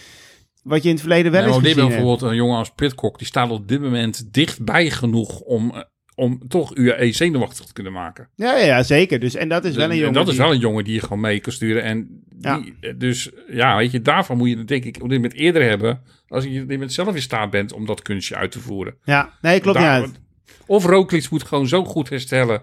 Wat 0.63 0.83
je 0.83 0.89
in 0.89 0.95
het 0.95 1.01
verleden 1.05 1.33
wel 1.33 1.45
eens 1.47 1.57
gezien 1.57 1.77
hebt. 1.77 1.89
bijvoorbeeld 1.89 2.23
een 2.23 2.37
jongen 2.37 2.57
als 2.59 2.73
Pitcock, 2.75 3.19
die 3.19 3.27
staat 3.27 3.51
op 3.51 3.69
dit 3.69 3.81
moment 3.81 4.35
dichtbij 4.35 4.91
genoeg 4.91 5.41
om, 5.41 5.71
eh, 5.71 5.81
om 6.15 6.49
toch 6.49 6.77
UAE 6.77 7.13
zenuwachtig 7.13 7.65
te 7.65 7.73
kunnen 7.73 7.93
maken. 7.93 8.29
Ja, 8.35 8.57
ja, 8.57 8.83
zeker. 8.83 9.21
Dus, 9.21 9.35
en 9.35 9.49
dat 9.49 9.65
is 9.65 9.75
wel 9.77 9.85
een 9.85 9.91
En 9.91 9.97
jongen 9.97 10.13
dat 10.13 10.27
is 10.29 10.35
die- 10.35 10.43
wel 10.43 10.53
een 10.53 10.59
jongen 10.59 10.85
die 10.85 10.95
je 10.95 11.01
gewoon 11.01 11.21
mee 11.21 11.41
kan 11.41 11.53
sturen. 11.53 11.83
En 11.83 12.23
die, 12.37 12.97
dus 12.97 13.31
ja, 13.51 13.77
weet 13.77 13.91
je, 13.91 14.03
daarvan 14.03 14.37
moet 14.37 14.49
je 14.49 14.57
het 14.59 14.69
denk 14.69 14.85
ik 14.85 14.97
op 15.03 15.09
dit 15.09 15.19
moment 15.19 15.35
eerder 15.39 15.63
hebben. 15.63 16.01
Als 16.29 16.45
je 16.45 16.51
op 16.51 16.57
dit 16.57 16.69
moment 16.69 16.93
zelf 16.93 17.15
in 17.15 17.23
staat 17.23 17.51
bent 17.51 17.73
om 17.73 17.87
dat 17.87 18.03
kunstje 18.03 18.37
uit 18.37 18.51
te 18.51 18.61
voeren. 18.61 18.95
Ja, 19.05 19.33
nee, 19.41 19.61
klopt 19.61 19.79
Daar- 19.79 20.01
niet. 20.07 20.21
Of 20.67 20.85
Roglic 20.85 21.31
moet 21.31 21.43
gewoon 21.43 21.69
zo 21.69 21.85
goed 21.85 22.09
herstellen 22.09 22.63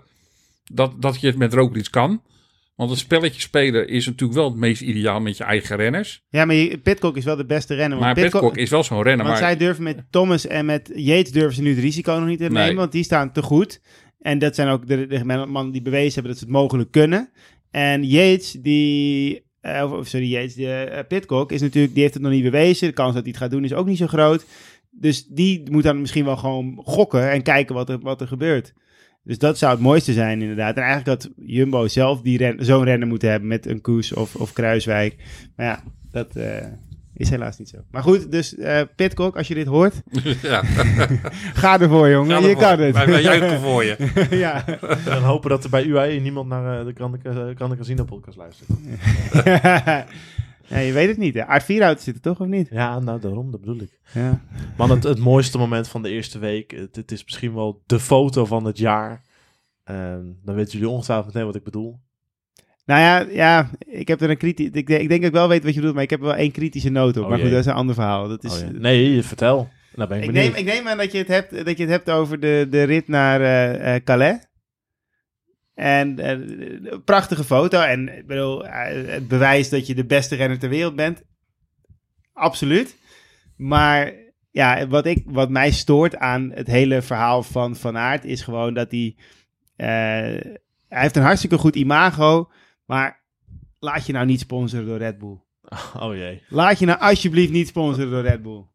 dat, 0.73 1.01
dat 1.01 1.21
je 1.21 1.28
het 1.28 1.38
met 1.38 1.54
Roglic 1.54 1.88
kan. 1.91 2.21
Want 2.75 2.91
een 2.91 2.97
spelletje 2.97 3.41
spelen 3.41 3.88
is 3.88 4.06
natuurlijk 4.06 4.39
wel 4.39 4.49
het 4.49 4.60
meest 4.60 4.82
ideaal 4.82 5.19
met 5.19 5.38
je 5.38 5.43
eigen 5.43 5.75
renners. 5.75 6.23
Ja, 6.30 6.45
maar 6.45 6.56
Pitcock 6.84 7.17
is 7.17 7.23
wel 7.25 7.36
de 7.36 7.45
beste 7.45 7.73
renner. 7.75 7.99
Maar 7.99 8.13
Pitcock 8.13 8.58
is 8.58 8.69
wel 8.69 8.84
zo'n 8.84 9.01
renner. 9.04 9.25
Want 9.25 9.39
Maar 9.39 9.47
zij 9.49 9.58
durven 9.58 9.84
met 9.84 10.04
Thomas 10.10 10.47
en 10.47 10.65
met 10.65 10.91
Yates 10.95 11.32
durven 11.32 11.54
ze 11.56 11.62
nu 11.62 11.69
het 11.69 11.80
risico 11.80 12.13
nog 12.19 12.28
niet 12.28 12.38
te 12.38 12.43
nemen, 12.43 12.62
Nee. 12.65 12.75
want 12.75 12.91
die 12.91 13.04
staan 13.04 13.32
te 13.32 13.41
goed. 13.41 13.82
En 14.19 14.39
dat 14.39 14.56
zijn 14.56 14.67
ook 14.67 14.88
de, 14.88 15.08
de 15.08 15.25
mannen 15.25 15.71
die 15.71 15.82
bewezen 15.82 16.13
hebben 16.13 16.32
dat 16.32 16.39
ze 16.39 16.45
het 16.45 16.54
mogelijk 16.54 16.91
kunnen. 16.91 17.30
En 17.71 18.04
Yates, 18.04 18.51
die... 18.51 19.43
eh, 19.62 19.84
of- 19.84 19.91
of 19.99 20.08
sorry, 20.08 20.28
Yates, 20.32 20.54
de, 20.54 20.71
eh, 20.73 21.08
Pitcock 21.08 21.51
is 21.51 21.62
natuurlijk, 21.62 21.93
die 21.93 22.01
heeft 22.01 22.13
het 22.13 22.23
nog 22.23 22.32
niet 22.32 22.43
bewezen. 22.43 22.88
De 22.88 22.93
kans 22.93 23.13
dat 23.13 23.21
hij 23.23 23.32
het 23.32 23.41
gaat 23.41 23.51
doen 23.51 23.63
is 23.63 23.73
ook 23.73 23.88
niet 23.88 23.97
zo 23.97 24.08
groot. 24.08 24.45
Dus 24.91 25.25
die 25.25 25.71
moet 25.71 25.84
dan 25.84 26.01
misschien 26.01 26.25
wel 26.25 26.38
gewoon 26.38 26.82
gokken 26.84 27.32
en 27.32 27.41
kijken 27.43 27.75
wat 27.75 27.89
er, 27.89 27.99
wat 27.99 28.21
er 28.21 28.28
gebeurt. 28.28 28.73
Dus 29.26 29.38
dat 29.38 29.58
zou 29.58 29.72
het 29.72 29.82
mooiste 29.82 30.14
zijn, 30.14 30.42
inderdaad. 30.42 30.76
En 30.76 30.84
eigenlijk 30.84 31.22
had 31.22 31.32
Jumbo 31.46 31.88
zelf 31.88 32.22
die 32.22 32.38
ren, 32.38 32.66
zo'n 32.66 32.84
renner 32.84 33.08
moeten 33.08 33.30
hebben 33.30 33.50
met 33.50 33.66
een 33.66 33.82
Koes 33.82 34.14
of, 34.14 34.36
of 34.36 34.54
Kruiswijk. 34.54 35.16
Maar 35.56 35.66
ja, 35.66 35.84
dat 36.12 36.36
eh, 36.36 36.66
is 37.14 37.30
helaas 37.30 37.58
niet 37.58 37.70
zo. 37.70 37.78
Maar 37.92 38.04
goed, 38.04 38.32
dus 38.32 38.56
eh 38.56 38.82
Pitcock, 38.96 39.38
als 39.38 39.48
je 39.48 39.54
dit 39.54 39.68
hoort, 39.68 40.02
ja, 40.42 40.64
ga 41.62 41.80
ervoor, 41.80 42.10
jongen. 42.10 42.32
Ga 42.32 42.38
je 42.38 42.48
ervoor. 42.48 42.62
kan 42.62 42.80
het. 42.80 42.94
Wij, 42.94 43.08
wij 43.08 43.22
juichen 43.22 43.60
voor 43.60 43.84
je. 43.84 43.98
ja. 44.46 44.68
En 44.68 45.00
dan 45.06 45.24
hopen 45.24 45.50
dat 45.50 45.64
er 45.64 45.70
bij 45.70 45.86
UAE 45.86 46.20
niemand 46.20 46.50
naar 46.50 46.80
eh, 46.80 46.86
de 46.86 47.54
Grande 47.56 47.78
Casino 47.78 48.04
podcast 48.04 48.38
luistert. 48.38 48.70
Ja, 50.67 50.78
je 50.78 50.93
weet 50.93 51.08
het 51.08 51.17
niet. 51.17 51.34
Hè? 51.34 51.45
Aard 51.45 51.63
Vierhout 51.63 52.01
zit 52.01 52.15
er 52.15 52.21
toch, 52.21 52.39
of 52.39 52.47
niet? 52.47 52.67
Ja, 52.71 52.99
nou 52.99 53.19
daarom, 53.19 53.51
dat 53.51 53.60
bedoel 53.60 53.82
ik. 53.82 53.99
Ja. 54.13 54.41
Man, 54.78 54.89
het, 54.89 55.04
het 55.04 55.19
mooiste 55.19 55.58
moment 55.58 55.88
van 55.88 56.01
de 56.01 56.10
eerste 56.10 56.39
week. 56.39 56.71
Het, 56.71 56.95
het 56.95 57.12
is 57.12 57.23
misschien 57.23 57.54
wel 57.54 57.82
de 57.86 57.99
foto 57.99 58.45
van 58.45 58.65
het 58.65 58.78
jaar. 58.78 59.21
Ehm, 59.84 60.23
dan 60.43 60.56
weten 60.56 60.71
jullie 60.71 60.89
ongetwijfeld 60.89 61.28
meteen 61.34 61.45
wat 61.47 61.56
ik 61.56 61.63
bedoel. 61.63 61.99
Nou 62.86 63.01
ja, 63.01 63.19
ja, 63.32 63.69
ik 63.86 64.08
heb 64.08 64.21
er 64.21 64.30
een 64.30 64.38
kritisch... 64.38 64.65
Ik, 64.65 64.73
denk- 64.88 65.01
ik 65.01 65.10
denk 65.10 65.21
dat 65.21 65.30
ik 65.30 65.36
wel 65.36 65.47
weet 65.47 65.63
wat 65.63 65.69
je 65.69 65.75
bedoelt, 65.75 65.93
maar 65.95 66.04
ik 66.04 66.10
heb 66.10 66.19
er 66.19 66.25
wel 66.25 66.36
één 66.36 66.51
kritische 66.51 66.89
noot 66.89 67.17
op. 67.17 67.23
Oh 67.23 67.30
maar 67.30 67.39
goed, 67.39 67.49
dat 67.49 67.60
is 67.60 67.65
een 67.65 67.73
ander 67.73 67.95
verhaal. 67.95 68.28
Dat 68.28 68.43
is, 68.43 68.62
Oh. 68.63 68.69
Nee, 68.69 69.23
vertel. 69.23 69.69
Nou 69.95 70.10
ben 70.10 70.17
ik, 70.17 70.23
ik, 70.23 70.32
neem, 70.32 70.54
ik 70.54 70.65
neem 70.65 70.88
aan 70.88 70.97
dat 70.97 71.12
je 71.12 71.17
het 71.17 71.28
hebt, 71.28 71.65
dat 71.65 71.78
je 71.78 71.84
het 71.84 71.91
hebt 71.91 72.10
over 72.10 72.39
de, 72.39 72.67
de 72.69 72.84
rit 72.84 73.08
naar 73.08 73.41
eh, 73.41 73.95
eh, 73.95 74.04
Calais. 74.04 74.38
En 75.76 76.20
eh, 76.20 76.30
een 76.92 77.04
prachtige 77.04 77.44
foto. 77.44 77.82
En 77.82 78.18
ik 78.18 78.28
bedoel, 78.28 78.68
eh, 78.68 79.12
het 79.12 79.28
bewijst 79.28 79.72
dat 79.72 79.88
je 79.88 79.96
de 79.96 80.06
beste 80.06 80.36
renner 80.36 80.60
ter 80.60 80.70
wereld 80.70 80.96
bent. 80.96 81.24
Absoluut. 82.34 82.96
Maar 83.58 84.14
ja, 84.52 84.88
wat, 84.88 85.06
ik, 85.06 85.24
wat 85.26 85.50
mij 85.50 85.72
stoort 85.72 86.18
aan 86.18 86.52
het 86.54 86.68
hele 86.68 87.02
verhaal 87.02 87.44
van 87.44 87.76
Van 87.76 87.98
Aert 87.98 88.26
is 88.26 88.42
gewoon 88.42 88.74
dat 88.74 88.92
hij... 88.92 89.16
eh, 89.76 89.88
hij 90.88 91.02
heeft 91.02 91.16
een 91.16 91.24
hartstikke 91.24 91.58
goed 91.58 91.76
imago, 91.76 92.52
maar 92.86 93.24
laat 93.80 94.06
je 94.06 94.14
nou 94.14 94.26
niet 94.26 94.40
sponsoren 94.40 94.86
door 94.86 94.98
Red 94.98 95.18
Bull. 95.18 95.40
Oh 96.00 96.16
jee. 96.16 96.44
Laat 96.50 96.80
je 96.80 96.86
nou 96.86 97.00
alsjeblieft 97.00 97.52
niet 97.52 97.68
sponsoren 97.68 98.12
door 98.12 98.22
Red 98.22 98.42
Bull. 98.42 98.66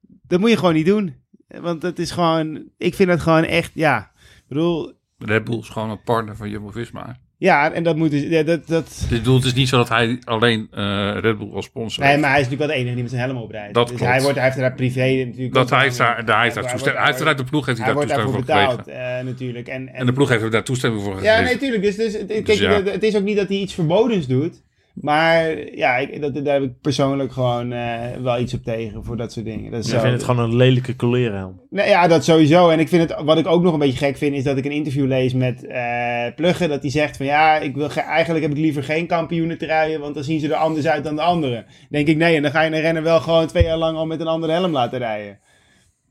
Dat 0.00 0.40
moet 0.40 0.50
je 0.50 0.56
gewoon 0.56 0.74
niet 0.74 0.86
doen. 0.86 1.24
Want 1.48 1.82
het 1.82 1.98
is 1.98 2.10
gewoon, 2.10 2.70
ik 2.76 2.94
vind 2.94 3.10
het 3.10 3.20
gewoon 3.20 3.44
echt, 3.44 3.70
ja. 3.74 4.12
Ik 4.16 4.44
bedoel, 4.48 4.92
Red 5.18 5.44
Bull 5.44 5.58
is 5.58 5.68
gewoon 5.68 5.90
een 5.90 6.02
partner 6.02 6.36
van 6.36 6.50
Jumbo-Visma. 6.50 7.16
ja, 7.38 7.72
en 7.72 7.82
dat 7.82 7.96
moet 7.96 8.10
dus, 8.10 8.22
ja, 8.22 8.42
dat, 8.42 8.66
dat, 8.66 9.06
bedoel, 9.10 9.34
het 9.36 9.44
is 9.44 9.54
niet 9.54 9.68
zo 9.68 9.76
dat 9.76 9.88
hij 9.88 10.18
alleen 10.24 10.68
eh, 10.70 11.16
Red 11.20 11.38
Bull 11.38 11.50
als 11.52 11.64
sponsor 11.64 12.02
nee, 12.02 12.10
heeft. 12.10 12.22
maar 12.22 12.30
hij 12.32 12.40
is 12.40 12.46
natuurlijk 12.48 12.70
wel 12.70 12.78
de 12.78 12.82
enige 12.82 12.94
die 12.94 13.02
met 13.02 13.12
zijn 13.12 13.30
helm 13.30 13.42
oprijdt. 13.42 13.74
Dat 13.74 13.88
dus 13.88 13.96
klopt. 13.96 14.12
hij, 14.12 14.22
wordt, 14.22 14.36
hij 14.36 14.44
heeft 14.44 14.58
daar 14.58 14.74
privé 14.74 15.24
natuurlijk... 15.26 15.54
Dat 15.54 15.70
hij 15.70 15.82
heeft 15.82 15.96
daar, 15.98 16.24
daar 16.24 16.42
heeft 16.42 16.54
daar 16.54 16.64
hij 16.64 16.72
toestemming. 16.72 16.80
wordt- 16.82 16.96
Hij 16.96 17.04
heeft 17.06 17.18
vanuit 17.18 17.38
de 17.38 17.44
ploeg 17.44 17.66
heeft 17.66 17.78
hij 17.78 17.86
daar 17.86 17.96
toestemming 17.96 18.30
voor 18.30 18.40
gekregen. 18.44 18.76
betaald, 18.76 19.18
eh, 19.18 19.24
natuurlijk. 19.24 19.68
En, 19.68 19.94
En 19.94 20.06
de 20.06 20.12
ploeg 20.12 20.28
heeft 20.28 20.52
daar 20.52 20.64
toestemming 20.64 21.02
voor 21.02 21.14
gegeven. 21.14 21.34
Ja, 21.36 21.40
nee, 21.42 21.58
tuurlijk. 21.58 21.82
Dus, 21.82 21.96
dus, 21.96 22.12
kijk, 22.26 22.46
ja. 22.48 22.72
het, 22.72 22.90
het 22.90 23.02
is 23.02 23.16
ook 23.16 23.22
niet 23.24 23.36
dat 23.36 23.48
hij 23.48 23.56
iets 23.56 23.74
verbodens 23.74 24.26
doet. 24.26 24.62
Maar 25.00 25.56
ja, 25.76 25.96
ik, 25.96 26.20
dat, 26.20 26.44
daar 26.44 26.54
heb 26.54 26.62
ik 26.62 26.80
persoonlijk 26.80 27.32
gewoon 27.32 27.72
eh, 27.72 28.00
wel 28.22 28.38
iets 28.38 28.54
op 28.54 28.62
tegen 28.64 29.04
voor 29.04 29.16
dat 29.16 29.32
soort 29.32 29.44
dingen. 29.46 29.70
Dat 29.70 29.84
is 29.84 29.90
zo. 29.90 29.98
vind 29.98 30.12
het 30.12 30.22
gewoon 30.22 30.44
een 30.44 30.56
lelijke 30.56 30.96
colerenhelm. 30.96 31.60
Nee, 31.70 31.88
ja, 31.88 32.06
dat 32.08 32.24
sowieso. 32.24 32.68
En 32.68 32.78
ik 32.80 32.88
vind 32.88 33.10
het, 33.10 33.20
wat 33.24 33.38
ik 33.38 33.46
ook 33.46 33.62
nog 33.62 33.72
een 33.72 33.78
beetje 33.78 33.98
gek 34.06 34.16
vind, 34.16 34.34
is 34.36 34.44
dat 34.44 34.56
ik 34.56 34.64
een 34.64 34.70
interview 34.70 35.06
lees 35.06 35.32
met 35.34 35.66
eh 35.66 36.24
Pluggen. 36.36 36.68
Dat 36.68 36.82
hij 36.82 36.90
zegt 36.90 37.16
van 37.16 37.26
ja, 37.26 37.56
ik 37.58 37.74
wil 37.74 37.88
ge- 37.88 38.00
eigenlijk 38.00 38.44
heb 38.44 38.54
ik 38.54 38.58
liever 38.62 38.82
geen 38.84 39.06
kampioenentrui, 39.06 39.98
want 39.98 40.14
dan 40.14 40.24
zien 40.24 40.40
ze 40.40 40.48
er 40.48 40.54
anders 40.54 40.86
uit 40.86 41.04
dan 41.04 41.16
de 41.16 41.22
anderen. 41.22 41.66
Denk 41.90 42.06
ik 42.08 42.16
nee, 42.16 42.36
en 42.36 42.42
dan 42.42 42.50
ga 42.50 42.62
je 42.62 42.70
een 42.74 42.80
renner 42.80 43.02
wel 43.02 43.20
gewoon 43.20 43.46
twee 43.46 43.64
jaar 43.64 43.76
lang 43.78 43.96
al 43.96 44.06
met 44.06 44.20
een 44.20 44.26
andere 44.26 44.52
helm 44.52 44.72
laten 44.72 44.98
rijden. 44.98 45.38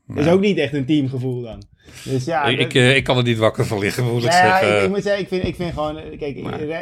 Dat 0.06 0.24
is 0.24 0.30
ook 0.30 0.40
niet 0.40 0.58
echt 0.58 0.72
een 0.72 0.86
teamgevoel 0.86 1.42
dan. 1.42 1.62
Dus 2.04 2.24
ja, 2.24 2.44
ik, 2.44 2.58
dat- 2.58 2.66
ik, 2.66 2.74
eh, 2.74 2.96
ik 2.96 3.04
kan 3.04 3.16
er 3.16 3.22
niet 3.22 3.38
wakker 3.38 3.66
van 3.66 3.78
liggen, 3.78 4.04
moet 4.04 4.24
ik 4.24 4.30
ja, 4.30 4.58
zeggen. 4.58 4.76
ik, 4.76 4.82
ik 4.82 4.88
moet 4.88 5.02
zeggen, 5.02 5.22
ik 5.22 5.28
vind, 5.28 5.44
ik 5.44 5.54
vind 5.54 5.72
gewoon, 5.72 5.94
kijk, 6.18 6.36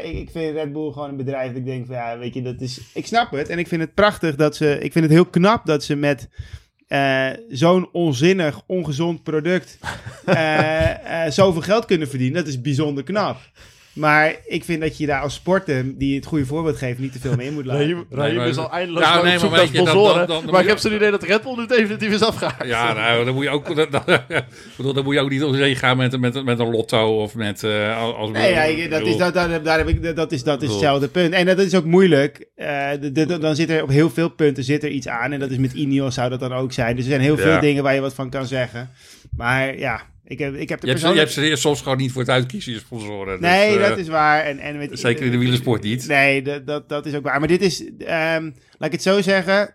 ik, 0.05 0.31
vind 0.33 0.55
Red 0.55 0.73
Bull 0.73 0.93
gewoon 0.93 1.09
een 1.09 1.17
bedrijf 1.17 1.49
dat 1.49 1.57
ik 1.57 1.65
denk 1.65 1.87
van, 1.87 1.95
ja, 1.95 2.19
weet 2.19 2.35
je, 2.35 2.43
dat 2.43 2.61
is, 2.61 2.81
ik 2.95 3.07
snap 3.07 3.31
het 3.31 3.49
en 3.49 3.59
ik 3.59 3.69
vind 3.69 3.81
het 3.81 3.95
prachtig 3.95 4.35
dat 4.37 4.57
ze, 4.57 4.79
ik 4.81 4.93
vind 4.93 5.05
het 5.05 5.15
heel 5.15 5.27
knap 5.27 5.67
dat 5.67 5.85
ze 5.85 5.97
met 5.97 6.29
eh, 6.87 7.29
zo'n 7.49 7.89
onzinnig, 7.93 8.63
ongezond 8.67 9.23
product 9.23 9.79
eh, 10.25 10.91
zoveel 11.29 11.63
geld 11.63 11.85
kunnen 11.85 12.09
verdienen. 12.09 12.37
Dat 12.39 12.47
is 12.53 12.61
bijzonder 12.61 13.05
knap. 13.05 13.37
Maar 13.95 14.35
ik 14.47 14.65
vind 14.65 14.81
dat 14.81 14.99
je 14.99 15.07
daar 15.07 15.21
als 15.21 15.35
sporter, 15.35 15.99
die 15.99 16.15
het 16.15 16.27
goede 16.27 16.47
voorbeeld 16.47 16.77
geeft, 16.77 16.99
niet 16.99 17.13
te 17.13 17.19
veel 17.19 17.37
mee 17.37 17.47
in 17.47 17.55
moet 17.55 17.65
laten. 17.65 18.07
Raheem, 18.11 18.41
is 18.41 18.57
al 18.57 18.71
eindeloos 18.71 19.03
Ja, 19.03 19.15
nee, 19.23 19.39
maar 19.39 19.51
naar 19.51 19.51
weet 19.51 19.69
je, 19.69 19.77
dan- 19.77 19.87
sponsoren. 19.87 20.15
dan- 20.15 20.27
dan- 20.27 20.27
dan 20.27 20.45
maar 20.45 20.53
moet 20.53 20.61
ik 20.63 20.69
heb 20.69 20.79
zo'n 20.79 20.95
idee 20.95 21.11
dat 21.11 21.23
Red 21.23 21.43
Bull 21.43 21.57
nu 21.57 21.67
definitief 21.67 22.11
is 22.13 22.23
afgehaakt. 22.23 22.67
Ja, 22.67 22.93
nou, 22.93 23.25
dan 23.25 23.35
moet 23.35 23.45
je 23.45 23.51
ook, 23.51 23.77
dan, 23.77 23.87
dan, 23.91 24.03
ik 24.29 24.45
bedoel, 24.77 24.93
dan 24.93 25.05
moet 25.05 25.15
je 25.15 25.21
ook 25.21 25.31
niet 25.31 25.43
om 25.43 25.55
zee 25.55 25.77
gaan 25.77 25.97
met, 25.97 26.21
met, 26.21 26.45
met 26.45 26.59
een 26.59 26.71
lotto 26.71 27.23
of 27.23 27.35
met... 27.35 27.63
eh, 27.63 28.03
als, 28.15 28.31
Nee, 28.31 28.53
ja, 28.53 28.63
ik- 28.63 28.91
dat, 28.91 29.01
is, 29.03 29.17
dat, 29.17 29.35
daar 29.35 29.79
heb 29.79 29.89
ik, 29.89 30.17
dat, 30.17 30.33
is, 30.33 30.43
dat 30.43 30.63
is 30.63 30.71
hetzelfde 30.71 31.09
punt. 31.09 31.33
En 31.35 31.47
dat 31.47 31.59
is 31.59 31.75
ook 31.75 31.85
moeilijk. 31.85 32.47
Eh, 32.55 32.89
de- 33.01 33.13
de- 33.13 33.39
dan 33.39 33.57
zit 33.57 33.71
er 33.71 33.83
op 33.83 33.89
heel 33.89 34.11
veel 34.11 34.29
punten 34.29 34.65
zit 34.65 34.83
er 34.83 34.91
iets 34.91 35.09
aan. 35.09 35.33
En 35.33 35.41
dat 35.41 35.51
is 35.51 35.57
met 35.59 35.73
Ineos 35.73 36.15
zou 36.15 36.31
dat 36.31 36.41
dan 36.41 36.53
ook 36.53 36.73
zijn. 36.73 36.95
Dus 36.97 37.05
er 37.05 37.11
zijn 37.11 37.23
heel 37.23 37.37
veel 37.37 37.49
Ja. 37.51 37.61
dingen 37.61 37.83
waar 37.83 37.95
je 37.95 38.01
wat 38.01 38.15
van 38.15 38.31
kan 38.31 38.47
zeggen. 38.47 38.91
Maar 39.37 39.79
ja, 39.79 40.01
ik 40.25 40.39
heb, 40.39 40.55
ik 40.55 40.69
heb 40.69 40.79
er 40.83 40.85
Je 40.85 40.91
hebt, 40.93 41.01
ze- 41.05 41.13
je 41.13 41.19
hebt 41.19 41.33
ze 41.33 41.57
soms 41.57 41.81
gewoon 41.83 41.99
niet 41.99 42.13
voor 42.13 42.21
het 42.21 42.31
uitkiezen, 42.31 42.73
je 42.73 42.79
sponsoren. 42.79 43.41
Dus, 43.41 43.51
Nee, 43.51 43.79
eh, 43.79 43.89
dat 43.89 43.99
is 43.99 44.09
waar. 44.09 44.45
En, 44.45 44.59
en 44.59 44.79
met, 44.79 44.99
Zeker 44.99 45.25
in 45.25 45.31
de 45.31 45.39
wielersport 45.39 45.83
niet. 45.83 46.07
Nee, 46.09 46.43
dat, 46.43 46.67
dat, 46.67 46.89
dat 46.89 47.07
is 47.07 47.15
ook 47.15 47.23
waar. 47.25 47.39
Maar 47.39 47.49
dit 47.49 47.63
is, 47.63 47.85
ehm, 47.99 48.45
laat 48.45 48.87
ik 48.87 48.93
het 48.93 49.03
zo 49.03 49.21
zeggen... 49.23 49.75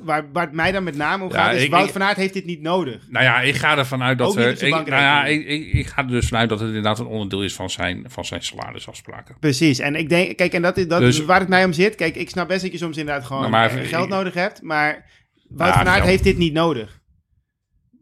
Waar, 0.00 0.32
waar 0.32 0.44
het 0.44 0.52
mij 0.54 0.72
dan 0.72 0.84
met 0.84 0.96
name 0.96 1.24
om 1.24 1.30
Ja, 1.32 1.44
gaat, 1.44 1.54
is 1.54 1.62
ik- 1.62 1.70
Wout 1.70 1.86
ik- 1.86 1.92
van 1.92 2.02
Aert 2.02 2.16
heeft 2.16 2.32
dit 2.34 2.44
niet 2.44 2.60
nodig. 2.60 3.06
Nou 3.08 3.24
ja, 3.24 3.40
ik 3.40 3.54
ga 3.54 3.78
ervan 3.78 4.02
uit 4.02 4.18
dat 4.18 4.36
er. 4.36 4.62
Ik, 4.62 4.70
nou 4.70 4.86
ja, 4.90 5.24
ik, 5.26 5.46
ik, 5.72 5.86
ga 5.86 6.02
er 6.02 6.08
dus 6.08 6.28
vanuit 6.28 6.48
dat 6.48 6.58
het 6.58 6.68
inderdaad 6.68 6.98
een 6.98 7.06
onderdeel 7.06 7.42
is 7.42 7.54
van 7.54 7.70
zijn, 7.70 8.04
van 8.08 8.24
zijn 8.24 8.42
salarisafspraken. 8.42 9.36
Precies. 9.40 9.78
En 9.78 9.94
ik 9.96 10.08
denk, 10.08 10.36
kijk, 10.36 10.52
en 10.52 10.62
dat 10.62 10.76
is 10.76 10.88
dat, 10.88 11.00
Dus- 11.00 11.24
waar 11.24 11.40
het 11.40 11.48
mij 11.48 11.64
om 11.64 11.72
zit. 11.72 11.94
Kijk, 11.94 12.16
ik 12.16 12.30
snap 12.30 12.48
best 12.48 12.62
dat 12.62 12.72
je 12.72 12.78
soms 12.78 12.96
inderdaad 12.96 13.24
gewoon 13.24 13.40
Nou, 13.40 13.52
maar 13.52 13.76
eh, 13.78 13.88
geld 13.88 14.08
nodig 14.08 14.34
hebt. 14.34 14.62
Maar 14.62 15.10
Wout 15.48 15.72
Ja, 15.74 15.78
van 15.78 15.88
Aert 15.88 16.04
heeft 16.04 16.24
dit 16.24 16.38
niet 16.38 16.52
nodig. 16.52 17.00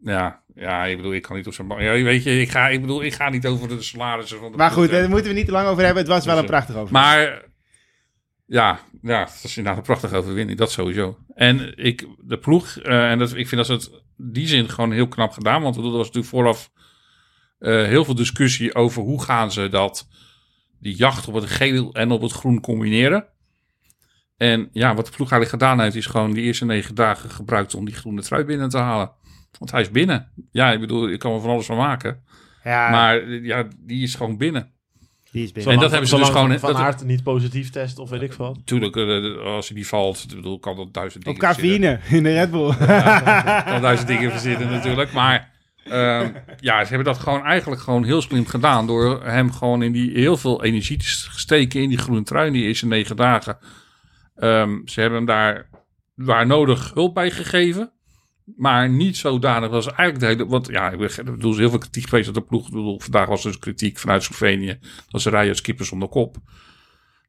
Ja, 0.03 0.40
ja, 0.55 0.85
ik 0.85 0.97
bedoel, 0.97 1.13
ik 1.13 1.21
kan 1.21 1.35
niet 1.35 1.47
op 1.47 1.53
zijn. 1.53 1.67
ba- 1.67 1.81
Ja, 1.81 2.03
weet 2.03 2.23
je, 2.23 2.41
ik 2.41 2.49
ga, 2.49 2.67
ik 2.67 2.81
bedoel, 2.81 3.03
ik 3.03 3.13
ga 3.13 3.29
niet 3.29 3.45
over 3.47 3.67
de 3.67 3.81
salarissen 3.81 4.39
van 4.39 4.51
de. 4.51 4.57
Maar 4.57 4.71
goed, 4.71 4.89
daar 4.89 5.09
moeten 5.09 5.27
we 5.27 5.33
niet 5.37 5.45
te 5.45 5.51
lang 5.51 5.67
over 5.67 5.83
hebben. 5.83 6.03
Het 6.03 6.11
was 6.11 6.25
wel 6.25 6.35
Dus, 6.35 6.43
een 6.43 6.49
eh, 6.49 6.55
prachtig 6.55 6.75
over. 6.81 6.93
Maar 6.93 7.43
ja, 8.45 8.79
ja, 9.01 9.19
het 9.19 9.43
is 9.43 9.57
inderdaad 9.57 9.77
een 9.79 9.85
prachtige 9.87 10.15
overwinning, 10.15 10.57
dat 10.57 10.71
sowieso. 10.71 11.17
En 11.35 11.77
ik, 11.77 12.07
de 12.19 12.37
ploeg, 12.37 12.77
eh, 12.77 13.11
en 13.11 13.19
dat, 13.19 13.29
ik 13.35 13.47
vind 13.47 13.55
dat 13.55 13.65
ze 13.65 13.73
het 13.73 14.01
in 14.17 14.31
die 14.31 14.47
zin 14.47 14.69
gewoon 14.69 14.91
heel 14.91 15.07
knap 15.07 15.31
gedaan. 15.31 15.61
Want 15.61 15.75
er 15.75 15.81
was 15.81 15.91
natuurlijk 16.05 16.25
vooraf 16.25 16.71
eh, 17.59 17.83
heel 17.83 18.05
veel 18.05 18.15
discussie 18.15 18.75
over 18.75 19.01
hoe 19.01 19.23
gaan 19.23 19.51
ze 19.51 19.67
dat, 19.69 20.07
die 20.79 20.95
jacht 20.95 21.27
op 21.27 21.33
het 21.33 21.45
geel 21.49 21.93
en 21.93 22.11
op 22.11 22.21
het 22.21 22.31
groen 22.31 22.61
combineren. 22.61 23.25
En 24.37 24.69
ja, 24.71 24.95
wat 24.95 25.05
de 25.05 25.11
ploeg 25.11 25.31
eigenlijk 25.31 25.63
gedaan 25.63 25.81
heeft, 25.83 25.95
is 25.95 26.05
gewoon 26.05 26.33
die 26.33 26.43
eerste 26.43 26.65
negen 26.65 26.95
dagen 26.95 27.29
gebruikt 27.29 27.75
om 27.75 27.85
die 27.85 27.95
groene 27.95 28.21
trui 28.21 28.43
binnen 28.43 28.69
te 28.69 28.77
halen. 28.77 29.11
Want 29.59 29.71
hij 29.71 29.81
is 29.81 29.91
binnen. 29.91 30.31
Ja, 30.51 30.71
ik 30.71 30.79
bedoel, 30.79 31.09
ik 31.09 31.19
kan 31.19 31.33
er 31.33 31.41
van 31.41 31.49
alles 31.49 31.65
van 31.65 31.77
maken. 31.77 32.23
ja, 32.63 32.89
Maar 32.89 33.29
ja, 33.29 33.67
die 33.79 34.03
is 34.03 34.15
gewoon 34.15 34.37
binnen. 34.37 34.71
die 35.31 35.43
is 35.43 35.51
binnen. 35.51 35.73
En 35.73 35.79
dat 35.79 35.91
hebben 35.91 36.09
ze 36.09 36.15
dus 36.15 36.27
gewoon- 36.29 36.59
Van 36.59 36.71
dat- 36.73 36.81
Aert 36.81 37.03
niet 37.03 37.23
positief 37.23 37.69
test 37.69 37.99
of 37.99 38.09
weet 38.09 38.21
ik 38.21 38.33
veel. 38.33 38.57
Tuurlijk, 38.65 38.95
eh, 38.95 39.43
als 39.43 39.67
hij 39.67 39.75
die 39.75 39.87
valt, 39.87 40.23
ik 40.29 40.35
bedoel, 40.35 40.59
kan 40.59 40.75
dat 40.75 40.93
duizend 40.93 41.27
Op 41.27 41.33
dingen 41.35 41.53
verzinnen. 41.55 41.99
cafeïne 41.99 42.17
in 42.17 42.23
de 42.23 42.33
Red 42.33 42.51
Bull. 42.51 42.75
Kan 43.65 43.81
duizend 43.81 44.07
dingen 44.07 44.31
verzinnen 44.31 44.69
natuurlijk. 44.69 45.13
Maar 45.13 45.49
ehm, 45.83 46.31
ja, 46.59 46.81
ze 46.83 46.87
hebben 46.93 47.13
dat 47.13 47.17
gewoon 47.23 47.43
eigenlijk 47.45 47.81
gewoon 47.81 48.03
heel 48.03 48.21
slim 48.21 48.45
gedaan. 48.45 48.87
Door 48.87 49.23
hem 49.23 49.51
gewoon 49.51 49.81
in 49.83 49.91
die 49.91 50.11
heel 50.11 50.37
veel 50.37 50.63
energie 50.63 50.97
te 50.97 51.05
steken 51.35 51.81
in 51.81 51.89
die 51.89 51.97
groene 51.97 52.23
trui 52.23 52.47
in 52.47 52.53
die 52.53 52.63
eerste 52.63 52.87
negen 52.87 53.15
dagen. 53.15 53.57
Ehm, 54.35 54.77
ze 54.85 54.99
hebben 55.01 55.17
hem 55.17 55.27
daar 55.27 55.69
waar 56.15 56.45
nodig 56.47 56.91
hulp 56.93 57.13
bij 57.13 57.31
gegeven. 57.31 57.91
Maar 58.57 58.89
niet 58.89 59.17
zodanig 59.17 59.69
was 59.69 59.85
eigenlijk 59.85 60.19
de 60.19 60.25
hele... 60.25 60.45
Want 60.45 60.67
ja, 60.67 60.89
ik 60.89 60.97
bedoel, 60.97 61.37
er 61.41 61.49
is 61.49 61.57
heel 61.57 61.69
veel 61.69 61.77
kritiek 61.77 62.09
geweest 62.09 62.27
op 62.27 62.33
de 62.33 62.41
ploeg. 62.41 62.69
Bedoel, 62.69 62.99
vandaag 62.99 63.27
was 63.27 63.43
dus 63.43 63.59
kritiek 63.59 63.97
vanuit 63.97 64.23
Slovenië. 64.23 64.79
Dat 65.09 65.21
ze 65.21 65.29
rijden 65.29 65.49
als 65.49 65.61
kippers 65.61 65.91
onder 65.91 66.09
kop. 66.09 66.37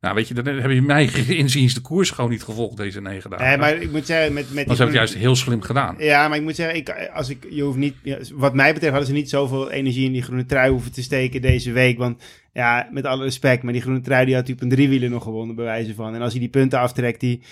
Nou, 0.02 0.14
weet 0.14 0.28
je, 0.28 0.34
dan 0.34 0.46
heb 0.46 0.70
je 0.70 0.82
mij 0.82 1.04
inziens 1.28 1.74
de 1.74 1.80
koers 1.80 2.10
gewoon 2.10 2.30
niet 2.30 2.42
gevolgd 2.42 2.76
deze 2.76 3.00
negen 3.00 3.30
dagen. 3.30 3.46
Nee, 3.46 3.56
maar 3.56 3.76
ik 3.76 3.90
moet 3.90 4.06
zeggen, 4.06 4.32
met, 4.32 4.44
met 4.52 4.62
ze 4.62 4.68
hebben 4.68 4.86
het 4.86 4.94
juist 4.94 5.14
heel 5.14 5.36
slim 5.36 5.62
gedaan. 5.62 5.94
Ja, 5.98 6.28
maar 6.28 6.36
ik 6.36 6.42
moet 6.42 6.54
zeggen, 6.54 6.76
ik, 6.76 7.10
als 7.14 7.28
ik, 7.28 7.46
je 7.50 7.62
hoeft 7.62 7.78
niet, 7.78 7.94
wat 8.34 8.54
mij 8.54 8.72
betreft 8.72 8.92
hadden 8.92 9.10
ze 9.10 9.16
niet 9.16 9.30
zoveel 9.30 9.70
energie 9.70 10.06
in 10.06 10.12
die 10.12 10.22
groene 10.22 10.46
trui 10.46 10.70
hoeven 10.70 10.92
te 10.92 11.02
steken 11.02 11.42
deze 11.42 11.72
week. 11.72 11.98
Want 11.98 12.22
ja, 12.52 12.88
met 12.92 13.04
alle 13.04 13.24
respect, 13.24 13.62
maar 13.62 13.72
die 13.72 13.82
groene 13.82 14.00
trui 14.00 14.26
die 14.26 14.34
had 14.34 14.50
op 14.50 14.60
een 14.60 14.68
driewieler 14.68 15.10
nog 15.10 15.22
gewonnen, 15.22 15.56
bij 15.56 15.64
wijze 15.64 15.94
van. 15.94 16.14
En 16.14 16.22
als 16.22 16.32
hij 16.32 16.40
die 16.40 16.50
punten 16.50 16.78
aftrekt 16.78 17.20
die, 17.20 17.42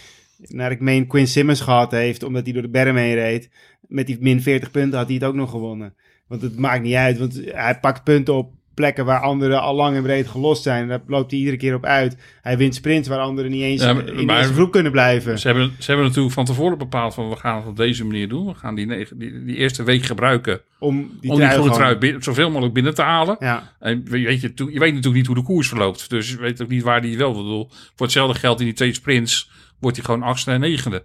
naar 0.42 0.70
ik 0.70 0.80
meen, 0.80 1.06
Quinn 1.06 1.26
Simmons 1.26 1.60
gehad 1.60 1.90
heeft, 1.90 2.22
omdat 2.22 2.44
hij 2.44 2.52
door 2.52 2.62
de 2.62 2.68
berm 2.68 2.96
heen 2.96 3.14
reed. 3.14 3.50
Met 3.88 4.06
die 4.06 4.16
min 4.20 4.42
40 4.42 4.70
punten 4.70 4.98
had 4.98 5.06
hij 5.06 5.16
het 5.16 5.24
ook 5.24 5.34
nog 5.34 5.50
gewonnen. 5.50 5.94
Want 6.26 6.42
het 6.42 6.58
maakt 6.58 6.82
niet 6.82 6.94
uit, 6.94 7.18
want 7.18 7.40
hij 7.44 7.78
pakt 7.80 8.04
punten 8.04 8.34
op 8.34 8.52
plekken 8.80 9.04
waar 9.04 9.20
anderen 9.20 9.60
al 9.60 9.74
lang 9.74 9.96
en 9.96 10.02
breed 10.02 10.28
gelost 10.28 10.62
zijn. 10.62 10.88
Daar 10.88 11.00
loopt 11.06 11.30
hij 11.30 11.40
iedere 11.40 11.56
keer 11.56 11.74
op 11.74 11.84
uit. 11.84 12.16
Hij 12.42 12.56
wint 12.56 12.74
sprints 12.74 13.08
waar 13.08 13.18
anderen 13.18 13.50
niet 13.50 13.62
eens 13.62 13.82
Ja, 13.82 13.92
maar- 13.92 14.08
in 14.08 14.26
de 14.26 14.42
groep 14.42 14.72
kunnen 14.72 14.92
blijven. 14.92 15.38
Ze 15.38 15.46
hebben, 15.46 15.72
ze 15.78 15.86
hebben 15.86 16.06
natuurlijk 16.06 16.34
van 16.34 16.44
tevoren 16.44 16.78
bepaald 16.78 17.14
van 17.14 17.28
we 17.28 17.36
gaan 17.36 17.56
het 17.56 17.66
op 17.66 17.76
deze 17.76 18.04
manier 18.04 18.28
doen. 18.28 18.46
We 18.46 18.54
gaan 18.54 18.74
die, 18.74 18.86
negen, 18.86 19.18
die, 19.18 19.44
die 19.44 19.56
eerste 19.56 19.82
week 19.82 20.02
gebruiken 20.02 20.60
Om 20.78 21.10
die 21.20 21.30
om 21.30 21.38
die 21.38 21.48
trui 21.48 21.96
groene 21.96 22.22
zoveel 22.22 22.48
mogelijk 22.48 22.74
binnen 22.74 22.94
te 22.94 23.02
halen. 23.02 23.36
Ja. 23.40 23.72
En 23.78 24.04
weet 24.04 24.40
je, 24.40 24.52
je 24.54 24.64
weet 24.78 24.94
natuurlijk 24.94 25.14
niet 25.14 25.26
hoe 25.26 25.34
de 25.34 25.42
koers 25.42 25.68
verloopt. 25.68 26.10
Dus 26.10 26.30
je 26.30 26.36
weet 26.36 26.62
ook 26.62 26.68
niet 26.68 26.82
waar 26.82 27.02
die 27.02 27.18
wel 27.18 27.32
bedoel. 27.32 27.68
Voor 27.70 28.06
hetzelfde 28.06 28.38
geld 28.38 28.60
in 28.60 28.66
die 28.66 28.74
twee 28.74 28.94
sprints 28.94 29.50
wordt 29.80 29.96
hij 29.96 30.04
gewoon 30.06 30.22
achtste 30.22 30.50
en 30.50 30.60
negende. 30.60 31.04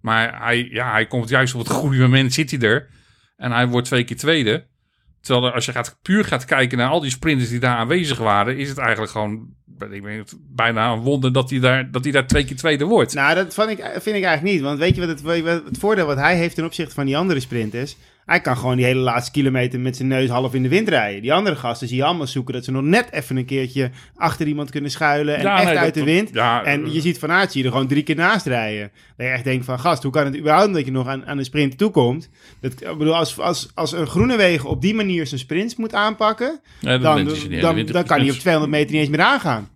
Maar 0.00 0.42
hij, 0.42 0.68
ja, 0.70 0.90
hij 0.90 1.06
komt 1.06 1.28
juist 1.28 1.54
op 1.54 1.60
het 1.60 1.70
goede 1.70 1.98
moment 1.98 2.32
zit 2.32 2.50
hij 2.50 2.60
er. 2.60 2.88
En 3.36 3.52
hij 3.52 3.68
wordt 3.68 3.86
twee 3.86 4.04
keer 4.04 4.16
tweede. 4.16 4.66
Terwijl 5.20 5.46
er, 5.46 5.52
als 5.52 5.64
je 5.64 5.72
gaat, 5.72 5.98
puur 6.02 6.24
gaat 6.24 6.44
kijken 6.44 6.78
naar 6.78 6.88
al 6.88 7.00
die 7.00 7.10
sprinters 7.10 7.48
die 7.48 7.60
daar 7.60 7.76
aanwezig 7.76 8.18
waren, 8.18 8.56
is 8.56 8.68
het 8.68 8.78
eigenlijk 8.78 9.12
gewoon 9.12 9.54
ik 9.90 10.02
weet 10.02 10.18
het, 10.18 10.38
bijna 10.40 10.92
een 10.92 11.00
wonder 11.00 11.32
dat 11.32 11.50
hij, 11.50 11.58
daar, 11.58 11.90
dat 11.90 12.02
hij 12.04 12.12
daar 12.12 12.26
twee 12.26 12.44
keer 12.44 12.56
tweede 12.56 12.84
wordt. 12.84 13.14
Nou, 13.14 13.34
dat 13.34 13.54
vind 13.54 13.70
ik, 13.70 13.78
vind 13.78 14.16
ik 14.16 14.24
eigenlijk 14.24 14.42
niet. 14.42 14.60
Want 14.60 14.78
weet 14.78 14.94
je 14.94 15.00
wat 15.00 15.08
het, 15.08 15.20
wat 15.20 15.64
het 15.64 15.78
voordeel 15.78 16.06
wat 16.06 16.16
hij 16.16 16.36
heeft 16.36 16.54
ten 16.54 16.64
opzichte 16.64 16.94
van 16.94 17.06
die 17.06 17.16
andere 17.16 17.40
sprinters? 17.40 17.96
Hij 18.26 18.40
kan 18.40 18.56
gewoon 18.56 18.76
die 18.76 18.84
hele 18.84 19.00
laatste 19.00 19.30
kilometer 19.30 19.80
met 19.80 19.96
zijn 19.96 20.08
neus 20.08 20.28
half 20.28 20.54
in 20.54 20.62
de 20.62 20.68
wind 20.68 20.88
rijden. 20.88 21.22
Die 21.22 21.32
andere 21.32 21.56
gasten 21.56 21.88
zie 21.88 21.96
je 21.96 22.04
allemaal 22.04 22.26
zoeken 22.26 22.54
dat 22.54 22.64
ze 22.64 22.70
nog 22.70 22.82
net 22.82 23.12
even 23.12 23.36
een 23.36 23.44
keertje 23.44 23.90
achter 24.16 24.46
iemand 24.46 24.70
kunnen 24.70 24.90
schuilen. 24.90 25.36
En 25.36 25.42
Ja, 25.42 25.56
echt 25.56 25.64
nee, 25.64 25.78
uit 25.78 25.94
de 25.94 26.04
wind. 26.04 26.30
ja, 26.32 26.64
en 26.64 26.84
eh, 26.84 26.94
je 26.94 27.00
ziet 27.00 27.18
Van 27.18 27.30
Aert 27.30 27.52
zie 27.52 27.60
je 27.60 27.66
er 27.66 27.72
gewoon 27.72 27.88
drie 27.88 28.02
keer 28.02 28.16
naast 28.16 28.46
rijden. 28.46 28.90
Dat 29.16 29.26
je 29.26 29.32
echt 29.32 29.44
denkt 29.44 29.64
van, 29.64 29.78
gast, 29.80 30.02
hoe 30.02 30.12
kan 30.12 30.24
het 30.24 30.36
überhaupt 30.36 30.74
dat 30.74 30.84
je 30.84 30.90
nog 30.90 31.06
aan, 31.06 31.26
aan 31.26 31.38
een 31.38 31.44
sprint 31.44 31.78
toekomt? 31.78 32.30
Dat, 32.60 32.72
ik 32.72 32.98
bedoel, 32.98 33.16
als, 33.16 33.40
als, 33.40 33.70
als 33.74 33.92
een 33.92 34.06
Groenewegen 34.06 34.68
op 34.68 34.80
die 34.82 34.94
manier 34.94 35.26
zijn 35.26 35.40
sprints 35.40 35.76
moet 35.76 35.94
aanpakken... 35.94 36.60
Ja, 36.80 36.98
dan, 36.98 37.24
dan, 37.24 37.36
dan, 37.60 37.86
dan 37.86 38.04
kan 38.04 38.04
hij 38.04 38.04
op 38.04 38.06
gesprints. 38.06 38.38
200 38.38 38.72
meter 38.72 38.92
niet 38.92 39.00
eens 39.00 39.10
meer 39.16 39.26
aangaan. 39.26 39.68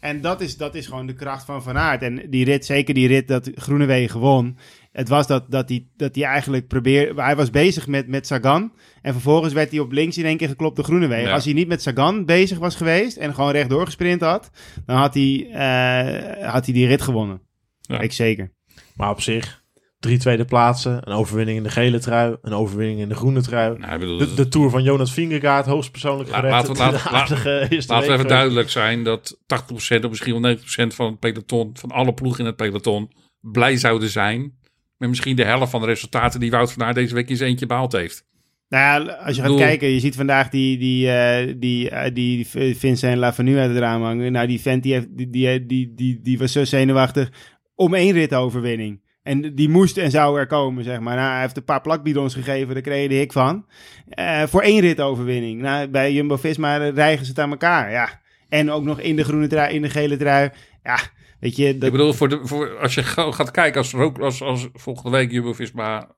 En 0.00 0.20
dat 0.20 0.40
is, 0.40 0.56
dat 0.56 0.74
is 0.74 0.86
gewoon 0.86 1.06
de 1.06 1.14
kracht 1.14 1.44
van 1.44 1.62
Van 1.62 1.78
Aert. 1.78 2.02
En 2.02 2.30
die 2.30 2.44
rit, 2.44 2.64
zeker 2.64 2.94
die 2.94 3.08
rit 3.08 3.28
dat 3.28 3.50
Groenewegen 3.54 4.20
won. 4.20 4.58
Het 4.92 5.08
was 5.08 5.26
dat, 5.26 5.50
dat, 5.50 5.68
hij, 5.68 5.86
dat 5.96 6.14
hij 6.14 6.24
eigenlijk 6.24 6.66
probeerde... 6.66 7.22
Hij 7.22 7.36
was 7.36 7.50
bezig 7.50 7.86
met, 7.86 8.08
met 8.08 8.26
Sagan. 8.26 8.72
En 9.02 9.12
vervolgens 9.12 9.52
werd 9.52 9.70
hij 9.70 9.80
op 9.80 9.92
links 9.92 10.18
in 10.18 10.24
één 10.24 10.36
keer 10.36 10.48
geklopt 10.48 10.76
door 10.76 10.84
Groenewegen. 10.84 11.28
Ja. 11.28 11.34
Als 11.34 11.44
hij 11.44 11.52
niet 11.52 11.68
met 11.68 11.82
Sagan 11.82 12.24
bezig 12.24 12.58
was 12.58 12.76
geweest... 12.76 13.16
en 13.16 13.34
gewoon 13.34 13.50
rechtdoor 13.50 13.84
gesprint 13.84 14.20
had... 14.20 14.50
dan 14.86 14.96
had 14.96 15.14
hij, 15.14 15.50
eh, 15.50 16.52
had 16.52 16.64
hij 16.64 16.74
die 16.74 16.86
rit 16.86 17.02
gewonnen. 17.02 17.40
Ja. 17.80 18.00
Ik 18.00 18.12
zeker. 18.12 18.52
Maar 18.94 19.10
op 19.10 19.20
zich, 19.20 19.59
drie 20.00 20.18
tweede 20.18 20.44
plaatsen, 20.44 21.08
een 21.08 21.12
overwinning 21.14 21.56
in 21.56 21.62
de 21.62 21.70
gele 21.70 21.98
trui, 21.98 22.36
een 22.42 22.52
overwinning 22.52 23.00
in 23.00 23.08
de 23.08 23.14
groene 23.14 23.40
trui. 23.40 23.78
Nou, 23.78 23.98
bedoel, 23.98 24.18
De, 24.18 24.34
de 24.34 24.48
Tour 24.48 24.70
van 24.70 24.82
Jonas 24.82 25.12
Vingegaard, 25.12 25.66
hoogstpersoonlijk 25.66 26.30
gered. 26.30 26.50
laten 26.50 26.72
we- 26.72 26.78
laten 26.78 27.10
Laten 27.86 28.12
even 28.12 28.28
duidelijk 28.28 28.70
zijn 28.70 29.02
dat 29.04 29.38
80% 29.38 30.04
of 30.04 30.08
misschien 30.08 30.40
wel 30.42 30.56
90% 30.56 30.60
van 30.94 31.06
het 31.06 31.18
peloton, 31.18 31.70
van 31.74 31.90
alle 31.90 32.14
ploegen 32.14 32.40
in 32.40 32.46
het 32.46 32.56
peloton, 32.56 33.10
blij 33.40 33.76
zouden 33.76 34.08
zijn 34.08 34.58
met 34.96 35.08
misschien 35.08 35.36
de 35.36 35.44
helft 35.44 35.70
van 35.70 35.80
de 35.80 35.86
resultaten 35.86 36.40
die 36.40 36.50
Wout 36.50 36.72
van 36.72 36.82
Aert 36.82 36.94
deze 36.94 37.14
week 37.14 37.28
in 37.28 37.36
zijn 37.36 37.50
eentje 37.50 37.66
behaald 37.66 37.92
heeft. 37.92 38.24
Nou 38.68 39.04
ja, 39.04 39.12
als 39.12 39.36
je 39.36 39.42
gaat 39.42 39.56
kijken, 39.56 39.88
je 39.88 40.00
ziet 40.00 40.16
vandaag 40.16 40.48
die, 40.48 40.78
die, 40.78 41.10
eh, 41.12 41.54
die, 41.58 41.90
eh, 41.90 42.14
die 42.14 42.46
Vincent 42.76 43.16
Lavenu 43.16 43.58
uit 43.58 43.68
het 43.70 43.78
raam 43.78 44.02
hangen. 44.02 44.32
Nou, 44.32 44.46
die 44.46 44.60
vent 44.60 44.82
die, 44.82 44.92
heeft, 44.92 45.06
die, 45.10 45.30
die, 45.30 45.66
die, 45.66 45.92
die, 45.94 46.20
die 46.22 46.38
was 46.38 46.52
zo 46.52 46.64
zenuwachtig 46.64 47.30
om 47.74 47.94
één 47.94 48.12
ritoverwinning. 48.12 49.08
En 49.22 49.54
die 49.54 49.68
moest 49.68 49.96
en 49.96 50.10
zou 50.10 50.38
er 50.38 50.46
komen, 50.46 50.84
zeg 50.84 51.00
maar. 51.00 51.16
Nou, 51.16 51.30
hij 51.32 51.40
heeft 51.40 51.56
een 51.56 51.64
paar 51.64 51.80
plakbidons 51.80 52.34
gegeven, 52.34 52.74
daar 52.74 52.82
kreeg 52.82 53.02
je 53.02 53.08
de 53.26 53.32
van. 53.32 53.66
Eh, 54.08 54.42
voor 54.42 54.62
één 54.62 54.80
ritoverwinning. 54.80 55.60
Nou, 55.60 55.88
bij 55.88 56.12
Jumbo-Visma 56.12 56.76
rijgen 56.76 57.24
ze 57.24 57.30
het 57.30 57.40
aan 57.40 57.50
elkaar, 57.50 57.90
ja. 57.90 58.20
En 58.48 58.70
ook 58.70 58.84
nog 58.84 59.00
in 59.00 59.16
de 59.16 59.24
groene 59.24 59.46
trui, 59.46 59.74
in 59.74 59.82
de 59.82 59.90
gele 59.90 60.16
trui. 60.16 60.50
Ja, 60.82 60.98
weet 61.40 61.56
je, 61.56 61.74
dat, 61.78 61.82
Ik 61.84 61.92
bedoel, 61.92 62.12
voor 62.12 62.28
de, 62.28 62.40
voor, 62.42 62.78
als 62.78 62.94
je 62.94 63.02
ga- 63.02 63.32
gaat 63.32 63.50
kijken, 63.50 63.80
als, 63.80 63.94
als, 64.20 64.42
als 64.42 64.68
volgende 64.72 65.16
week 65.16 65.30
Jumbo-Visma, 65.30 66.08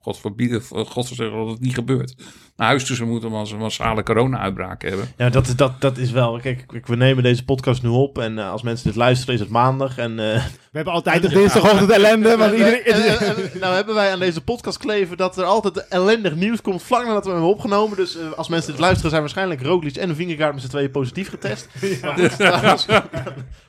god 0.00 0.18
verbieden, 0.20 0.62
god 0.62 1.06
zeggen 1.06 1.36
dat 1.36 1.48
het 1.48 1.60
niet 1.60 1.74
gebeurt, 1.74 2.14
naar 2.56 2.66
huis 2.68 2.84
toe 2.84 2.96
zou 2.96 3.08
moeten 3.08 3.32
als 3.32 3.48
we 3.50 3.56
een 3.56 3.62
massale 3.62 4.02
corona-uitbraak 4.02 4.82
hebben. 4.82 5.08
Ja, 5.16 5.28
dat, 5.30 5.46
is- 5.46 5.56
dat, 5.56 5.80
dat 5.80 5.98
is 5.98 6.10
wel. 6.10 6.38
Kijk, 6.40 6.64
kijk, 6.66 6.86
we 6.86 6.96
nemen 6.96 7.22
deze 7.22 7.44
podcast 7.44 7.82
nu 7.82 7.88
op. 7.88 8.18
En 8.18 8.38
eh, 8.38 8.50
als 8.50 8.62
mensen 8.62 8.86
dit 8.86 8.96
luisteren, 8.96 9.34
is 9.34 9.40
het 9.40 9.48
maandag. 9.48 9.98
En, 9.98 10.10
eh, 10.10 10.44
we 10.44 10.76
hebben 10.76 10.92
altijd 10.92 11.24
op 11.24 11.30
dinsdagochtend 11.30 11.90
ellende, 11.90 12.36
want 12.36 12.52
iedereen... 12.52 12.84
en- 12.84 13.18
en- 13.18 13.36
en- 13.52 13.58
nou 13.60 13.74
hebben 13.74 13.94
wij 13.94 14.12
aan 14.12 14.18
deze 14.18 14.40
podcast 14.40 14.78
kleven 14.78 15.16
dat 15.16 15.38
er 15.38 15.44
altijd 15.44 15.88
ellendig 15.88 16.34
nieuws 16.34 16.60
komt 16.60 16.82
vlak 16.82 17.04
nadat 17.06 17.24
we 17.24 17.30
hem 17.30 17.38
hebben 17.38 17.56
opgenomen. 17.56 17.96
Dus 17.96 18.16
eh, 18.18 18.32
als 18.32 18.48
mensen 18.48 18.70
dit 18.70 18.80
luisteren, 18.80 19.10
zijn 19.10 19.22
waarschijnlijk 19.22 19.62
Roglic 19.62 19.96
en 19.96 20.14
Vingegaard 20.16 20.52
met 20.54 20.62
z'n 20.62 20.68
tweeën 20.68 20.90
positief 20.90 21.28
getest. 21.28 21.68
Maar 22.02 22.18
goed, 22.18 22.38
daar, 22.38 22.64
los, 22.64 22.86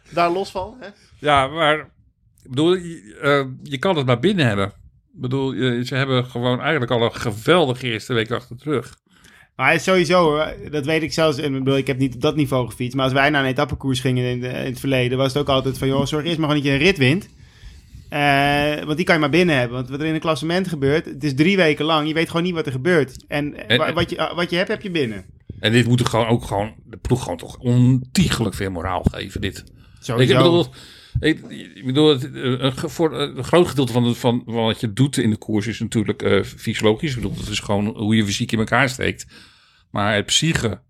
daar 0.09 0.31
los 0.31 0.51
van. 0.51 0.75
Hè? 0.79 0.87
Ja, 1.19 1.47
maar 1.47 1.77
ik 2.43 2.49
bedoel, 2.49 2.73
je, 2.73 3.17
eh, 3.21 3.45
je 3.71 3.77
kan 3.77 3.95
het 3.97 4.05
maar 4.05 4.19
binnen 4.19 4.45
hebben. 4.47 4.73
Ik 5.13 5.21
bedoel, 5.21 5.53
je- 5.53 5.85
ze 5.85 5.95
hebben 5.95 6.25
gewoon 6.25 6.59
eigenlijk 6.61 6.91
al 6.91 7.03
een 7.03 7.13
geweldige 7.15 7.87
eerste 7.87 8.13
week 8.13 8.31
achter 8.31 8.57
de 8.57 8.63
rug. 8.63 8.95
Maar 9.55 9.65
hij 9.65 9.75
is 9.75 9.83
sowieso, 9.83 10.43
dat 10.71 10.85
weet 10.85 11.01
ik 11.01 11.13
zelfs. 11.13 11.37
En 11.37 11.53
ik 11.55 11.63
bedoel, 11.63 11.77
ik 11.77 11.87
heb 11.87 11.97
niet 11.97 12.13
op 12.15 12.21
dat 12.21 12.35
niveau 12.35 12.69
gefietst. 12.69 12.95
Maar 12.95 13.03
als 13.05 13.13
wij 13.13 13.29
naar 13.29 13.43
een 13.43 13.49
etappekoers 13.49 13.99
gingen 13.99 14.25
in, 14.25 14.41
de- 14.41 14.47
in 14.47 14.53
het 14.65 14.79
verleden, 14.79 15.17
was 15.17 15.33
het 15.33 15.41
ook 15.41 15.49
altijd 15.49 15.77
van: 15.77 15.87
joh, 15.87 16.05
zorg 16.05 16.25
eerst 16.25 16.37
maar 16.37 16.49
gewoon 16.49 16.63
dat 16.63 16.71
je 16.71 16.77
een 16.77 16.85
rit 16.85 16.97
wint. 16.97 17.29
Eh, 18.09 18.83
want 18.83 18.97
die 18.97 19.05
kan 19.05 19.15
je 19.15 19.21
maar 19.21 19.29
binnen 19.29 19.55
hebben. 19.57 19.75
Want 19.77 19.89
wat 19.89 19.99
er 19.99 20.05
in 20.05 20.13
een 20.13 20.19
klassement 20.19 20.67
gebeurt, 20.67 21.05
het 21.05 21.23
is 21.23 21.33
drie 21.35 21.57
weken 21.57 21.85
lang. 21.85 22.07
Je 22.07 22.13
weet 22.13 22.27
gewoon 22.27 22.43
niet 22.43 22.53
wat 22.53 22.65
er 22.65 22.71
gebeurt. 22.71 23.25
En, 23.27 23.67
eh, 23.67 23.87
En- 23.87 23.93
wat, 23.93 24.09
je, 24.09 24.31
wat 24.35 24.49
je 24.49 24.55
hebt, 24.55 24.67
heb 24.69 24.81
je 24.81 24.91
binnen. 24.91 25.25
En 25.59 25.71
dit 25.71 25.87
moet 25.87 25.99
er 25.99 26.05
gewoon 26.05 26.27
ook 26.27 26.43
gewoon 26.43 26.73
de 26.85 26.97
ploeg 26.97 27.21
gewoon 27.23 27.37
toch 27.37 27.57
ontiegelijk 27.57 28.55
veel 28.55 28.71
moraal 28.71 29.05
geven. 29.11 29.41
Dit. 29.41 29.63
Sowieso. 29.99 30.31
Ik 30.33 30.37
bedoel, 30.37 30.65
ik, 31.19 31.39
ik 31.75 31.85
bedoel 31.85 32.11
eh, 32.15 32.21
een, 32.33 32.73
ge- 32.77 32.89
voor 32.89 33.19
eh, 33.19 33.35
een 33.35 33.43
groot 33.43 33.67
gedeelte 33.67 33.93
van, 33.93 34.03
het- 34.03 34.17
van, 34.17 34.41
van 34.45 34.53
wat 34.63 34.79
je 34.79 34.93
doet 34.93 35.17
in 35.17 35.29
de 35.29 35.37
koers 35.37 35.67
is 35.67 35.79
natuurlijk 35.79 36.21
eh, 36.21 36.43
fysiologisch. 36.43 37.09
Ik 37.09 37.15
bedoel, 37.21 37.35
dat 37.37 37.47
is 37.47 37.59
gewoon 37.59 37.85
hoe 37.97 38.15
je 38.15 38.25
fysiek 38.25 38.51
in 38.51 38.59
elkaar 38.59 38.89
steekt. 38.89 39.25
Maar 39.91 40.15
het 40.15 40.25
psyche 40.25 40.81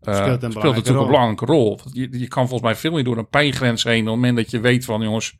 Speelt 0.00 0.18
een 0.18 0.24
speelt, 0.24 0.40
belangrijke 0.40 0.62
natuurlijk 0.62 0.86
rol. 0.96 1.00
een 1.04 1.06
belangrijke 1.10 1.44
rol. 1.44 1.80
Je, 1.92 2.18
je 2.18 2.28
kan 2.28 2.48
volgens 2.48 2.62
mij 2.70 2.76
veel 2.76 2.92
meer 2.92 3.04
door 3.04 3.18
een 3.18 3.28
pijngrens 3.28 3.84
heen. 3.84 4.00
Op 4.00 4.06
het 4.06 4.14
moment 4.14 4.36
dat 4.36 4.50
je 4.50 4.60
weet 4.60 4.84
van 4.84 5.02
jongens, 5.02 5.36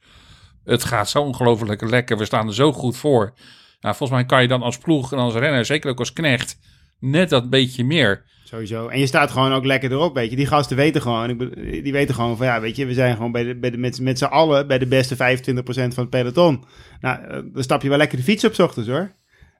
het 0.64 0.84
gaat 0.84 1.08
zo 1.10 1.22
ongelooflijk 1.22 1.82
lekker. 1.90 2.18
We 2.18 2.24
staan 2.24 2.46
er 2.46 2.54
zo 2.54 2.72
goed 2.72 2.96
voor. 2.96 3.34
Nou, 3.80 3.96
volgens 3.96 4.18
mij 4.18 4.24
kan 4.26 4.42
je 4.42 4.48
dan 4.48 4.62
als 4.62 4.78
ploeg 4.78 5.12
en 5.12 5.18
als 5.18 5.34
renner, 5.34 5.64
zeker 5.64 5.90
ook 5.90 5.98
als 5.98 6.12
knecht, 6.12 6.58
net 7.00 7.28
dat 7.28 7.50
beetje 7.50 7.84
meer. 7.84 8.24
Sowieso. 8.48 8.88
En 8.88 8.98
je 8.98 9.06
staat 9.06 9.30
gewoon 9.30 9.52
ook 9.52 9.64
lekker 9.64 9.90
erop, 9.92 10.14
weet 10.14 10.30
je. 10.30 10.36
Die 10.36 10.46
gasten 10.46 10.76
weten 10.76 11.02
gewoon, 11.02 11.36
die 11.82 11.92
weten 11.92 12.14
gewoon 12.14 12.36
van, 12.36 12.46
ja, 12.46 12.60
weet 12.60 12.76
je, 12.76 12.86
we 12.86 12.94
zijn 12.94 13.16
gewoon 13.16 13.32
bij 13.32 13.44
de, 13.44 13.54
bij 13.56 13.70
de, 13.70 13.76
met, 13.78 14.00
met 14.00 14.18
z'n 14.18 14.24
allen 14.24 14.66
bij 14.66 14.78
de 14.78 14.86
beste 14.86 15.14
25% 15.16 15.18
van 15.64 15.84
het 15.94 16.10
peloton. 16.10 16.64
Nou, 17.00 17.18
eh, 17.24 17.38
dan 17.52 17.62
stap 17.62 17.82
je 17.82 17.88
wel 17.88 17.98
lekker 17.98 18.18
de 18.18 18.24
fiets 18.24 18.44
op 18.44 18.54
's 18.54 18.58
ochtends, 18.58 18.88
hoor. 18.88 19.10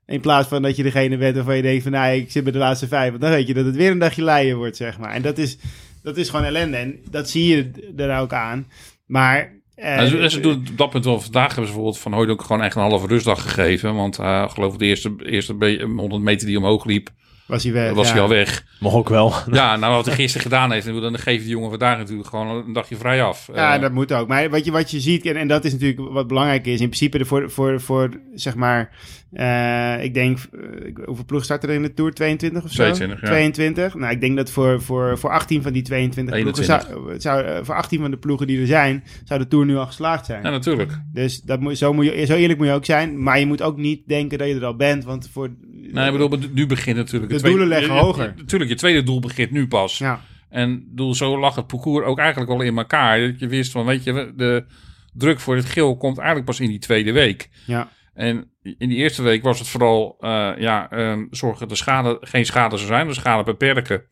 In 0.07 0.21
plaats 0.21 0.49
van 0.49 0.63
dat 0.63 0.77
je 0.77 0.83
degene 0.83 1.17
bent 1.17 1.35
waarvan 1.37 1.57
je 1.57 1.63
denkt 1.63 1.83
van, 1.83 1.93
nou, 1.93 2.15
ik 2.15 2.31
zit 2.31 2.43
bij 2.43 2.53
de 2.53 2.59
laatste 2.59 2.89
vijf. 2.89 3.09
Want 3.11 3.23
dan 3.23 3.31
weet 3.31 3.47
je 3.47 3.55
dat 3.55 3.65
het 3.65 3.77
weer 3.77 3.91
een 3.91 3.99
dagje 3.99 4.25
leien 4.25 4.57
wordt, 4.57 4.77
zeg 4.77 4.99
maar. 4.99 5.11
En 5.11 5.23
dat 5.23 5.39
is, 5.39 5.59
dat 6.03 6.17
is 6.17 6.29
gewoon 6.29 6.45
ellende. 6.47 6.77
En 6.77 6.99
dat 7.11 7.31
zie 7.31 7.57
je 7.57 7.71
er 7.97 8.19
ook 8.19 8.33
aan. 8.33 8.67
Maar... 9.07 9.53
eh, 9.75 9.97
Nou, 9.97 10.29
ze, 10.29 10.41
doen 10.41 10.53
op 10.71 10.79
dat 10.79 10.91
punt 10.91 11.05
wel. 11.05 11.21
Vandaag 11.21 11.47
hebben 11.47 11.67
ze 11.67 11.73
bijvoorbeeld 11.73 11.99
Van 11.99 12.13
Hooyd 12.13 12.29
ook 12.31 12.43
gewoon 12.43 12.63
echt 12.63 12.75
een 12.77 12.83
halve 12.83 13.07
rustdag 13.07 13.43
gegeven. 13.43 13.95
Want 13.95 14.19
eh 14.19 14.49
geloof 14.51 14.73
ik 14.73 14.79
de 14.79 14.85
eerste, 14.87 15.15
eerste 15.25 15.55
be- 15.55 15.93
100 15.97 16.23
meter 16.23 16.47
die 16.47 16.57
omhoog 16.59 16.85
liep, 16.85 17.09
was 17.47 17.63
hij 17.63 17.73
weg. 17.73 17.93
was 17.93 18.07
ja. 18.07 18.13
hij 18.13 18.23
al 18.23 18.29
weg. 18.29 18.65
Mag 18.81 18.95
ook 18.95 19.09
wel. 19.09 19.33
Ja, 19.53 19.77
nou 19.77 19.95
wat 19.95 20.07
hij 20.07 20.15
gisteren 20.15 20.43
gedaan 20.43 20.73
heeft, 20.73 20.87
dan 20.87 21.19
geeft 21.19 21.43
die 21.43 21.51
jongen 21.53 21.71
vandaag 21.71 21.99
natuurlijk 21.99 22.29
gewoon 22.29 22.65
een 22.67 22.73
dagje 22.73 22.97
vrij 22.97 23.23
af. 23.23 23.49
Ja, 23.55 23.75
Eh, 23.75 23.81
dat 23.81 23.93
moet 23.93 24.13
ook. 24.13 24.29
Maar 24.29 24.51
wat 24.51 24.65
je, 24.65 24.71
wat 24.71 24.91
je 24.91 25.01
ziet, 25.01 25.27
en, 25.27 25.37
en 25.37 25.49
dat 25.49 25.65
is 25.65 25.73
natuurlijk 25.73 26.13
wat 26.13 26.27
belangrijk 26.27 26.67
is, 26.67 26.81
in 26.81 26.87
principe 26.89 27.19
de 27.19 27.25
voor, 27.25 27.51
voor, 27.51 27.81
voor 27.81 28.11
zeg 28.35 28.55
maar, 28.55 28.91
eh, 29.33 30.05
ik 30.05 30.15
denk, 30.15 30.39
eh, 30.39 30.87
ik- 30.87 30.99
hoeveel 31.05 31.25
ploeg 31.25 31.45
starten 31.45 31.69
er 31.69 31.75
in 31.75 31.83
de 31.83 31.95
Tour? 31.95 32.13
22 32.13 32.65
of 32.65 32.71
zo? 32.71 32.77
22, 32.83 33.21
ja. 33.21 33.27
22. 33.27 33.95
Nou, 33.95 34.13
ik 34.13 34.21
denk 34.21 34.37
dat 34.37 34.51
voor, 34.51 34.83
voor, 34.83 35.19
voor 35.19 35.31
18 35.31 35.63
van 35.63 35.73
die 35.73 35.83
22 35.83 36.35
ploegen, 36.35 36.63
21. 36.63 36.97
zou, 36.97 37.13
het 37.13 37.23
zou, 37.23 37.65
voor 37.65 37.75
18 37.75 38.01
van 38.01 38.11
de 38.11 38.17
ploegen 38.17 38.47
die 38.47 38.61
er 38.61 38.67
zijn, 38.67 39.05
zou 39.25 39.41
de 39.41 39.49
Tour 39.49 39.67
nu 39.67 39.77
al 39.77 39.87
geslaagd 39.87 40.27
zijn. 40.27 40.43
ja, 40.43 40.51
natuurlijk. 40.51 40.93
Dus 41.13 41.41
dat 41.43 41.61
moet, 41.61 41.79
zo, 41.79 41.93
moet 41.93 42.05
je, 42.05 42.27
zo 42.27 42.35
eerlijk 42.35 42.59
moet 42.59 42.69
je 42.69 42.73
ook 42.75 42.85
zijn, 42.85 43.23
maar 43.23 43.39
je 43.39 43.47
moet 43.47 43.63
ook 43.63 43.77
niet 43.77 44.01
denken 44.07 44.39
dat 44.39 44.49
je 44.49 44.55
er 44.55 44.65
al 44.65 44.77
bent, 44.77 45.05
want 45.05 45.29
voor... 45.33 45.51
Nee, 45.93 46.07
ik 46.07 46.13
bedoel, 46.13 46.39
nu 46.53 46.67
begint 46.67 46.97
natuurlijk... 46.97 47.33
De 47.43 47.49
het 47.49 47.53
tweede- 47.57 47.59
doelen 47.59 47.79
leggen 47.79 48.05
hoger. 48.05 48.35
Natuurlijk, 48.37 48.71
je 48.71 48.77
tweede 48.77 49.03
doel 49.03 49.21
begint 49.21 49.51
nu 49.51 49.69
pas. 49.69 49.99
Ja, 49.99 50.21
En 50.49 50.73
ik 50.73 50.89
bedoel, 50.91 51.15
zo 51.15 51.39
lag 51.39 51.55
het 51.55 51.67
parcours 51.67 52.07
ook 52.07 52.19
eigenlijk 52.19 52.51
al 52.51 52.61
in 52.61 52.79
elkaar. 52.79 53.21
Dat 53.21 53.39
je 53.41 53.47
wist 53.49 53.73
van, 53.73 53.85
weet 53.87 54.05
je, 54.05 54.33
de 54.37 54.65
druk 55.13 55.41
voor 55.41 55.57
het 55.57 55.65
geel 55.65 55.97
komt 55.97 56.17
eigenlijk 56.17 56.47
pas 56.47 56.61
in 56.61 56.69
die 56.69 56.79
tweede 56.79 57.13
week. 57.13 57.49
ja. 57.67 57.89
En 58.15 58.51
in 58.63 58.89
die 58.89 58.97
eerste 58.97 59.23
week 59.23 59.43
was 59.43 59.59
het 59.59 59.69
vooral 59.69 60.17
eh, 60.21 60.51
ja, 60.59 60.91
ehm, 60.91 61.25
zorgen 61.31 61.61
dat 61.61 61.71
er 61.71 61.77
schade, 61.77 62.17
geen 62.21 62.47
schade 62.47 62.77
zou 62.77 62.89
zijn, 62.89 63.07
de 63.07 63.15
schade 63.15 63.43
beperken. 63.43 64.03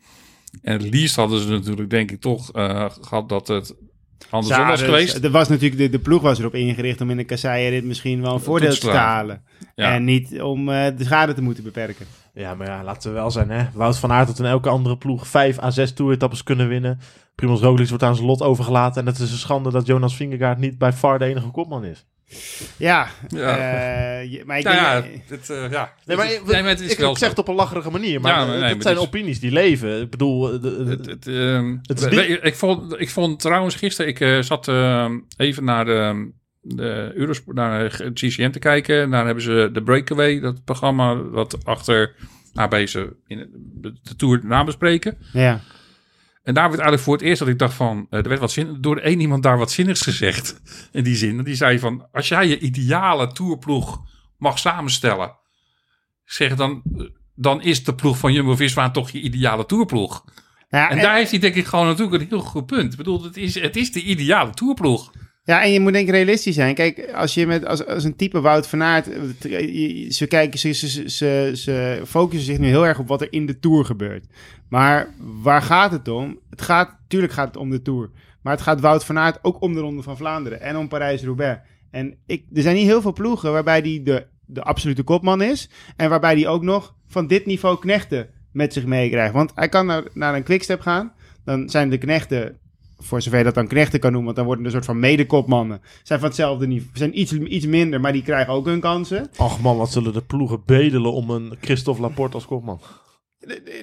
En 0.63 0.73
het 0.73 0.83
liefst 0.83 1.17
hadden 1.17 1.41
ze 1.41 1.49
natuurlijk, 1.49 1.91
denk 1.91 2.11
ik, 2.11 2.21
toch 2.21 2.53
eh, 2.53 2.87
gehad 3.01 3.29
dat 3.29 3.49
het 3.49 3.75
andersom 4.31 4.67
was 4.67 4.83
geweest. 4.83 5.25
Er 5.25 5.31
was 5.31 5.49
natuurlijk, 5.49 5.81
de, 5.81 5.89
de 5.91 5.99
ploeg 5.99 6.23
was 6.23 6.39
erop 6.39 6.55
ingericht 6.55 7.01
om 7.01 7.11
in 7.11 7.17
de 7.17 7.25
kasseien 7.25 7.87
misschien 7.87 8.21
wel 8.23 8.35
een 8.35 8.41
voordeel 8.41 8.75
te 8.75 8.91
halen. 8.91 9.43
Ja. 9.75 9.95
En 9.95 10.05
niet 10.05 10.43
om 10.43 10.69
eh, 10.69 10.97
de 10.97 11.05
schade 11.05 11.35
te 11.35 11.43
moeten 11.43 11.65
beperken. 11.65 12.07
Ja, 12.35 12.55
maar 12.55 12.67
ja, 12.67 12.85
laten 12.85 13.09
we 13.11 13.17
wel 13.17 13.31
zijn, 13.31 13.51
hè. 13.51 13.65
Wout 13.75 13.99
van 13.99 14.13
Aert 14.13 14.27
had 14.29 14.39
in 14.39 14.45
elke 14.45 14.69
andere 14.69 14.97
ploeg 14.97 15.27
vijf 15.27 15.59
à 15.63 15.71
zes 15.71 15.93
toeretappes 15.93 16.43
kunnen 16.43 16.69
winnen. 16.69 17.01
Primoz 17.35 17.61
Roglic 17.63 17.89
wordt 17.89 18.03
aan 18.03 18.15
zijn 18.15 18.27
lot 18.27 18.43
overgelaten. 18.43 19.01
En 19.01 19.07
het 19.07 19.19
is 19.19 19.31
een 19.33 19.39
schande 19.39 19.71
dat 19.71 19.87
Jonas 19.87 20.17
Vingegaard 20.17 20.59
niet 20.59 20.79
bij 20.79 20.93
far 20.93 21.19
de 21.19 21.25
enige 21.25 21.51
kopman 21.51 21.85
is. 21.85 22.05
Ja, 22.77 23.07
Ja. 23.29 23.57
eh, 23.57 24.33
je- 24.33 24.43
maar 24.47 24.59
ik 24.59 24.65
Nou 24.65 24.77
ja, 24.77 25.01
denk... 25.01 25.23
het, 25.29 25.47
ja. 25.71 25.93
Nee, 26.05 26.17
maar, 26.17 26.27
Het 26.27 26.41
is- 26.47 26.53
nee, 26.53 26.61
maar 26.63 26.71
het 26.71 26.81
is 26.81 26.93
ik, 26.93 26.99
wel 26.99 27.17
zeg 27.17 27.29
het 27.29 27.39
op 27.39 27.49
een 27.49 27.55
lacherige 27.55 27.91
manier, 27.91 28.21
maar 28.21 28.33
Ja, 28.33 28.47
maar 28.47 28.59
nee, 28.59 28.75
zijn 28.83 28.99
opinies 28.99 29.41
die 29.41 29.53
leven. 29.53 30.01
Ik 30.01 30.11
bedoel, 30.11 30.41
de- 30.41 30.61
de- 30.61 31.11
Het, 31.11 31.27
ehm, 31.27 31.77
is 31.83 32.39
ik, 32.43 32.55
vond, 32.55 33.01
ik 33.01 33.11
vond 33.11 33.41
trouwens 33.41 33.75
gisteren, 33.75 34.11
ik 34.11 34.21
eh, 34.21 34.39
zat 34.41 34.69
ehm, 34.69 35.19
even 35.37 35.65
naar 35.65 35.85
de, 35.85 36.31
de 36.65 37.13
Eurosport, 37.15 37.57
naar 37.57 37.91
GCN 37.91 38.51
te 38.51 38.59
kijken. 38.59 39.11
Daar 39.11 39.25
hebben 39.25 39.43
ze 39.45 39.71
de 39.73 39.83
Breakaway, 39.83 40.41
dat 40.41 40.65
programma 40.65 41.17
wat 41.17 41.65
achter 41.65 42.15
ze 42.85 43.17
in 43.27 43.49
de, 43.75 44.17
Tour 44.17 44.41
nabespreken. 44.43 45.19
ja. 45.33 45.61
En 46.45 46.55
daar 46.55 46.69
werd 46.69 46.81
eigenlijk 46.81 47.03
voor 47.03 47.13
het 47.17 47.23
eerst 47.23 47.39
dat 47.39 47.49
ik 47.49 47.59
dacht 47.59 47.75
van, 47.75 48.07
eh, 48.11 48.19
er 48.19 48.29
werd 48.29 48.41
wat 48.41 48.53
zin, 48.53 48.77
door 48.81 48.97
één 48.97 49.21
iemand 49.21 49.43
daar 49.43 49.59
wat 49.59 49.71
zinnigs 49.71 50.01
gezegd. 50.01 50.61
In 50.93 51.05
die 51.05 51.17
zin, 51.17 51.43
die 51.43 51.55
zei 51.55 51.79
van, 51.79 52.07
als 52.13 52.29
jij 52.29 52.49
je 52.49 52.59
ideale 52.59 53.33
tourploeg 53.33 54.01
mag 54.39 54.59
samenstellen, 54.59 55.37
zeg 56.25 56.55
dan, 56.55 56.83
dan 57.35 57.63
is 57.63 57.85
de 57.85 57.95
ploeg 57.95 58.19
van 58.19 58.33
Jumbo-Visma 58.33 58.91
toch 58.91 59.11
je 59.11 59.21
ideale 59.21 59.67
tourploeg. 59.67 60.25
Ja, 60.69 60.91
En 60.91 60.97
en, 60.97 61.03
daar 61.03 61.17
heeft 61.17 61.31
hij 61.31 61.41
denk 61.41 61.55
ik 61.55 61.67
gewoon 61.67 61.87
natuurlijk 61.87 62.23
een 62.23 62.29
heel 62.29 62.41
goed 62.41 62.67
punt. 62.67 62.93
Ik 62.93 62.99
bedoel, 62.99 63.23
het 63.23 63.37
is, 63.37 63.61
het 63.61 63.77
is 63.77 63.93
de 63.93 64.03
ideale 64.03 64.51
tourploeg. 64.51 65.13
Ja, 65.45 65.63
en 65.63 65.73
je 65.73 65.81
moet 65.81 65.93
denk 65.93 66.09
ik 66.09 66.15
realistisch 66.15 66.55
zijn. 66.55 66.75
Kijk, 66.75 67.13
als 67.13 67.35
je 67.35 67.47
met 67.47 67.67
als, 67.67 67.87
als 67.87 68.05
een 68.05 68.17
type 68.17 68.41
Wout 68.41 68.69
van 68.69 68.83
Aert... 68.83 69.09
eh, 69.09 70.11
Ze, 70.11 70.27
kijken, 70.27 70.59
ze, 70.59 70.73
ze, 70.73 70.89
ze, 70.89 71.09
ze, 71.09 71.51
ze 71.55 72.03
focussen 72.07 72.47
zich 72.47 72.59
nu 72.59 72.67
heel 72.67 72.87
erg 72.87 72.99
op 72.99 73.09
wat 73.09 73.21
er 73.21 73.33
in 73.33 73.47
de 73.47 73.59
Tour 73.59 73.85
gebeurt. 73.85 74.27
Maar 74.69 75.09
waar 75.43 75.63
gaat 75.63 75.91
het 75.93 76.09
om? 76.09 76.39
Het 76.51 76.63
gaat, 76.63 76.97
tuurlijk 77.09 77.33
gaat 77.33 77.47
het 77.47 77.57
om 77.57 77.71
de 77.71 77.83
Tour. 77.83 78.11
Maar 78.43 78.53
het 78.53 78.63
gaat 78.63 78.81
Wout 78.81 79.05
van 79.05 79.19
Aert 79.19 79.39
ook 79.43 79.63
om 79.63 79.75
de 79.75 79.81
Ronde 79.81 80.03
van 80.03 80.17
Vlaanderen. 80.17 80.61
En 80.61 80.77
om 80.77 80.89
Parijs-Roubaix. 80.89 81.61
En 81.91 82.17
ik, 82.27 82.45
er 82.55 82.63
zijn 82.63 82.77
niet 82.77 82.87
heel 82.87 83.03
veel 83.03 83.13
ploegen 83.13 83.53
waarbij 83.53 83.83
die 83.83 84.03
de, 84.03 84.27
de 84.47 84.63
absolute 84.63 85.03
kopman 85.03 85.43
is. 85.43 85.69
En 85.97 86.11
waarbij 86.11 86.35
die 86.35 86.49
ook 86.49 86.63
nog 86.63 86.95
van 87.07 87.27
dit 87.27 87.47
niveau 87.47 87.79
knechten 87.79 88.29
met 88.53 88.73
zich 88.73 88.87
meekrijgt. 88.87 89.33
Want 89.33 89.53
hij 89.55 89.69
kan 89.69 89.87
naar, 89.87 90.03
naar 90.13 90.35
een 90.35 90.43
quickstep 90.43 90.81
gaan. 90.81 91.13
Dan 91.45 91.69
zijn 91.69 91.91
de 91.91 91.99
knechten 91.99 92.59
voor 93.05 93.23
zover 93.23 93.39
je 93.39 93.45
dat 93.45 93.55
dan 93.55 93.69
knechten 93.69 94.01
kan 94.01 94.13
noemen, 94.13 94.35
want 94.35 94.37
dan 94.37 94.47
worden 94.47 94.65
er 94.65 94.71
een 94.71 94.77
soort 94.77 94.93
van 94.93 95.01
medekopmannen. 95.01 95.81
Zijn 96.03 96.19
van 96.19 96.29
hetzelfde 96.29 96.67
niveau, 96.67 96.91
zijn 96.93 97.21
iets, 97.21 97.33
iets 97.33 97.67
minder, 97.67 98.01
maar 98.01 98.13
die 98.13 98.23
krijgen 98.23 98.53
ook 98.53 98.67
hun 98.67 98.81
kansen. 98.81 99.31
Ach 99.37 99.61
man, 99.61 99.77
wat 99.77 99.93
zullen 99.93 100.13
de 100.13 100.23
ploegen 100.23 100.63
bedelen 100.67 101.13
om 101.13 101.31
een 101.31 101.57
Christophe 101.61 102.03
Laporte 102.03 102.35
als 102.35 102.47
kopman. 102.47 102.81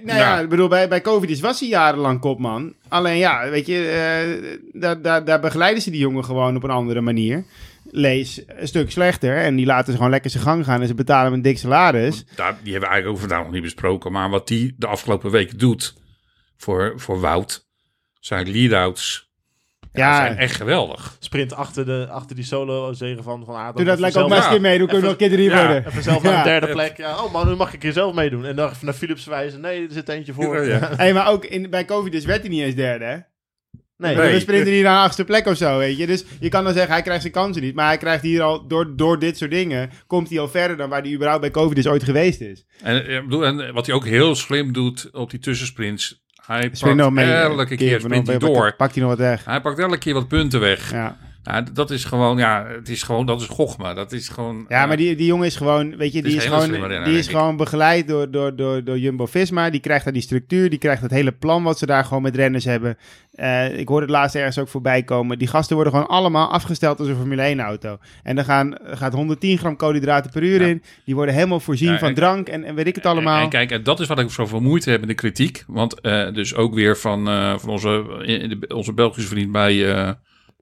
Nou 0.03 0.19
ja, 0.19 0.39
ik 0.39 0.49
bedoel, 0.49 0.67
bij, 0.67 0.87
bij 0.87 1.01
Covid 1.01 1.39
was 1.39 1.59
hij 1.59 1.69
jarenlang 1.69 2.19
kopman. 2.19 2.73
Alleen 2.87 3.17
ja, 3.17 3.49
weet 3.49 3.65
je, 3.65 3.87
eh, 3.87 4.59
daar, 4.81 5.01
daar, 5.01 5.25
daar 5.25 5.39
begeleiden 5.39 5.81
ze 5.81 5.91
die 5.91 5.99
jongen 5.99 6.25
gewoon 6.25 6.55
op 6.55 6.63
een 6.63 6.69
andere 6.69 7.01
manier. 7.01 7.43
Lees 7.91 8.43
een 8.47 8.67
stuk 8.67 8.91
slechter 8.91 9.37
en 9.37 9.55
die 9.55 9.65
laten 9.65 9.91
ze 9.91 9.95
gewoon 9.95 10.11
lekker 10.11 10.29
zijn 10.29 10.43
gang 10.43 10.65
gaan 10.65 10.81
en 10.81 10.87
ze 10.87 10.93
betalen 10.93 11.25
hem 11.25 11.33
een 11.33 11.41
dik 11.41 11.57
salaris. 11.57 12.25
Daar, 12.35 12.57
die 12.63 12.71
hebben 12.71 12.89
we 12.89 12.95
eigenlijk 12.95 13.07
over 13.07 13.19
vandaag 13.19 13.43
nog 13.43 13.53
niet 13.53 13.61
besproken. 13.61 14.11
Maar 14.11 14.29
wat 14.29 14.47
die 14.47 14.75
de 14.77 14.87
afgelopen 14.87 15.31
weken 15.31 15.57
doet 15.57 15.95
voor, 16.57 16.93
voor 16.95 17.19
Wout, 17.19 17.69
zijn 18.21 18.51
lead-outs, 18.51 19.29
ja, 19.93 20.07
Ja, 20.09 20.15
zijn 20.25 20.37
echt 20.37 20.55
geweldig. 20.55 21.15
Sprint 21.19 21.53
achter, 21.53 21.85
de, 21.85 22.07
achter 22.09 22.35
die 22.35 22.45
solo-zegen 22.45 23.23
van 23.23 23.45
Van 23.45 23.55
Aert. 23.55 23.75
doe 23.75 23.85
dat 23.85 23.99
lekker 23.99 24.21
ook 24.21 24.27
maar 24.29 24.37
eens 24.37 24.45
een 24.45 24.51
keer 24.51 24.61
mee, 24.61 24.77
dan 24.77 24.87
kunnen 24.87 25.03
we 25.05 25.11
nog 25.11 25.21
een 25.21 25.27
keer 25.27 25.37
drie 25.37 25.49
Ja, 25.49 25.57
worden. 25.65 25.85
Even 25.87 26.03
zelf 26.03 26.23
naar 26.23 26.31
Ja. 26.33 26.37
een 26.39 26.43
derde 26.45 26.67
plek. 26.67 26.97
Ja, 26.97 27.23
oh 27.23 27.33
man, 27.33 27.47
nu 27.47 27.55
mag 27.55 27.67
ik 27.67 27.73
een 27.73 27.79
keer 27.79 27.91
zelf 27.93 28.13
meedoen. 28.15 28.45
En 28.45 28.55
dan 28.55 28.69
even 28.69 28.85
naar 28.85 28.93
Philips 28.93 29.25
wijzen. 29.25 29.61
Nee, 29.61 29.85
er 29.85 29.91
zit 29.91 30.09
eentje 30.09 30.33
voor. 30.33 30.65
Ja, 30.65 30.77
ja. 30.79 30.89
Hey, 30.97 31.13
maar 31.13 31.27
ook 31.29 31.45
in, 31.45 31.69
bij 31.69 31.85
Covid 31.85 32.23
werd 32.23 32.41
hij 32.41 32.49
niet 32.49 32.61
eens 32.61 32.75
derde, 32.75 33.05
hè? 33.05 33.17
Nee, 33.97 34.15
Nee. 34.15 34.33
We 34.33 34.39
sprinten 34.39 34.71
hier 34.73 34.83
naar 34.83 35.03
achtste 35.03 35.23
plek 35.23 35.45
of 35.47 35.57
zo, 35.57 35.77
weet 35.77 35.97
je. 35.97 36.07
Dus 36.07 36.23
je 36.39 36.49
kan 36.49 36.63
dan 36.63 36.73
zeggen, 36.73 36.91
hij 36.91 37.01
krijgt 37.01 37.21
zijn 37.21 37.33
kansen 37.33 37.61
niet. 37.61 37.75
Maar 37.75 37.87
hij 37.87 37.97
krijgt 37.97 38.23
hier 38.23 38.41
al, 38.41 38.67
door, 38.67 38.95
door 38.95 39.19
dit 39.19 39.37
soort 39.37 39.51
dingen, 39.51 39.89
komt 40.07 40.29
hij 40.29 40.39
al 40.39 40.47
verder 40.47 40.77
dan 40.77 40.89
waar 40.89 41.01
hij 41.01 41.11
überhaupt 41.11 41.41
bij 41.41 41.51
Covid 41.51 41.87
ooit 41.87 42.03
geweest 42.03 42.41
is. 42.41 42.65
En, 42.81 43.05
eh, 43.05 43.15
en 43.47 43.73
wat 43.73 43.85
hij 43.85 43.95
ook 43.95 44.05
heel 44.05 44.35
slim 44.35 44.73
doet 44.73 45.09
op 45.11 45.29
die 45.29 45.39
tussensprints. 45.39 46.20
Hij 46.45 46.71
pakt 46.79 47.11
mee. 47.11 47.33
elke 47.33 47.75
keer 47.75 47.99
sprint 47.99 48.27
hij 48.27 48.37
door. 48.37 48.73
Pakt 48.75 48.93
hij 48.93 49.01
nog 49.03 49.11
wat 49.11 49.19
weg. 49.19 49.45
Hij 49.45 49.61
pakt 49.61 49.79
elke 49.79 49.97
keer 49.97 50.13
wat 50.13 50.27
punten 50.27 50.59
weg. 50.59 50.91
Ja. 50.91 51.17
Ja, 51.43 51.63
d- 51.63 51.75
dat 51.75 51.91
is 51.91 52.05
gewoon, 52.05 52.37
ja, 52.37 52.65
het 52.67 52.89
is 52.89 53.03
gewoon, 53.03 53.25
dat 53.25 53.41
is 53.41 53.47
gochma. 53.47 53.93
Dat 53.93 54.11
is 54.11 54.29
gewoon... 54.29 54.65
Ja, 54.69 54.81
eh, 54.81 54.87
maar 54.87 54.97
die, 54.97 55.15
die 55.15 55.25
jongen 55.25 55.45
is 55.45 55.55
gewoon, 55.55 55.97
weet 55.97 56.13
je, 56.13 56.21
die 56.21 56.35
is 56.35 56.45
gewoon, 56.45 57.03
die 57.03 57.17
is 57.17 57.27
gewoon 57.27 57.57
begeleid 57.57 58.07
door, 58.07 58.31
door, 58.31 58.55
door, 58.55 58.83
door 58.83 58.97
Jumbo-Visma. 58.99 59.69
Die 59.69 59.79
krijgt 59.79 60.03
daar 60.03 60.13
die 60.13 60.21
structuur, 60.21 60.69
die 60.69 60.79
krijgt 60.79 61.01
het 61.01 61.11
hele 61.11 61.31
plan 61.31 61.63
wat 61.63 61.77
ze 61.77 61.85
daar 61.85 62.03
gewoon 62.05 62.21
met 62.23 62.35
renners 62.35 62.65
hebben. 62.65 62.97
Eh, 63.31 63.77
ik 63.79 63.87
hoorde 63.87 64.05
het 64.05 64.15
laatst 64.15 64.35
ergens 64.35 64.57
ook 64.59 64.67
voorbij 64.67 65.03
komen. 65.03 65.37
Die 65.39 65.47
gasten 65.47 65.75
worden 65.75 65.93
gewoon 65.93 66.07
allemaal 66.09 66.51
afgesteld 66.51 66.99
als 66.99 67.07
een 67.07 67.15
Formule 67.15 67.55
1-auto. 67.55 67.97
En 68.23 68.37
er 68.37 68.43
gaan, 68.43 68.77
gaat 68.83 69.13
110 69.13 69.57
gram 69.57 69.75
koolhydraten 69.75 70.31
per 70.31 70.43
uur 70.43 70.61
Ja. 70.61 70.67
in. 70.67 70.83
Die 71.05 71.15
worden 71.15 71.33
helemaal 71.35 71.59
voorzien 71.59 71.91
Ja, 71.91 71.97
van 71.99 72.07
en- 72.07 72.15
drank 72.15 72.47
en, 72.49 72.63
en 72.63 72.75
weet 72.75 72.87
ik 72.87 72.95
het 72.95 73.05
allemaal. 73.05 73.37
En, 73.37 73.43
en 73.43 73.49
kijk, 73.49 73.71
en 73.71 73.83
dat 73.83 73.99
is 73.99 74.07
wat 74.07 74.19
ik 74.19 74.29
zoveel 74.29 74.59
moeite 74.61 74.89
heb 74.89 74.99
met 74.99 75.09
de 75.09 75.15
kritiek. 75.15 75.63
Want 75.67 76.01
eh, 76.01 76.33
dus 76.33 76.55
ook 76.55 76.73
weer 76.73 76.97
van, 76.97 77.27
eh, 77.27 77.57
van 77.57 77.69
onze, 77.69 78.03
in- 78.25 78.73
onze 78.73 78.93
Belgische 78.93 79.29
vriend 79.29 79.51
bij 79.51 80.15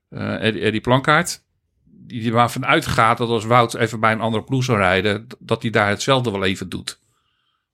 eh, 0.09 0.45
Eddie, 0.45 0.61
Eddie 0.61 0.81
Plankaart. 0.81 1.47
Die, 1.83 2.31
waarvan 2.31 2.65
uitgaat 2.65 3.17
dat 3.17 3.29
als 3.29 3.45
Wout 3.45 3.73
even 3.73 3.99
bij 3.99 4.11
een 4.11 4.21
andere 4.21 4.43
ploeg 4.43 4.63
zou 4.63 4.77
rijden, 4.77 5.27
dat 5.39 5.61
hij 5.61 5.71
daar 5.71 5.89
hetzelfde 5.89 6.31
wel 6.31 6.43
even 6.43 6.69
doet. 6.69 7.01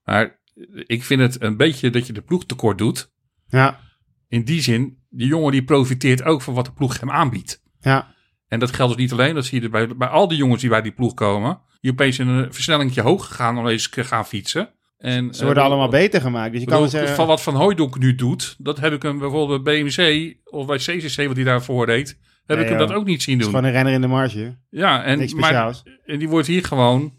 Maar 0.03 0.39
ik 0.85 1.03
vind 1.03 1.21
het 1.21 1.41
een 1.41 1.57
beetje 1.57 1.89
dat 1.89 2.07
je 2.07 2.13
de 2.13 2.21
ploeg 2.21 2.45
tekort 2.45 2.77
doet. 2.77 3.11
ja, 3.47 3.79
In 4.27 4.43
die 4.43 4.61
zin, 4.61 5.03
die 5.09 5.27
jongen 5.27 5.51
die 5.51 5.63
profiteert 5.63 6.23
ook 6.23 6.41
van 6.41 6.53
wat 6.53 6.65
de 6.65 6.73
ploeg 6.73 6.99
hem 6.99 7.11
aanbiedt. 7.11 7.63
ja. 7.79 8.13
En 8.47 8.59
dat 8.59 8.75
geldt 8.75 8.93
dus 8.93 9.01
niet 9.01 9.11
alleen, 9.11 9.35
dat 9.35 9.45
zie 9.45 9.61
je 9.61 9.69
bij, 9.69 9.95
bij 9.95 10.07
al 10.07 10.27
die 10.27 10.37
jongens 10.37 10.61
die 10.61 10.69
bij 10.69 10.81
die 10.81 10.91
ploeg 10.91 11.13
komen. 11.13 11.61
Die 11.81 11.91
opeens 11.91 12.19
in 12.19 12.27
een 12.27 12.53
versnellingje 12.53 13.01
hoog 13.01 13.35
gaan 13.35 13.57
om 13.57 13.67
eens 13.67 13.87
gaan 13.91 14.25
fietsen. 14.25 14.73
En, 14.97 15.33
Ze 15.33 15.43
worden 15.45 15.63
eh, 15.63 15.69
allemaal 15.69 15.89
beter 15.89 16.21
gemaakt. 16.21 16.51
Dus 16.51 16.61
je 16.61 16.67
kan 16.67 16.89
zeggen... 16.89 17.15
Van 17.15 17.27
wat 17.27 17.41
Van 17.41 17.55
Hooijdonk 17.55 17.97
nu 17.99 18.15
doet, 18.15 18.55
dat 18.57 18.79
heb 18.79 18.93
ik 18.93 19.01
hem 19.01 19.19
bijvoorbeeld 19.19 19.63
bij 19.63 19.83
BMC 19.83 20.33
of 20.43 20.65
bij 20.65 20.77
CCC, 20.77 21.27
wat 21.27 21.35
hij 21.35 21.45
daarvoor 21.45 21.85
deed, 21.85 22.07
heb 22.45 22.57
Nee, 22.57 22.65
ik 22.65 22.71
hem 22.71 22.79
joh. 22.79 22.87
dat 22.87 22.97
ook 22.97 23.05
niet 23.05 23.23
zien 23.23 23.37
Het 23.37 23.45
is 23.45 23.51
doen. 23.51 23.59
gewoon 23.61 23.69
een 23.75 23.75
renner 23.75 23.93
in 23.93 24.01
de 24.01 24.07
marge. 24.07 24.57
Ja, 24.69 25.03
en, 25.03 25.35
maar, 25.35 25.81
en 26.05 26.19
die 26.19 26.29
wordt 26.29 26.47
hier 26.47 26.63
gewoon 26.65 27.13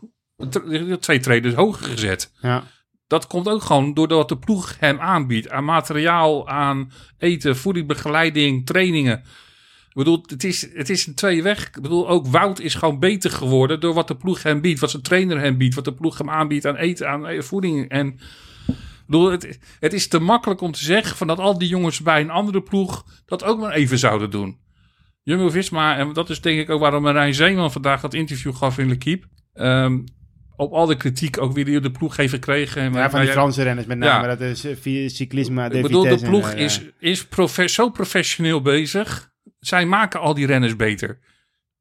twee 1.00 1.20
treden 1.20 1.54
hoger 1.54 1.86
gezet. 1.86 2.32
Ja. 2.40 2.62
Dat 3.06 3.26
komt 3.26 3.48
ook 3.48 3.62
gewoon 3.62 3.94
doordat 3.94 4.28
de 4.28 4.38
ploeg 4.38 4.76
hem 4.80 5.00
aanbiedt 5.00 5.50
aan 5.50 5.64
materiaal, 5.64 6.48
aan 6.48 6.90
eten, 7.18 7.56
voeding, 7.56 7.86
begeleiding, 7.86 8.66
trainingen. 8.66 9.22
Ik 9.96 10.04
bedoel, 10.04 10.22
het 10.26 10.44
is, 10.44 10.68
het 10.74 10.90
is 10.90 11.06
een 11.06 11.14
tweeweg. 11.14 11.66
Ik 11.66 11.82
bedoel, 11.82 12.08
ook 12.08 12.26
Wout 12.26 12.60
is 12.60 12.74
gewoon 12.74 12.98
beter 12.98 13.30
geworden 13.30 13.80
door 13.80 13.94
wat 13.94 14.08
de 14.08 14.16
ploeg 14.16 14.42
hem 14.42 14.60
biedt, 14.60 14.80
wat 14.80 14.90
zijn 14.90 15.02
trainer 15.02 15.40
hem 15.40 15.56
biedt, 15.56 15.74
wat 15.74 15.84
de 15.84 15.94
ploeg 15.94 16.18
hem 16.18 16.30
aanbiedt 16.30 16.66
aan 16.66 16.76
eten, 16.76 17.08
aan 17.08 17.26
eh, 17.26 17.40
voeding. 17.42 17.88
En 17.88 18.06
ik 18.66 18.74
bedoel, 19.06 19.30
het, 19.30 19.58
het 19.80 19.92
is 19.92 20.08
te 20.08 20.18
makkelijk 20.18 20.60
om 20.60 20.72
te 20.72 20.84
zeggen 20.84 21.16
van 21.16 21.26
dat 21.26 21.38
al 21.38 21.58
die 21.58 21.68
jongens 21.68 22.00
bij 22.00 22.20
een 22.20 22.30
andere 22.30 22.62
ploeg 22.62 23.04
dat 23.26 23.44
ook 23.44 23.60
maar 23.60 23.72
even 23.72 23.98
zouden 23.98 24.30
doen. 24.30 24.58
Jumbo-Visma, 25.22 25.96
en 25.96 26.12
dat 26.12 26.30
is 26.30 26.40
denk 26.40 26.60
ik 26.60 26.70
ook 26.70 26.80
waarom 26.80 27.02
Marijn 27.02 27.34
Zeeman 27.34 27.72
vandaag 27.72 28.00
dat 28.00 28.14
interview 28.14 28.54
gaf 28.54 28.78
in 28.78 28.88
L'Equipe. 28.88 29.26
Ehm, 29.52 29.98
op 30.56 30.72
al 30.72 30.86
de 30.86 30.96
kritiek 30.96 31.40
ook 31.40 31.52
weer 31.52 31.64
die 31.64 31.80
de 31.80 31.90
ploeg 31.90 32.16
heeft 32.16 32.32
gekregen. 32.32 32.82
En 32.82 32.92
Ja, 32.92 33.10
van 33.10 33.20
die 33.20 33.30
Franse 33.30 33.62
renners 33.62 33.86
met 33.86 33.98
name. 33.98 34.28
Ja. 34.28 34.36
Dat 34.36 34.40
is 34.40 34.64
eh, 34.64 34.76
via 34.80 35.08
cyclisme, 35.08 35.68
de 35.68 35.76
ik 35.76 35.82
bedoel, 35.82 36.02
de 36.02 36.08
en, 36.08 36.20
ploeg 36.20 36.50
eh, 36.50 36.64
is, 36.64 36.80
is 36.98 37.26
profe- 37.26 37.68
zo 37.68 37.90
professioneel 37.90 38.62
bezig. 38.62 39.34
Zij 39.58 39.86
maken 39.86 40.20
al 40.20 40.34
die 40.34 40.46
renners 40.46 40.76
beter. 40.76 41.18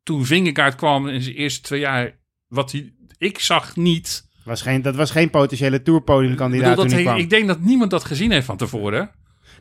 Toen 0.04 0.26
Vingegaard 0.26 0.76
kwam 0.76 1.08
in 1.08 1.22
zijn 1.22 1.36
eerste 1.36 1.62
twee 1.62 1.80
jaar, 1.80 2.18
wat 2.48 2.72
hij, 2.72 2.94
ik 3.18 3.40
zag 3.40 3.76
niet. 3.76 4.28
Was 4.44 4.62
geen, 4.62 4.82
dat 4.82 4.96
was 4.96 5.12
geen 5.12 5.30
potentiële 5.30 5.76
Ik 5.76 5.84
tourpodiumkandidaat 5.84 6.70
bedoel, 6.70 6.84
toen 6.84 6.94
hij 6.94 7.04
hij- 7.04 7.12
kwam. 7.12 7.24
ik 7.24 7.30
denk 7.30 7.48
dat 7.48 7.60
niemand 7.60 7.92
dat 7.92 8.04
gezien 8.04 8.32
heeft 8.32 8.46
van 8.46 8.58
tevoren. 8.58 9.12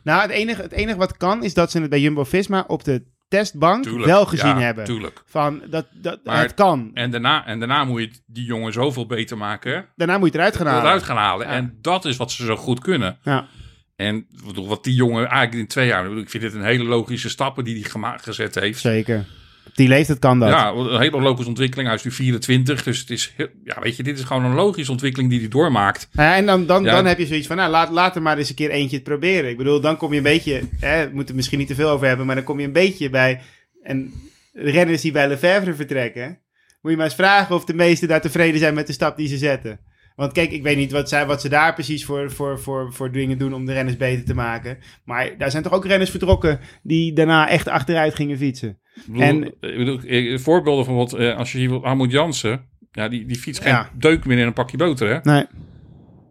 Nou, 0.03 0.21
het 0.21 0.31
enige, 0.31 0.61
het 0.61 0.71
enige 0.71 0.97
wat 0.97 1.17
kan 1.17 1.43
is 1.43 1.53
dat 1.53 1.71
ze 1.71 1.79
het 1.79 1.89
bij 1.89 1.99
Jumbo-Visma 1.99 2.63
op 2.67 2.83
de 2.83 3.03
testbank 3.27 3.83
Tuurlijk, 3.83 4.05
wel 4.05 4.25
gezien 4.25 4.47
ja, 4.57 4.59
hebben. 4.59 4.85
Tuurlijk. 4.85 5.23
Van, 5.25 5.61
dat, 5.69 5.85
dat, 5.93 6.19
Maar- 6.23 6.41
het 6.41 6.53
kan. 6.53 6.91
En 6.93 7.11
daarna, 7.11 7.45
en 7.45 7.59
daarna 7.59 7.83
moet 7.83 8.01
je 8.01 8.11
die 8.25 8.45
jongen 8.45 8.73
zoveel 8.73 9.05
beter 9.05 9.37
maken. 9.37 9.85
Daarna 9.95 10.17
moet 10.17 10.33
je 10.33 10.39
het 10.39 10.41
eruit 10.41 10.55
gaan 10.55 10.65
halen. 10.67 10.83
Eruit 10.83 11.03
gaan 11.03 11.17
halen. 11.17 11.47
Ja. 11.47 11.53
En 11.53 11.77
dat 11.81 12.05
is 12.05 12.17
wat 12.17 12.31
ze 12.31 12.45
zo 12.45 12.55
goed 12.55 12.79
kunnen. 12.79 13.17
Ja. 13.23 13.47
En 13.95 14.25
wat 14.53 14.83
die 14.83 14.93
jongen 14.93 15.25
eigenlijk 15.27 15.53
in 15.53 15.67
twee 15.67 15.87
jaar... 15.87 16.17
ik 16.17 16.29
vind 16.29 16.43
dit 16.43 16.53
een 16.53 16.63
hele 16.63 16.83
logische 16.83 17.29
stappen 17.29 17.63
die 17.63 17.79
hij 17.81 17.89
gema- 17.89 18.17
gezet 18.17 18.55
heeft. 18.55 18.79
Zeker. 18.79 19.25
Die 19.73 19.87
leeftijd 19.87 20.19
kan 20.19 20.39
dat. 20.39 20.49
Ja, 20.49 20.71
een 20.71 20.99
hele 20.99 21.21
logische 21.21 21.49
ontwikkeling. 21.49 21.87
Hij 21.87 21.97
is 21.97 22.03
nu 22.03 22.11
24, 22.11 22.83
dus 22.83 22.99
het 22.99 23.09
is, 23.09 23.33
heel- 23.35 23.47
ja, 23.63 23.79
weet 23.81 23.95
je, 23.97 24.03
dit 24.03 24.17
is 24.19 24.23
gewoon 24.23 24.45
een 24.45 24.53
logische 24.53 24.91
ontwikkeling 24.91 25.29
die 25.31 25.39
hij 25.39 25.47
doormaakt. 25.49 26.07
Ja, 26.11 26.35
en 26.35 26.45
dan, 26.45 26.65
dan, 26.65 26.83
Ja. 26.83 26.91
dan 26.91 27.05
heb 27.05 27.17
je 27.17 27.25
zoiets 27.25 27.47
van, 27.47 27.55
nou, 27.55 27.71
laat, 27.71 27.89
laat 27.89 28.15
er 28.15 28.21
maar 28.21 28.37
eens 28.37 28.49
een 28.49 28.55
keer 28.55 28.69
eentje 28.69 28.95
het 28.95 29.05
proberen. 29.05 29.49
Ik 29.49 29.57
bedoel, 29.57 29.81
dan 29.81 29.97
kom 29.97 30.11
je 30.11 30.17
een 30.17 30.23
beetje, 30.23 30.61
hè, 30.79 30.97
we 31.03 31.07
moeten 31.07 31.25
het 31.27 31.35
misschien 31.35 31.59
niet 31.59 31.67
te 31.67 31.75
veel 31.75 31.89
over 31.89 32.07
hebben, 32.07 32.25
maar 32.25 32.35
dan 32.35 32.43
kom 32.43 32.59
je 32.59 32.65
een 32.65 32.71
beetje 32.71 33.09
bij, 33.09 33.41
en 33.83 34.13
renners 34.53 35.01
die 35.01 35.11
bij 35.11 35.27
Lefebvre 35.27 35.73
vertrekken, 35.73 36.39
moet 36.81 36.91
je 36.91 36.97
maar 36.97 37.05
eens 37.05 37.15
vragen 37.15 37.55
of 37.55 37.65
de 37.65 37.73
meesten 37.73 38.07
daar 38.07 38.21
tevreden 38.21 38.59
zijn 38.59 38.73
met 38.73 38.87
de 38.87 38.93
stap 38.93 39.17
die 39.17 39.27
ze 39.27 39.37
zetten. 39.37 39.79
Want 40.15 40.31
kijk, 40.31 40.51
ik 40.51 40.63
weet 40.63 40.77
niet 40.77 40.91
wat, 40.91 41.09
zij, 41.09 41.25
wat 41.25 41.41
ze 41.41 41.49
daar 41.49 41.73
precies 41.73 42.05
voor, 42.05 42.31
voor, 42.31 42.59
voor, 42.59 42.93
voor 42.93 43.11
dingen 43.11 43.37
doen 43.37 43.53
om 43.53 43.65
de 43.65 43.73
renners 43.73 43.97
beter 43.97 44.25
te 44.25 44.33
maken. 44.33 44.77
Maar 45.05 45.37
daar 45.37 45.51
zijn 45.51 45.63
toch 45.63 45.73
ook 45.73 45.85
renners 45.85 46.09
vertrokken 46.09 46.59
die 46.83 47.13
daarna 47.13 47.49
echt 47.49 47.67
achteruit 47.67 48.15
gingen 48.15 48.37
fietsen. 48.37 48.79
Ik 48.95 49.03
bedoel, 49.07 49.21
En- 49.21 49.43
ik 49.43 49.77
bedoel, 49.77 49.99
eh, 49.99 50.37
voorbeelden 50.39 50.85
van 50.85 50.95
wat, 50.95 51.13
eh, 51.13 51.37
als 51.37 51.51
je 51.51 51.57
hier 51.57 51.69
wilt, 51.69 51.83
Armoed 51.83 52.11
Jansen, 52.11 52.65
ja, 52.91 53.07
die, 53.09 53.25
die 53.25 53.37
fietst 53.37 53.61
geen 53.61 53.71
Ja. 53.71 53.89
deuk 53.97 54.25
meer 54.25 54.37
in 54.37 54.45
een 54.47 54.53
pakje 54.53 54.77
boter, 54.77 55.07
hè? 55.09 55.31
Nee. 55.31 55.45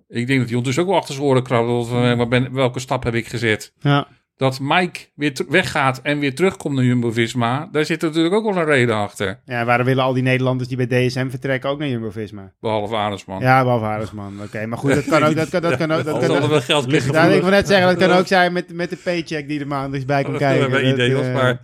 Ik 0.08 0.26
denk 0.26 0.38
dat 0.38 0.48
hij 0.48 0.56
ondertussen 0.56 0.82
ook 0.82 0.88
wel 0.88 0.98
achter 0.98 1.14
zijn 1.14 1.26
oren 1.26 1.42
krabbelt. 1.42 1.88
van, 1.88 2.04
eh, 2.04 2.16
waar 2.16 2.28
ben, 2.28 2.52
welke 2.52 2.80
stap 2.80 3.02
heb 3.04 3.14
ik 3.14 3.26
gezet? 3.26 3.72
Ja. 3.80 4.08
Dat 4.36 4.60
Mike 4.60 5.00
weer 5.14 5.32
weggaat 5.48 6.00
en 6.02 6.18
weer 6.18 6.34
terugkomt 6.34 6.74
naar 6.74 6.84
Jumbo-Visma, 6.84 7.68
daar 7.72 7.84
zit 7.84 8.00
natuurlijk 8.00 8.34
ook 8.34 8.44
wel 8.44 8.56
een 8.56 8.64
reden 8.64 8.96
achter. 8.96 9.40
ja, 9.44 9.64
waarom 9.64 9.86
willen 9.86 10.04
al 10.04 10.12
die 10.12 10.22
Nederlanders 10.22 10.68
die 10.68 10.86
bij 10.86 11.06
DSM 11.08 11.28
vertrekken 11.28 11.70
ook 11.70 11.78
naar 11.78 11.88
Jumbo-Visma? 11.88 12.52
Behalve 12.60 12.96
Arendsman. 12.96 13.40
Ja, 13.40 13.62
behalve 13.62 13.84
Arendsman. 13.84 14.42
Oké, 14.42 14.66
maar 14.66 14.78
goed, 14.78 14.94
dat 14.94 15.04
kan 15.04 15.22
ook, 15.24 15.34
dat 15.34 15.48
kan, 15.48 15.62
dat 15.62 15.76
kan 15.76 15.90
ook, 15.92 16.04
dat 16.04 16.18
kan 16.18 16.36
er 16.36 16.42
ook. 16.42 16.48
wel 16.48 16.60
geld 16.60 16.86
liggen. 16.86 17.12
Ja, 17.12 17.24
ik 17.24 17.40
wil 17.40 17.50
net 17.50 17.66
zeggen, 17.68 17.88
dat 17.98 18.08
kan 18.08 18.18
ook 18.18 18.26
zijn 18.26 18.52
met, 18.52 18.72
met 18.72 18.90
de 18.90 18.96
paycheck 18.96 19.48
die 19.48 19.60
er 19.60 19.66
maandelijks 19.66 20.06
bij 20.06 20.24
komt 20.24 20.36
kijken. 20.46 20.70
Dat, 20.70 20.80
Dat, 20.80 20.92
idee 20.92 21.14
was, 21.14 21.26
eh, 21.26 21.34
maar, 21.34 21.60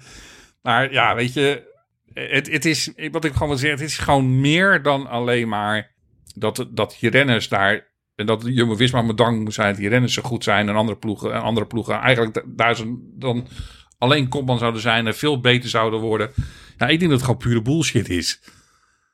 maar 0.63 0.93
ja, 0.93 1.15
weet 1.15 1.33
je, 1.33 1.63
het, 2.13 2.51
het 2.51 2.65
is, 2.65 2.93
wat 3.11 3.25
ik 3.25 3.33
gewoon 3.33 3.49
wil 3.49 3.59
zeggen, 3.59 3.79
het 3.79 3.89
is 3.89 3.99
gewoon 3.99 4.41
meer 4.41 4.83
dan 4.83 5.07
alleen 5.07 5.49
maar 5.49 5.91
dat, 6.35 6.67
dat 6.71 6.97
die 7.01 7.11
renners 7.11 7.49
daar, 7.49 7.90
en 8.21 8.27
dat 8.27 8.43
Jumbo-Visma 8.47 9.03
met 9.03 9.17
dank 9.17 9.41
moet 9.41 9.55
zijn 9.55 9.69
dat 9.69 9.77
die 9.81 9.89
renners 9.89 10.15
zo 10.15 10.23
goed 10.23 10.45
zijn 10.45 10.69
en 10.69 10.75
andere 10.75 10.99
ploegen, 10.99 11.33
en 11.33 11.41
andere 11.41 11.67
ploegen 11.67 11.95
eigenlijk 12.01 12.35
da- 12.35 12.43
daar 12.47 12.77
zijn, 12.77 12.99
dan 13.15 13.47
alleen 13.99 14.29
kopman 14.29 14.59
zouden 14.59 14.81
zijn 14.81 15.07
en 15.07 15.15
veel 15.15 15.41
beter 15.41 15.71
zouden 15.71 16.01
worden. 16.01 16.31
Ja, 16.79 16.87
ik 16.87 16.99
denk 16.99 17.11
dat 17.11 17.21
het 17.21 17.23
gewoon 17.23 17.37
pure 17.37 17.63
bullshit 17.63 18.09
is. 18.09 18.41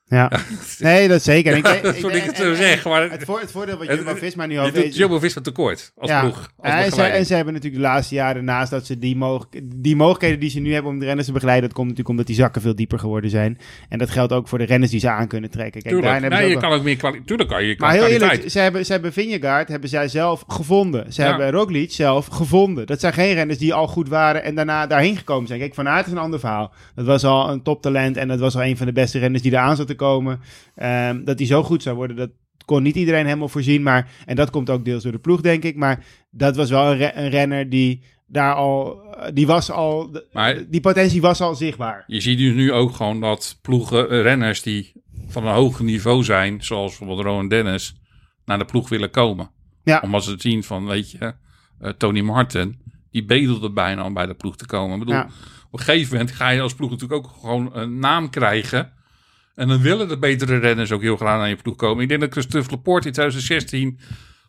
Ja. 0.09 0.31
Nee, 0.79 1.09
dat 1.09 1.23
zeker. 1.23 1.57
Ik, 1.57 1.69
ik- 1.69 1.83
dat 2.03 2.15
ik 2.15 2.23
het 2.23 2.37
zo 2.37 2.55
zeg, 2.55 2.85
maar- 2.85 3.11
Het, 3.11 3.25
voor, 3.25 3.41
het 3.41 3.51
voordeel 3.51 3.79
wat 3.79 3.87
Jumbo-Visma 3.87 4.47
nu 4.47 4.55
Je 4.55 4.71
heeft... 4.73 4.97
Jumbo-Visma 4.97 5.43
tekort 5.43 5.93
als 5.97 6.11
ja. 6.11 6.21
ploeg. 6.21 6.51
Als 6.57 6.73
en, 6.73 6.93
ze, 6.93 7.03
en 7.03 7.27
ze 7.27 7.35
hebben 7.35 7.55
natuurlijk 7.55 7.83
de 7.83 7.89
laatste 7.89 8.15
jaren, 8.15 8.45
naast 8.45 8.71
dat 8.71 8.87
ze 8.87 8.99
die, 8.99 9.19
die 9.75 9.97
mogelijkheden 9.97 10.41
die 10.41 10.51
ze 10.51 10.61
nu 10.61 10.73
hebben 10.73 10.93
om 10.93 10.99
de 10.99 11.05
renners 11.05 11.27
te 11.27 11.33
begeleiden, 11.33 11.65
dat 11.69 11.73
komt 11.77 11.89
natuurlijk 11.89 12.19
omdat 12.19 12.27
die 12.27 12.37
zakken 12.43 12.63
veel 12.63 12.75
dieper 12.75 12.99
geworden 12.99 13.31
zijn. 13.31 13.59
En 13.89 13.99
dat 13.99 14.11
geldt 14.11 14.33
ook 14.33 14.49
voor 14.49 14.59
de 14.59 14.65
renners 14.65 14.91
die 14.91 15.01
ze 15.01 15.11
aan 15.11 15.29
kunnen 15.29 15.51
trekken. 15.51 15.83
Kijk, 15.83 15.95
Tuurlijk. 15.95 16.29
Nee, 16.29 16.49
je 16.49 16.55
ook 16.55 16.61
kan 16.63 16.73
ook 16.73 16.83
meer 16.83 16.97
kwaliteit. 16.97 17.27
Tuurlijk 17.27 17.49
kan 17.49 17.65
je. 17.65 17.75
maar 17.79 17.91
heel 17.91 18.01
kwaliteit. 18.01 18.33
eerlijk, 18.33 18.51
ze 18.51 18.59
hebben, 18.59 18.87
ze 18.87 18.93
hebben 18.93 19.13
Vingegaard 19.13 19.69
hebben 19.69 19.89
zij 19.89 20.09
zelf 20.09 20.45
gevonden. 20.47 21.13
Ze 21.13 21.23
Ja. 21.23 21.29
hebben 21.29 21.51
Roglic 21.51 21.93
zelf 21.93 22.27
gevonden. 22.27 22.87
Dat 22.87 23.01
zijn 23.01 23.13
geen 23.13 23.35
renners 23.35 23.59
die 23.59 23.75
al 23.75 23.87
goed 23.87 24.09
waren 24.09 24.43
en 24.43 24.55
daarna 24.55 24.87
daarheen 24.87 25.17
gekomen 25.17 25.47
zijn. 25.47 25.61
Kijk, 25.61 25.75
Van 25.75 25.89
Aert 25.89 26.07
is 26.07 26.13
een 26.13 26.19
ander 26.19 26.41
verhaal. 26.41 26.73
Dat 26.95 27.07
was 27.07 27.25
al 27.25 27.51
een 27.51 27.63
toptalent 27.63 28.17
en 28.17 28.29
dat 28.29 28.39
was 28.41 28.55
al 28.55 28.65
een 28.65 28.77
van 28.77 28.87
de 28.87 28.93
beste 28.93 29.19
renners 29.19 29.43
die 29.43 29.53
eraan 29.53 29.77
zat 29.77 29.87
te 29.87 29.95
komen. 29.97 30.41
Ehm, 30.75 31.25
dat 31.25 31.39
hij 31.39 31.47
zo 31.49 31.63
goed 31.63 31.83
zou 31.83 31.97
worden, 31.97 32.17
dat 32.17 32.31
kon 32.65 32.83
niet 32.83 32.97
iedereen 32.97 33.25
helemaal 33.25 33.49
voorzien. 33.49 33.83
Maar, 33.83 34.11
en 34.27 34.37
dat 34.37 34.51
komt 34.51 34.71
ook 34.71 34.85
deels 34.85 35.03
door 35.03 35.13
de 35.13 35.19
ploeg, 35.19 35.41
denk 35.41 35.63
ik. 35.63 35.77
Maar 35.77 36.05
dat 36.31 36.57
was 36.57 36.71
wel 36.71 36.91
een, 36.91 36.97
re- 36.97 37.13
een 37.15 37.29
renner 37.29 37.69
die 37.71 38.03
daar 38.27 38.55
al... 38.55 39.01
Die 39.35 39.47
was 39.47 39.71
al... 39.71 40.21
Maar- 40.33 40.65
die 40.71 40.81
potentie 40.81 41.21
was 41.21 41.41
al 41.41 41.55
zichtbaar. 41.55 42.05
Je 42.07 42.21
ziet 42.21 42.39
dus 42.39 42.55
nu 42.55 42.73
ook 42.73 42.95
gewoon 42.95 43.21
dat 43.21 43.59
ploegen, 43.63 44.11
eh, 44.11 44.23
renners 44.23 44.63
die 44.63 44.93
van 45.29 45.47
een 45.47 45.55
hoger 45.55 45.85
niveau 45.85 46.25
zijn, 46.25 46.65
zoals 46.65 46.99
bijvoorbeeld 46.99 47.27
Rowan 47.27 47.49
Dennis, 47.49 47.95
naar 48.45 48.59
de 48.59 48.65
ploeg 48.65 48.89
willen 48.89 49.11
komen. 49.11 49.51
Ja. 49.85 50.01
Omdat 50.05 50.25
ze 50.25 50.31
het 50.31 50.41
zien 50.41 50.63
van, 50.65 50.87
weet 50.87 51.11
je, 51.11 51.35
eh, 51.79 51.91
Tony 51.91 52.21
Martin, 52.21 52.79
die 53.11 53.25
bedelde 53.25 53.71
bijna 53.73 54.05
om 54.05 54.15
bij 54.15 54.27
de 54.27 54.35
ploeg 54.35 54.57
te 54.57 54.67
komen. 54.67 54.93
Ik 54.93 54.99
bedoel, 54.99 55.15
Ja. 55.15 55.29
op 55.71 55.79
een 55.79 55.85
gegeven 55.85 56.13
moment 56.17 56.35
ga 56.35 56.49
je 56.49 56.61
als 56.61 56.75
ploeg 56.75 56.91
natuurlijk 56.91 57.25
ook 57.27 57.33
gewoon 57.41 57.71
een 57.77 57.99
naam 57.99 58.31
krijgen. 58.31 58.93
En 59.57 59.69
dan 59.69 59.81
willen 59.83 60.09
de 60.09 60.19
betere 60.19 60.59
renners 60.59 60.93
ook 60.93 61.03
heel 61.03 61.17
graag 61.17 61.39
naar 61.39 61.49
je 61.49 61.57
ploeg 61.57 61.77
komen. 61.77 62.03
Ik 62.03 62.09
denk 62.09 62.21
dat 62.21 62.33
Christophe 62.33 62.71
Laporte 62.71 63.07
in 63.07 63.13
2016 63.13 63.99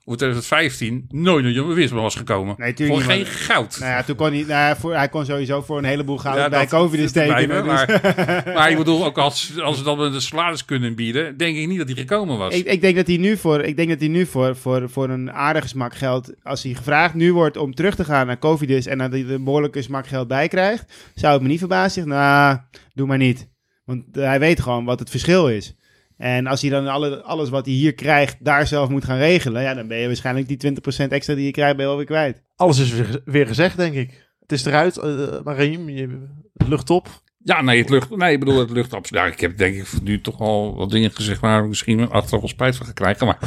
of 0.03 0.15
2015 0.15 1.05
nooit 1.09 1.43
naar 1.43 1.53
Jumbo-Visma 1.53 2.01
was 2.01 2.15
gekomen. 2.15 2.55
Nee, 2.57 2.73
voor 2.75 3.01
geen 3.01 3.21
maar- 3.21 3.31
goud. 3.31 3.77
Nou 3.79 3.91
ja, 3.91 4.03
toen 4.03 4.15
kon 4.15 4.27
hij, 4.27 4.37
nou 4.37 4.49
ja, 4.49 4.75
voor, 4.75 4.95
hij 4.95 5.09
kon 5.09 5.25
sowieso 5.25 5.61
voor 5.61 5.77
een 5.77 5.83
heleboel 5.83 6.17
goud 6.17 6.37
Ja, 6.37 6.49
bij 6.49 6.59
dat 6.59 6.69
COVID 6.69 6.99
zit 6.99 7.09
steken. 7.09 7.35
erbij, 7.35 7.57
dus- 7.61 7.65
Maar, 7.65 8.43
maar 8.55 8.71
ik 8.71 8.77
bedoel, 8.77 9.05
ook 9.05 9.17
als, 9.17 9.59
als 9.61 9.77
ze 9.77 9.83
dan 9.83 9.99
een 9.99 10.21
salaris 10.21 10.65
kunnen 10.65 10.95
bieden, 10.95 11.37
denk 11.37 11.57
ik 11.57 11.67
niet 11.67 11.77
dat 11.77 11.87
hij 11.87 11.97
gekomen 11.97 12.37
was. 12.37 12.53
Ik, 12.53 12.65
ik 12.65 12.81
denk 12.81 12.95
dat 12.95 13.07
hij 13.07 13.17
nu 13.17 13.37
voor, 13.37 13.61
ik 13.61 13.75
denk 13.75 13.89
dat 13.89 13.99
hij 13.99 14.09
nu 14.09 14.25
voor, 14.25 14.55
voor, 14.55 14.89
voor 14.89 15.09
een 15.09 15.31
aardige 15.31 15.67
smak 15.67 15.95
geld, 15.95 16.33
als 16.43 16.63
hij 16.63 16.73
gevraagd 16.73 17.13
nu 17.13 17.33
wordt 17.33 17.57
om 17.57 17.73
terug 17.73 17.95
te 17.95 18.03
gaan 18.05 18.27
naar 18.27 18.39
Covidus 18.39 18.85
en 18.85 18.97
dat 18.97 19.11
hij 19.11 19.21
er 19.21 19.31
een 19.31 19.43
behoorlijke 19.43 19.81
smak 19.81 20.07
geld 20.07 20.27
bij 20.27 20.47
krijgt, 20.47 21.11
zou 21.15 21.33
het 21.33 21.41
me 21.41 21.47
niet 21.47 21.59
verbazen. 21.59 22.07
Nou, 22.07 22.57
doe 22.93 23.07
maar 23.07 23.17
niet. 23.17 23.47
Want 23.87 24.03
hij 24.11 24.39
weet 24.39 24.59
gewoon 24.61 24.85
wat 24.85 24.99
het 24.99 25.09
verschil 25.09 25.49
is. 25.49 25.75
En 26.17 26.47
als 26.47 26.61
hij 26.61 26.69
dan 26.69 26.87
alle, 26.87 27.21
alles 27.21 27.49
wat 27.49 27.65
hij 27.65 27.73
hier 27.73 27.93
krijgt, 27.93 28.35
daar 28.39 28.67
zelf 28.67 28.89
moet 28.89 29.05
gaan 29.05 29.17
regelen, 29.17 29.61
ja, 29.61 29.73
dan 29.73 29.87
ben 29.87 29.97
je 29.97 30.07
waarschijnlijk 30.07 30.47
die 30.47 30.73
20% 31.05 31.07
extra 31.11 31.35
die 31.35 31.45
je 31.45 31.51
krijgt, 31.51 31.75
ben 31.75 31.85
je 31.85 31.91
alweer 31.91 32.05
kwijt. 32.05 32.41
Alles 32.55 32.79
is 32.79 32.91
weer, 32.91 33.21
weer 33.25 33.47
gezegd, 33.47 33.77
denk 33.77 33.93
ik. 33.93 34.27
Het 34.39 34.51
is 34.51 34.65
eruit, 34.65 34.95
maar 35.43 35.55
Raheem, 35.55 35.89
je, 35.89 36.27
lucht 36.67 36.89
op. 36.89 37.07
Ja, 37.43 37.61
nee, 37.61 37.79
het 37.79 37.89
lucht, 37.89 38.15
nee, 38.15 38.33
ik 38.33 38.39
bedoel, 38.39 38.59
het 38.59 38.69
lucht 38.69 38.93
absoluut. 38.93 39.23
Ja, 39.23 39.29
ik 39.31 39.39
heb 39.39 39.57
denk 39.57 39.75
ik 39.75 39.87
nu 40.03 40.21
toch 40.21 40.39
al 40.39 40.75
wat 40.75 40.89
dingen 40.89 41.11
gezegd 41.11 41.41
waar 41.41 41.61
ik 41.61 41.67
misschien 41.67 42.09
achteraf 42.09 42.39
wel 42.41 42.49
spijt 42.49 42.75
van 42.75 42.85
ga 42.85 42.91
krijgen. 42.91 43.25
Maar 43.27 43.37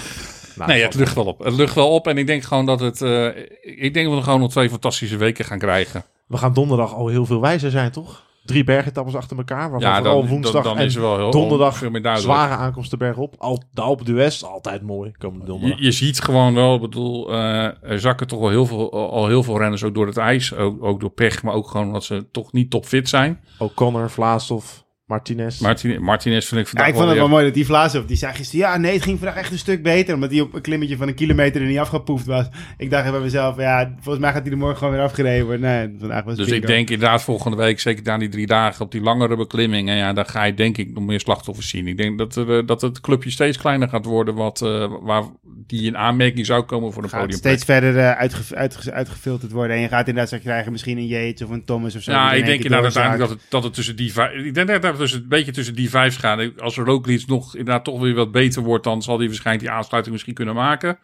Nou, 0.57 0.71
nee, 0.71 0.83
het 0.83 0.95
lucht 0.95 1.15
wel 1.15 1.25
op. 1.25 1.39
Het 1.45 1.55
lucht 1.55 1.75
wel 1.75 1.91
op. 1.91 2.07
En 2.07 2.19
ik 2.19 2.27
denk 2.27 2.43
gewoon 2.43 2.67
dat 2.67 2.81
het. 2.81 3.03
eh, 3.03 3.27
ik 3.61 3.95
denk 3.95 4.07
dat 4.09 4.17
we 4.17 4.23
gewoon 4.23 4.41
nog 4.41 4.51
twee 4.51 4.71
fantastische 4.71 5.17
weken 5.17 5.45
gaan 5.45 5.59
krijgen. 5.59 6.05
We 6.27 6.37
gaan 6.37 6.53
donderdag 6.55 6.95
al 6.95 7.09
heel 7.09 7.27
veel 7.27 7.41
wijzer 7.41 7.71
zijn, 7.71 7.91
toch? 7.91 8.25
Drie 8.51 8.65
bergetappes 8.65 9.15
achter 9.15 9.37
elkaar. 9.37 9.71
Waarvan 9.71 9.91
Ja, 9.91 9.97
vooral 9.97 10.27
woensdag 10.27 10.63
dan, 10.63 10.77
dan 10.77 10.87
en 10.87 11.01
wel 11.01 11.17
heel 11.17 11.31
donderdag 11.31 11.83
zware 12.15 12.55
aankomsten 12.55 12.99
bergop. 12.99 13.35
Al, 13.39 13.63
de 13.73 13.81
Alpe 13.81 14.05
d'Huez, 14.05 14.43
altijd 14.43 14.83
mooi. 14.83 15.13
Komende 15.19 15.45
Je, 15.45 15.51
donderdag. 15.51 15.81
je 15.81 15.93
ziet 15.93 16.21
gewoon 16.21 16.55
wel, 16.55 16.75
ik 16.75 16.81
bedoel, 16.81 17.33
eh, 17.33 17.65
er 17.83 18.01
zakken 18.01 18.27
toch 18.27 18.41
wel 18.41 18.49
heel 18.49 18.67
veel, 18.67 18.93
al 18.93 19.27
heel 19.27 19.43
veel 19.43 19.59
renners 19.59 19.85
ook 19.85 19.95
door 19.95 20.07
het 20.07 20.17
ijs. 20.17 20.55
Ook, 20.55 20.83
ook 20.83 21.01
door 21.01 21.11
pech, 21.11 21.43
maar 21.43 21.55
ook 21.55 21.69
gewoon 21.69 21.87
omdat 21.87 22.05
ze 22.05 22.31
toch 22.31 22.53
niet 22.53 22.71
topfit 22.71 23.09
zijn. 23.09 23.41
O'Connor, 23.59 24.11
Vlaasov, 24.11 24.65
Martinez. 25.11 25.59
Martin, 25.61 26.03
Martinez 26.03 26.47
vind 26.47 26.61
ik 26.61 26.67
Ja, 26.67 26.71
vandaag 26.73 26.89
ik 26.89 26.95
vond 26.95 27.07
het 27.09 27.17
wel 27.19 27.27
wel 27.27 27.35
mooi 27.35 27.45
dat 27.45 27.55
die 27.55 27.67
Vlaasov, 27.67 28.05
die 28.05 28.17
zei 28.17 28.35
gisteren, 28.35 28.67
ja, 28.67 28.77
nee, 28.77 28.93
het 28.93 29.03
ging 29.03 29.19
vandaag 29.19 29.37
echt 29.37 29.53
een 29.53 29.59
stuk 29.59 29.83
beter, 29.83 30.15
omdat 30.15 30.31
hij 30.31 30.41
op 30.41 30.55
een 30.55 30.61
klimmetje 30.61 30.97
van 30.97 31.09
een 31.09 31.15
kilometer 31.15 31.61
er 31.61 31.67
niet 31.67 31.79
afgepoefd 31.79 32.27
was. 32.27 32.47
Ik 32.77 32.91
dacht 32.91 33.11
bij 33.11 33.21
mezelf, 33.21 33.57
ja, 33.57 33.95
volgens 34.01 34.19
mij 34.25 34.33
gaat 34.33 34.43
hij 34.43 34.51
er 34.53 34.59
morgen 34.59 34.77
gewoon 34.77 34.93
weer 34.93 35.03
afgereden 35.03 35.45
worden. 35.47 35.61
Nee, 35.61 35.95
vandaag 35.99 36.25
was 36.25 36.37
het 36.37 36.47
Dus 36.47 36.57
ik 36.57 36.67
denk 36.67 36.91
inderdaad 36.91 37.23
volgende 37.23 37.57
week, 37.57 37.81
zeker 37.81 38.05
na 38.05 38.19
die 38.19 38.29
drie 38.29 38.47
dagen 38.47 38.85
op 38.85 38.93
die 38.93 39.01
langere 39.01 39.37
beklimmingen, 39.37 39.97
ja, 39.97 40.13
dan 40.13 40.27
ga 40.27 40.45
je 40.45 40.55
denk 40.55 40.79
ik 40.79 40.93
nog 40.93 41.05
meer 41.05 41.21
slachtoffers 41.21 41.69
zien. 41.69 41.87
Ik 41.87 41.97
denk 41.97 42.19
dat, 42.19 42.37
er, 42.37 42.59
eh, 42.59 42.67
dat 42.67 42.81
het 42.81 43.01
clubje 43.01 43.31
steeds 43.31 43.59
kleiner 43.59 43.89
gaat 43.89 44.05
worden, 44.05 44.35
wat, 44.35 44.63
eh, 44.63 44.93
waar 45.01 45.23
die 45.67 45.83
in 45.83 45.97
aanmerking 45.97 46.47
zou 46.47 46.63
komen 46.63 46.93
voor 46.93 47.03
de 47.03 47.09
gaat 47.09 47.21
podium. 47.21 47.39
steeds 47.39 47.65
verder 47.65 47.99
eh, 47.99 48.11
uitge- 48.11 48.55
uitge- 48.55 48.93
uitgefilterd 48.93 49.53
worden. 49.53 49.77
En 49.77 49.83
je 49.83 49.89
gaat 49.89 50.09
inderdaad 50.09 50.29
zo 50.33 50.39
krijgen, 50.39 50.73
misschien 50.73 50.99
een 50.99 51.07
Yates 51.07 51.43
of 51.43 51.51
een 51.51 51.65
Thomas 51.65 51.97
of 51.97 52.03
zo. 52.03 52.13
Ja, 52.13 52.33
ik 52.33 52.45
denk 52.45 52.57
inderdaad 52.63 52.83
uiteindelijk 52.83 53.23
dat 53.23 53.31
het, 53.31 53.51
dat 53.51 53.63
het 53.65 53.75
tussen 53.75 53.97
die 53.97 54.13
vijf... 54.13 54.33
Ik 54.33 54.55
denk 54.55 54.83
dat 54.83 54.99
tussen, 55.01 55.23
een 55.23 55.29
beetje 55.29 55.53
tussen 55.53 55.75
die 55.75 55.91
vijf 55.91 56.17
gaat. 56.17 56.61
Als 56.61 56.77
Roglic 56.77 57.27
nog 57.27 57.57
inderdaad 57.57 57.85
toch 57.85 58.01
weer 58.01 58.15
wat 58.15 58.33
beter 58.33 58.63
wordt... 58.63 58.85
dan 58.85 59.03
zal 59.03 59.19
hij 59.19 59.27
waarschijnlijk 59.27 59.67
die 59.67 59.75
aansluiting 59.77 60.13
misschien 60.15 60.35
kunnen 60.35 60.55
maken. 60.55 60.99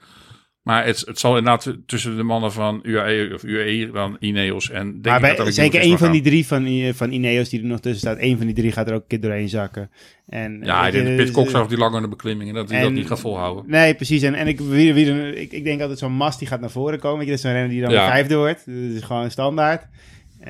Maar 0.63 0.85
het, 0.87 1.03
het 1.07 1.19
zal 1.19 1.37
inderdaad 1.37 1.77
tussen 1.87 2.17
de 2.17 2.23
mannen 2.23 2.53
van 2.53 2.81
UAE 2.83 3.31
of 3.35 3.43
UAE 3.45 3.91
dan 3.93 4.17
Ineos 4.21 4.71
en... 4.71 4.85
Denk 4.93 5.05
Maar 5.05 5.21
bij- 5.21 5.35
dat 5.37 5.55
zeker 5.55 5.81
één 5.81 5.99
van 5.99 6.13
die 6.13 6.21
gaan. 6.23 6.31
drie 6.31 6.47
van, 6.47 6.95
van 6.95 7.13
Ineos 7.13 7.49
die 7.49 7.61
er 7.61 7.67
nog 7.67 7.81
tussen 7.81 8.01
staat, 8.01 8.17
één 8.19 8.37
van 8.37 8.47
die 8.47 8.55
drie 8.55 8.73
gaat 8.73 8.89
er 8.89 8.95
ook 8.95 9.01
een 9.01 9.07
keer 9.07 9.21
doorheen 9.21 9.49
zakken. 9.49 9.91
En, 10.27 10.61
Ja, 10.65 10.87
ik 10.87 10.93
denk 10.93 11.35
dat 11.53 11.69
die 11.69 11.79
langere 11.79 12.09
beklimmingen... 12.09 12.55
dat 12.55 12.71
hij 12.71 12.79
dat 12.81 12.89
en- 12.89 12.95
niet 12.95 13.07
gaat 13.07 13.21
volhouden. 13.21 13.65
Nee, 13.67 13.95
precies. 13.95 14.23
En, 14.23 14.35
en 14.35 14.47
ik, 14.47 14.61
wie, 14.61 14.95
wie, 14.95 15.33
ik, 15.35 15.53
ik 15.53 15.65
denk 15.65 15.81
altijd 15.81 15.99
zo'n 15.99 16.13
Mast 16.13 16.39
die 16.39 16.49
gaat 16.49 16.61
naar 16.61 16.71
voren 16.71 16.99
komen. 16.99 17.19
Weet 17.19 17.27
je, 17.27 17.31
dat 17.33 17.45
is 17.45 17.45
zo'n 17.45 17.53
renner 17.55 17.71
die 17.73 17.81
dan 17.83 17.91
Ja. 17.91 18.05
de 18.07 18.11
vijfde 18.13 18.37
wordt. 18.37 18.67
Dat 18.67 18.75
is 18.75 19.03
gewoon 19.03 19.31
standaard. 19.31 19.87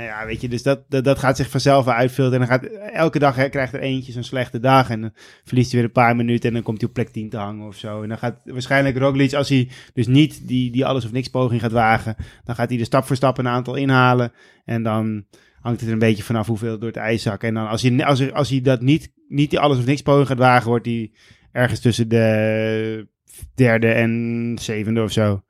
Ja, 0.05 0.27
weet 0.27 0.41
je, 0.41 0.49
dus 0.49 0.63
dat, 0.63 0.85
dat, 0.89 1.05
dat 1.05 1.19
gaat 1.19 1.37
zich 1.37 1.51
vanzelf 1.51 1.89
uitfilteren. 1.89 2.41
En 2.41 2.49
dan 2.49 2.59
gaat, 2.59 2.91
elke 2.93 3.19
dag 3.19 3.37
hè, 3.37 3.49
krijgt 3.49 3.73
er 3.73 3.81
eentje 3.81 4.13
zo'n 4.13 4.23
slechte 4.23 4.61
dag. 4.61 4.91
En 4.91 5.01
dan 5.01 5.11
verliest 5.45 5.71
hij 5.71 5.81
weer 5.81 5.89
een 5.89 6.03
paar 6.03 6.17
minuten. 6.17 6.49
En 6.49 6.55
dan 6.55 6.63
komt 6.63 6.81
hij 6.81 6.89
op 6.89 6.95
plek 6.95 7.09
10 7.09 7.31
te 7.31 7.37
hangen 7.37 7.67
of 7.67 7.77
zo. 7.77 8.03
En 8.03 8.09
dan 8.09 8.19
gaat 8.19 8.41
waarschijnlijk 8.45 8.99
Roglic, 8.99 9.33
als 9.33 9.49
hij 9.49 9.69
dus 9.93 10.07
niet 10.07 10.49
die, 10.49 10.71
die 10.71 10.87
alles 10.87 11.05
of 11.05 11.13
niks 11.13 11.29
poging 11.29 11.61
gaat 11.61 11.73
wagen. 11.73 12.17
Dan 12.45 12.55
gaat 12.55 12.69
hij 12.69 12.79
er 12.79 12.85
stap 12.85 13.05
voor 13.05 13.17
stap 13.17 13.39
een 13.39 13.49
aantal 13.49 13.75
inhalen. 13.75 14.33
En 14.65 14.83
dan 14.83 15.25
hangt 15.61 15.81
het 15.81 15.89
er 15.89 15.95
een 15.95 15.99
beetje 15.99 16.23
vanaf 16.23 16.47
hoeveel 16.47 16.79
door 16.79 16.89
het 16.89 16.99
ijs. 16.99 17.25
En 17.27 17.55
dan 17.55 17.69
als 17.69 17.83
hij, 17.83 18.05
als 18.05 18.19
hij, 18.19 18.33
als 18.33 18.51
hij 18.51 18.61
dat 18.61 18.81
niet, 18.81 19.13
niet 19.29 19.51
die 19.51 19.61
alles 19.61 19.79
of 19.79 19.87
niks 19.87 20.03
poging 20.03 20.27
gaat 20.27 20.39
wagen, 20.39 20.69
wordt 20.69 20.87
hij 20.87 21.13
ergens 21.53 21.81
tussen 21.81 22.09
de 22.09 23.09
derde 23.55 23.89
en 23.89 24.57
zevende 24.61 25.03
of 25.03 25.13
zo. 25.13 25.43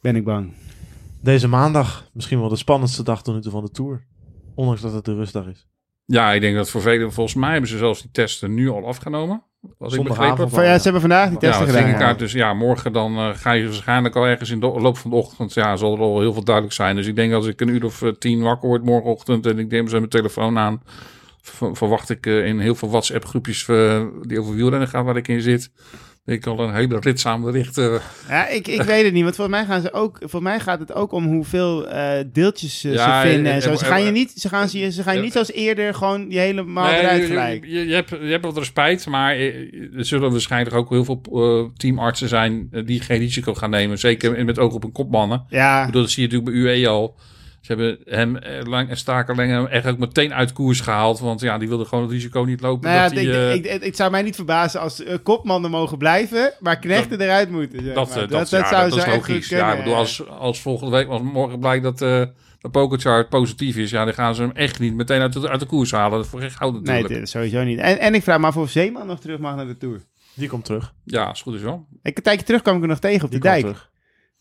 Ben 0.00 0.16
ik 0.16 0.24
bang. 0.24 0.52
Deze 1.20 1.48
maandag 1.48 2.08
misschien 2.12 2.40
wel 2.40 2.48
de 2.48 2.56
spannendste 2.56 3.02
dag 3.02 3.22
tot 3.22 3.34
nu 3.34 3.40
toe 3.40 3.52
van 3.52 3.64
de 3.64 3.70
Tour. 3.70 4.06
Ondanks 4.54 4.80
dat 4.80 4.92
het 4.92 5.04
de 5.04 5.14
rustdag 5.14 5.46
is. 5.46 5.66
Ja, 6.06 6.32
ik 6.32 6.40
denk 6.40 6.56
dat 6.56 6.70
voor 6.70 6.80
velen... 6.80 7.12
Volgens 7.12 7.36
mij 7.36 7.50
hebben 7.50 7.70
ze 7.70 7.78
zelfs 7.78 8.02
die 8.02 8.10
testen 8.10 8.54
nu 8.54 8.68
al 8.68 8.86
afgenomen. 8.86 9.42
Wat 9.78 9.94
ik 9.94 10.02
begrepen 10.04 10.50
Van, 10.50 10.64
ja, 10.64 10.76
ze 10.76 10.82
hebben 10.82 11.00
vandaag 11.00 11.28
die 11.28 11.38
Ja, 11.40 11.48
testen 11.48 11.66
dat 11.66 11.76
gedaan. 11.76 11.98
ja. 11.98 12.14
Dus 12.14 12.32
ja, 12.32 12.54
morgen 12.54 12.92
dan 12.92 13.16
eh, 13.16 13.28
ga 13.32 13.52
je 13.52 13.64
waarschijnlijk 13.64 14.16
al 14.16 14.24
ergens 14.24 14.50
in 14.50 14.60
de 14.60 14.66
loop 14.66 14.96
van 14.98 15.10
de 15.10 15.16
ochtend. 15.16 15.54
Ja, 15.54 15.76
zal 15.76 15.94
er 15.94 16.00
al 16.00 16.20
heel 16.20 16.32
veel 16.32 16.44
duidelijk 16.44 16.74
zijn. 16.74 16.96
Dus 16.96 17.06
ik 17.06 17.16
denk 17.16 17.32
als 17.32 17.46
ik 17.46 17.60
een 17.60 17.68
uur 17.68 17.84
of 17.84 18.02
eh, 18.02 18.12
tien 18.12 18.42
wakker 18.42 18.68
word 18.68 18.84
morgenochtend 18.84 19.46
en 19.46 19.58
ik 19.58 19.70
neem 19.70 19.88
ze 19.88 19.96
mijn 19.96 20.08
telefoon 20.08 20.58
aan, 20.58 20.82
verwacht 21.72 22.10
ik 22.10 22.26
eh, 22.26 22.46
in 22.46 22.58
heel 22.58 22.74
veel 22.74 22.90
WhatsApp 22.90 23.24
groepjes 23.24 23.64
die 24.22 24.40
over 24.40 24.54
wielrennen 24.54 24.88
gaan 24.88 25.04
waar 25.04 25.16
ik 25.16 25.28
in 25.28 25.40
zit. 25.40 25.70
Ik 26.28 26.46
al 26.46 26.60
een 26.60 26.74
hele 26.74 26.98
ritzaam 27.00 27.42
bericht. 27.42 27.78
eh, 27.78 27.94
Ja, 28.28 28.46
ik, 28.48 28.68
ik 28.68 28.82
weet 28.82 29.04
het 29.04 29.12
niet, 29.12 29.22
want 29.22 29.36
volgens 29.36 29.56
mij, 29.56 29.66
gaan 29.66 29.80
ze 29.80 29.92
ook, 29.92 30.18
voor 30.20 30.42
mij 30.42 30.60
gaat 30.60 30.78
het 30.78 30.92
ook 30.92 31.12
om 31.12 31.26
hoeveel 31.26 31.88
eh, 31.88 32.24
deeltjes 32.32 32.82
Ja, 32.82 33.22
ze 33.22 33.28
vinden. 33.28 33.46
eh, 33.50 33.54
En 33.54 33.62
zo. 33.62 33.74
Ze 33.74 33.84
gaan 33.84 34.02
je 34.04 34.10
niet, 34.10 34.32
ze 34.36 34.48
gaan, 34.48 34.68
ze, 34.68 34.90
ze 34.90 35.02
gaan 35.02 35.16
je 35.16 35.22
niet 35.22 35.32
zoals 35.32 35.52
eerder 35.52 35.94
gewoon 35.94 36.28
die 36.28 36.38
helemaal 36.38 36.90
Nee, 36.90 37.00
eruit 37.00 37.20
je- 37.20 37.26
gelijk. 37.26 37.64
Je, 37.64 37.86
je, 37.86 37.94
hebt, 37.94 38.08
je 38.10 38.16
hebt 38.16 38.44
wat 38.44 38.56
respect, 38.58 39.06
maar 39.06 39.36
er 39.36 40.04
zullen 40.04 40.30
waarschijnlijk 40.30 40.76
ook 40.76 40.90
heel 40.90 41.04
veel 41.04 41.20
teamartsen 41.76 42.28
zijn 42.28 42.68
die 42.84 43.00
geen 43.00 43.18
risico 43.18 43.54
gaan 43.54 43.70
nemen. 43.70 43.98
Zeker 43.98 44.44
met 44.44 44.58
oog 44.58 44.72
op 44.74 44.84
een 44.84 44.92
kopmannen. 44.92 45.44
Ja, 45.48 45.80
Ik 45.80 45.86
bedoel, 45.86 46.02
dat 46.02 46.10
zie 46.10 46.28
je 46.28 46.34
natuurlijk 46.34 46.64
bij 46.64 46.74
UE 46.80 46.88
al. 46.88 47.16
Ze 47.68 47.74
hebben 47.74 47.98
hem 48.04 48.36
eh, 48.36 48.64
lang 48.66 48.88
en 48.88 49.38
hem 49.38 49.66
echt 49.66 49.86
ook 49.86 49.98
meteen 49.98 50.34
uit 50.34 50.52
koers 50.52 50.80
gehaald. 50.80 51.18
Want 51.18 51.40
ja, 51.40 51.58
die 51.58 51.68
wilde 51.68 51.84
gewoon 51.84 52.04
het 52.04 52.12
risico 52.12 52.42
niet 52.42 52.60
lopen. 52.60 52.90
nou 52.90 53.00
ja, 53.00 53.08
dat 53.08 53.18
die, 53.18 53.54
ik, 53.54 53.64
ik, 53.64 53.72
ik, 53.72 53.82
het 53.82 53.96
zou 53.96 54.10
mij 54.10 54.22
niet 54.22 54.34
verbazen 54.34 54.80
als 54.80 55.00
uh, 55.00 55.14
kopmannen 55.22 55.70
mogen 55.70 55.98
blijven, 55.98 56.52
maar 56.60 56.78
knechten 56.78 57.20
eruit 57.20 57.50
moeten. 57.50 57.84
Zeg 57.84 57.94
dat, 57.94 58.08
maar. 58.08 58.22
eh, 58.22 58.28
dat, 58.28 58.30
dat, 58.30 58.50
ja, 58.50 58.68
zou 58.68 58.82
dat 58.82 58.92
zo 58.92 58.98
is 58.98 59.04
echt 59.04 59.28
logisch. 59.28 59.48
kunnen, 59.48 59.66
Ja, 59.66 59.72
ik 59.72 59.78
bedoel, 59.78 59.94
als, 59.94 60.28
als 60.28 60.60
volgende 60.60 60.96
week, 60.96 61.08
als 61.08 61.22
morgen 61.22 61.58
blijkt 61.58 61.82
dat 61.84 62.02
eh 62.02 62.22
de 62.58 62.68
pokerchart 62.70 63.28
positief 63.28 63.76
is, 63.76 63.90
ja, 63.90 64.04
dan 64.04 64.14
gaan 64.14 64.34
ze 64.34 64.42
hem 64.42 64.50
echt 64.52 64.78
niet 64.78 64.94
meteen 64.94 65.20
uit 65.20 65.32
de, 65.32 65.48
uit 65.48 65.60
de 65.60 65.66
koers 65.66 65.90
halen. 65.90 66.16
Dat 66.16 66.24
is 66.24 66.30
voor 66.30 66.40
geen 66.40 66.50
goud 66.50 66.72
Nee, 66.72 66.80
natuurlijk. 66.82 67.08
dit 67.14 67.22
is 67.22 67.30
sowieso 67.30 67.62
niet. 67.64 67.78
En, 67.78 67.98
en 67.98 68.14
ik 68.14 68.22
vraag 68.22 68.38
me 68.38 68.46
af 68.46 68.56
of 68.56 68.70
Zeeman 68.70 69.06
nog 69.06 69.20
terug 69.20 69.38
mag 69.38 69.56
naar 69.56 69.66
de 69.66 69.76
Tour. 69.76 70.00
Die 70.34 70.48
komt 70.48 70.64
terug. 70.64 70.94
Ja, 71.04 71.30
is 71.30 71.42
goed 71.42 71.54
is 71.54 71.62
wel. 71.62 71.86
Ik, 72.02 72.16
een 72.16 72.22
tijdje 72.22 72.46
terug 72.46 72.62
kwam 72.62 72.76
ik 72.76 72.82
er 72.82 72.88
nog 72.88 72.98
tegen 72.98 73.24
op 73.24 73.30
Die 73.30 73.40
de 73.40 73.48
dijk. 73.48 73.60
terug. 73.60 73.90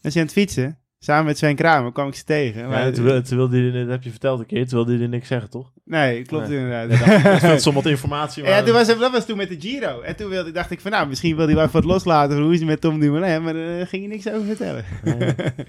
Dan 0.02 0.12
is 0.12 0.14
hij 0.14 0.22
aan 0.22 0.28
het 0.28 0.38
fietsen. 0.38 0.80
Samen 1.00 1.26
met 1.26 1.38
Sven 1.38 1.56
Kramer 1.56 1.92
kwam 1.92 2.08
ik 2.08 2.16
ze 2.16 2.24
tegen. 2.24 2.68
Maar, 2.70 2.86
Ja, 2.86 2.92
toen, 2.92 3.04
wil- 3.04 3.22
toen 3.22 3.38
wilde 3.38 3.58
hij, 3.62 3.72
dat 3.82 3.90
heb 3.90 4.04
je 4.04 4.10
verteld 4.10 4.40
een 4.40 4.46
keer, 4.46 4.68
toen 4.68 4.86
wilde 4.86 4.98
hij 4.98 5.08
niks 5.08 5.28
zeggen, 5.28 5.50
toch? 5.50 5.72
nee, 5.84 6.22
klopt 6.22 6.48
Nee. 6.48 6.58
inderdaad. 6.58 7.42
Dat 7.42 7.52
is 7.52 7.66
wat 7.74 7.86
informatie. 7.86 8.44
Maar, 8.44 8.52
Ja, 8.52 8.64
toen 8.64 8.74
was, 8.74 8.88
dat 8.88 9.12
was 9.12 9.26
toen 9.26 9.38
met 9.38 9.50
de 9.50 9.56
Giro. 9.60 10.02
En 10.02 10.16
toen 10.16 10.30
wilde, 10.30 10.52
dacht 10.52 10.72
ik 10.72 10.80
van, 10.82 10.92
nou, 10.92 11.08
misschien 11.08 11.36
wil 11.36 11.46
hij 11.46 11.56
wel 11.56 11.64
even 11.64 11.76
wat 11.76 11.84
loslaten 11.92 12.36
van 12.36 12.44
hoe 12.44 12.54
is 12.54 12.60
het 12.60 12.68
met 12.68 12.82
Tom 12.82 13.00
Dumoulin. 13.00 13.44
Maar 13.44 13.54
daar 13.54 13.88
ging 13.88 14.04
je 14.04 14.10
niks 14.10 14.30
over 14.30 14.46
vertellen. 14.46 14.86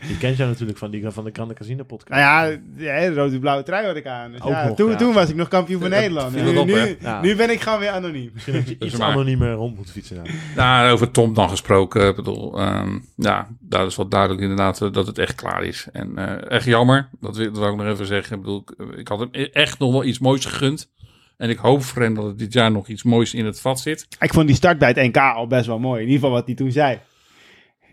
Die 0.07 0.19
kent 0.23 0.37
jou 0.37 0.49
natuurlijk 0.51 0.79
van, 0.79 0.91
die, 0.91 1.11
van 1.11 1.25
de 1.25 1.31
Grande 1.33 1.55
Casino 1.55 1.83
podcast. 1.85 2.21
Nou 2.21 2.59
ja, 2.77 3.01
ja, 3.01 3.09
de 3.09 3.15
rode-blauwe 3.15 3.63
trui 3.63 3.87
had 3.87 3.97
ik 3.97 4.07
aan. 4.07 4.33
Dus 4.33 4.41
Ook 4.43 4.51
ja, 4.51 4.67
nog, 4.67 4.77
toen, 4.77 4.91
ja. 4.91 4.97
toen 4.97 5.13
was 5.15 5.29
ik 5.29 5.35
nog 5.37 5.49
kampioen 5.49 5.81
van 5.81 5.91
Ja, 5.91 5.97
Nederland. 5.99 6.35
Nu, 6.35 6.57
op, 6.57 6.67
nu? 6.67 6.97
Ja. 7.01 7.21
ben 7.21 7.51
ik 7.51 7.61
gewoon 7.61 7.79
weer 7.79 7.91
anoniem. 7.91 8.31
Misschien 8.35 8.55
dat 8.55 8.69
je 8.69 8.77
iets 8.79 9.01
anoniemer 9.01 9.53
rond 9.53 9.77
moet 9.77 9.91
fietsen. 9.91 10.17
Nou. 10.17 10.29
Nou, 10.57 10.91
over 10.93 11.11
Tom 11.11 11.35
dan 11.35 11.49
gesproken. 11.51 12.09
Ik 12.09 12.17
bedoel, 12.17 12.59
ehm, 12.59 12.99
ja, 13.17 13.49
daar 13.61 13.87
is 13.87 13.97
wel 13.97 14.09
duidelijk 14.09 14.41
inderdaad 14.41 14.83
eh, 14.83 14.93
dat 14.93 15.07
het 15.07 15.18
echt 15.19 15.35
klaar 15.35 15.65
is. 15.65 15.89
En 15.93 16.19
eh, 16.19 16.51
echt 16.51 16.65
jammer, 16.65 17.09
dat 17.21 17.37
wil, 17.37 17.53
dat 17.53 17.71
ik 17.71 17.77
nog 17.77 17.87
even 17.87 18.07
zeggen. 18.07 18.37
Ik 18.37 18.43
bedoel, 18.43 18.65
ik, 18.97 19.09
had 19.09 19.19
hem 19.19 19.29
e- 19.33 19.51
echt 19.53 19.79
nog 19.79 19.93
wel 19.93 20.05
iets 20.05 20.19
moois 20.19 20.45
gegund. 20.45 20.91
En 21.37 21.51
ik 21.51 21.59
hoop 21.59 21.83
voor 21.83 22.03
hem 22.03 22.15
dat 22.15 22.25
het 22.25 22.39
dit 22.39 22.53
jaar 22.53 22.71
nog 22.71 22.89
iets 22.89 23.03
moois 23.03 23.35
in 23.35 23.45
het 23.45 23.61
vat 23.61 23.81
zit. 23.81 24.07
Ik 24.21 24.33
vond 24.33 24.47
die 24.47 24.57
start 24.57 24.79
bij 24.79 24.89
het 24.89 24.97
NK 24.97 25.17
al 25.17 25.47
best 25.47 25.67
wel 25.67 25.79
mooi. 25.79 26.01
In 26.03 26.07
ieder 26.07 26.21
geval 26.21 26.37
wat 26.37 26.47
hij 26.47 26.55
toen 26.55 26.73
zei. 26.73 26.99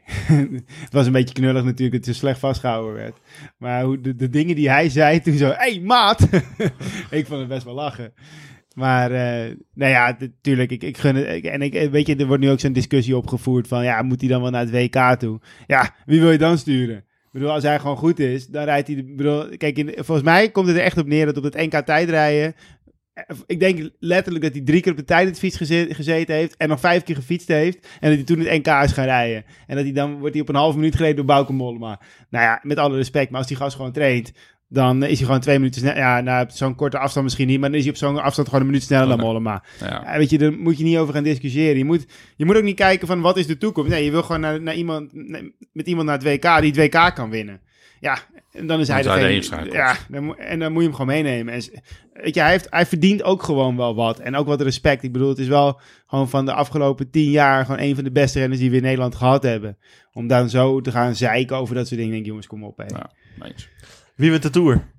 het 0.86 0.91
was 0.91 1.05
een 1.05 1.11
beetje 1.11 1.34
knullig 1.34 1.63
natuurlijk 1.63 2.05
dat 2.05 2.15
zo 2.15 2.19
slecht 2.19 2.39
vastgehouden 2.39 2.93
werd. 2.93 3.17
Maar 3.57 3.84
hoe 3.84 4.01
de, 4.01 4.15
de 4.15 4.30
dingen 4.30 4.55
die 4.55 4.69
hij 4.69 4.89
zei 4.89 5.21
toen 5.21 5.38
zo... 5.38 5.51
hey, 5.55 5.80
maat! 5.84 6.21
ik 7.09 7.26
vond 7.26 7.39
het 7.39 7.47
best 7.47 7.63
wel 7.63 7.73
lachen. 7.73 8.13
Maar, 8.73 9.11
eh, 9.11 9.55
nou 9.73 9.91
ja, 9.91 10.15
natuurlijk, 10.19 10.71
ik, 10.71 10.84
ik 10.84 10.97
gun 10.97 11.26
en 11.26 11.61
ik, 11.61 11.91
weet 11.91 12.07
je, 12.07 12.15
er 12.15 12.28
wordt 12.28 12.43
nu 12.43 12.49
ook 12.49 12.59
zo'n 12.59 12.73
discussie 12.73 13.17
opgevoerd 13.17 13.67
van... 13.67 13.84
Ja, 13.84 14.01
moet 14.01 14.21
hij 14.21 14.30
dan 14.30 14.41
wel 14.41 14.51
naar 14.51 14.65
het 14.65 14.71
WK 14.71 15.19
toe? 15.19 15.41
Ja, 15.67 15.95
wie 16.05 16.21
wil 16.21 16.32
je 16.32 16.38
dan 16.38 16.57
sturen? 16.57 17.04
Bedoel, 17.36 17.51
als 17.51 17.63
hij 17.63 17.79
gewoon 17.79 17.97
goed 17.97 18.19
is, 18.19 18.47
dan 18.47 18.63
rijdt 18.63 18.88
hij... 18.88 19.05
bedoel, 19.05 19.57
kijk, 19.57 19.91
volgens 19.95 20.21
mij 20.21 20.49
komt 20.51 20.67
het 20.67 20.75
er 20.75 20.81
echt 20.83 20.97
op 20.97 21.07
neer 21.07 21.25
dat 21.25 21.38
op 21.38 21.43
het 21.43 21.55
NK 21.55 21.73
tijdrijden... 21.86 22.55
eh, 23.13 23.23
Ik 23.45 23.59
denk 23.59 23.89
letterlijk 23.99 24.43
dat 24.43 24.53
hij 24.53 24.63
drie 24.63 24.81
keer 24.81 24.91
op 24.91 24.97
de 24.97 25.03
tijdritfiets 25.03 25.57
geze- 25.57 25.88
gezeten 25.89 26.36
heeft... 26.36 26.57
en 26.57 26.69
nog 26.69 26.79
vijf 26.79 27.03
keer 27.03 27.15
gefietst 27.15 27.47
heeft... 27.47 27.88
en 27.99 28.09
dat 28.09 28.13
hij 28.17 28.23
toen 28.23 28.39
het 28.39 28.57
NK 28.65 28.83
is 28.83 28.91
gaan 28.91 29.05
rijden. 29.05 29.43
En 29.67 29.75
dat 29.75 29.83
hij 29.86 29.93
dan 29.93 30.19
wordt 30.19 30.33
hij 30.33 30.41
op 30.41 30.49
een 30.49 30.55
half 30.55 30.75
minuut 30.75 30.95
gereden 30.95 31.15
door 31.15 31.25
Bauke 31.25 31.53
Mollema. 31.53 32.01
Nou 32.29 32.43
ja, 32.45 32.59
met 32.63 32.77
alle 32.77 32.95
respect, 32.95 33.29
maar 33.29 33.39
als 33.39 33.47
die 33.47 33.57
gast 33.57 33.75
gewoon 33.75 33.91
traint... 33.91 34.31
dan 34.68 35.03
is 35.03 35.18
hij 35.18 35.26
gewoon 35.26 35.39
twee 35.39 35.57
minuten 35.57 35.82
sneller. 35.82 35.97
Ja, 35.97 36.22
nou, 36.22 36.45
zo'n 36.49 36.76
korte 36.76 36.97
afstand 36.97 37.26
misschien 37.26 37.47
niet... 37.47 37.59
maar 37.59 37.70
dan 37.70 37.78
is 37.78 37.84
hij 37.84 37.93
op 37.93 37.99
zo'n 37.99 38.22
afstand 38.22 38.47
gewoon 38.47 38.63
een 38.63 38.70
minuut 38.70 38.84
sneller 38.84 39.07
dan. 39.07 39.20
Mollema. 39.20 39.63
Ja, 39.80 40.01
Ja, 40.05 40.18
weet 40.18 40.30
je, 40.30 40.38
daar 40.38 40.53
moet 40.53 40.78
je 40.78 40.84
niet 40.84 40.97
over 40.97 41.13
gaan 41.13 41.24
discussiëren. 41.24 41.78
Je 41.78 41.86
moet, 41.86 42.05
je 42.36 42.45
moet 42.45 42.55
ook 42.55 42.63
niet 42.63 42.76
kijken 42.76 43.07
van 43.07 43.22
wat 43.22 43.38
is 43.38 43.47
de 43.47 43.57
toekomst. 43.57 43.89
Nee, 43.89 44.05
je 44.05 44.11
wil 44.11 44.24
gewoon 44.24 44.41
naar, 44.41 44.61
naar 44.61 44.76
iemand, 44.76 45.13
met 45.72 45.88
iemand 45.88 46.07
naar 46.07 46.18
het 46.18 46.24
WK 46.24 46.61
die 46.61 46.72
het 46.72 46.93
WK 46.93 47.16
kan 47.16 47.30
winnen. 47.30 47.61
Ja, 47.99 48.18
en 48.51 48.68
dan 48.68 48.80
is 48.80 48.88
hij 48.88 49.01
degene-. 49.01 49.72
Ja, 49.72 49.95
dan, 50.09 50.38
en 50.38 50.59
dan 50.59 50.72
moet 50.72 50.82
je 50.82 50.88
hem 50.88 50.97
gewoon 50.97 51.16
meenemen. 51.16 51.53
En, 51.53 51.61
weet 52.13 52.34
je, 52.34 52.41
hij, 52.41 52.51
heeft, 52.51 52.68
hij 52.70 52.86
verdient 52.86 53.24
ook 53.24 53.43
gewoon 53.43 53.78
wel 53.78 53.95
wat. 53.95 54.20
En 54.20 54.36
ook 54.36 54.47
wat 54.47 54.61
respect. 54.61 55.03
Ik 55.03 55.11
bedoel, 55.11 55.30
het 55.30 55.38
is 55.39 55.47
wel 55.47 55.80
gewoon 56.07 56.30
van 56.30 56.45
de 56.45 56.53
afgelopen 56.53 57.09
tien 57.09 57.32
jaar 57.32 57.66
gewoon 57.66 57.82
een 57.82 57.95
van 57.95 58.03
de 58.03 58.11
beste 58.11 58.39
renners 58.39 58.59
die 58.59 58.70
we 58.70 58.76
in 58.76 58.82
Nederland 58.82 59.16
gehad 59.16 59.43
hebben. 59.43 59.78
Om 60.13 60.28
dan 60.28 60.49
zo 60.49 60.82
te 60.82 60.91
gaan 60.91 61.16
zeiken 61.16 61.57
over 61.57 61.76
dat 61.76 61.88
soort 61.88 61.99
dingen. 61.99 62.13
Denk, 62.13 62.26
jongens, 62.26 62.47
kom 62.47 62.63
op. 62.63 62.78
Hè. 62.78 62.86
Ja. 62.86 63.11
Wie 64.16 64.30
wint 64.30 64.43
de 64.43 64.49
Tour? 64.49 64.93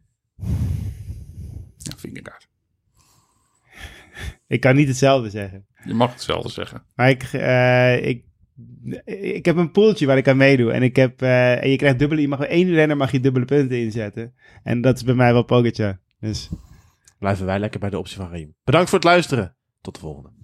Ja, 1.76 1.96
vingerkaart. 1.96 2.48
Ik 4.46 4.60
kan 4.60 4.76
niet 4.76 4.88
hetzelfde 4.88 5.30
zeggen. 5.30 5.66
Je 5.84 5.94
mag 5.94 6.12
hetzelfde 6.12 6.48
zeggen. 6.48 6.84
Maar 6.94 7.10
ik, 7.10 7.22
eh, 7.22 8.06
ik, 8.06 8.24
ik 9.04 9.44
heb 9.44 9.56
een 9.56 9.70
poeltje 9.70 10.06
waar 10.06 10.16
ik 10.16 10.28
aan 10.28 10.36
meedoe. 10.36 10.72
En, 10.72 10.82
ik 10.82 10.96
heb, 10.96 11.22
eh, 11.22 11.62
en 11.62 11.70
je 11.70 11.76
krijgt 11.76 11.98
dubbele... 11.98 12.20
Je 12.20 12.28
mag 12.28 12.40
één 12.40 12.70
renner 12.70 12.96
mag 12.96 13.12
je 13.12 13.20
dubbele 13.20 13.44
punten 13.44 13.78
inzetten. 13.78 14.34
En 14.62 14.80
dat 14.80 14.96
is 14.96 15.04
bij 15.04 15.14
mij 15.14 15.32
wel 15.32 15.42
Pogacar. 15.44 16.00
Dus... 16.20 16.50
Blijven 17.18 17.46
wij 17.46 17.58
lekker 17.58 17.80
bij 17.80 17.90
de 17.90 17.98
optie 17.98 18.16
van 18.16 18.30
Riem. 18.30 18.54
Bedankt 18.64 18.88
voor 18.88 18.98
het 18.98 19.08
luisteren. 19.08 19.56
Tot 19.80 19.94
de 19.94 20.00
volgende. 20.00 20.35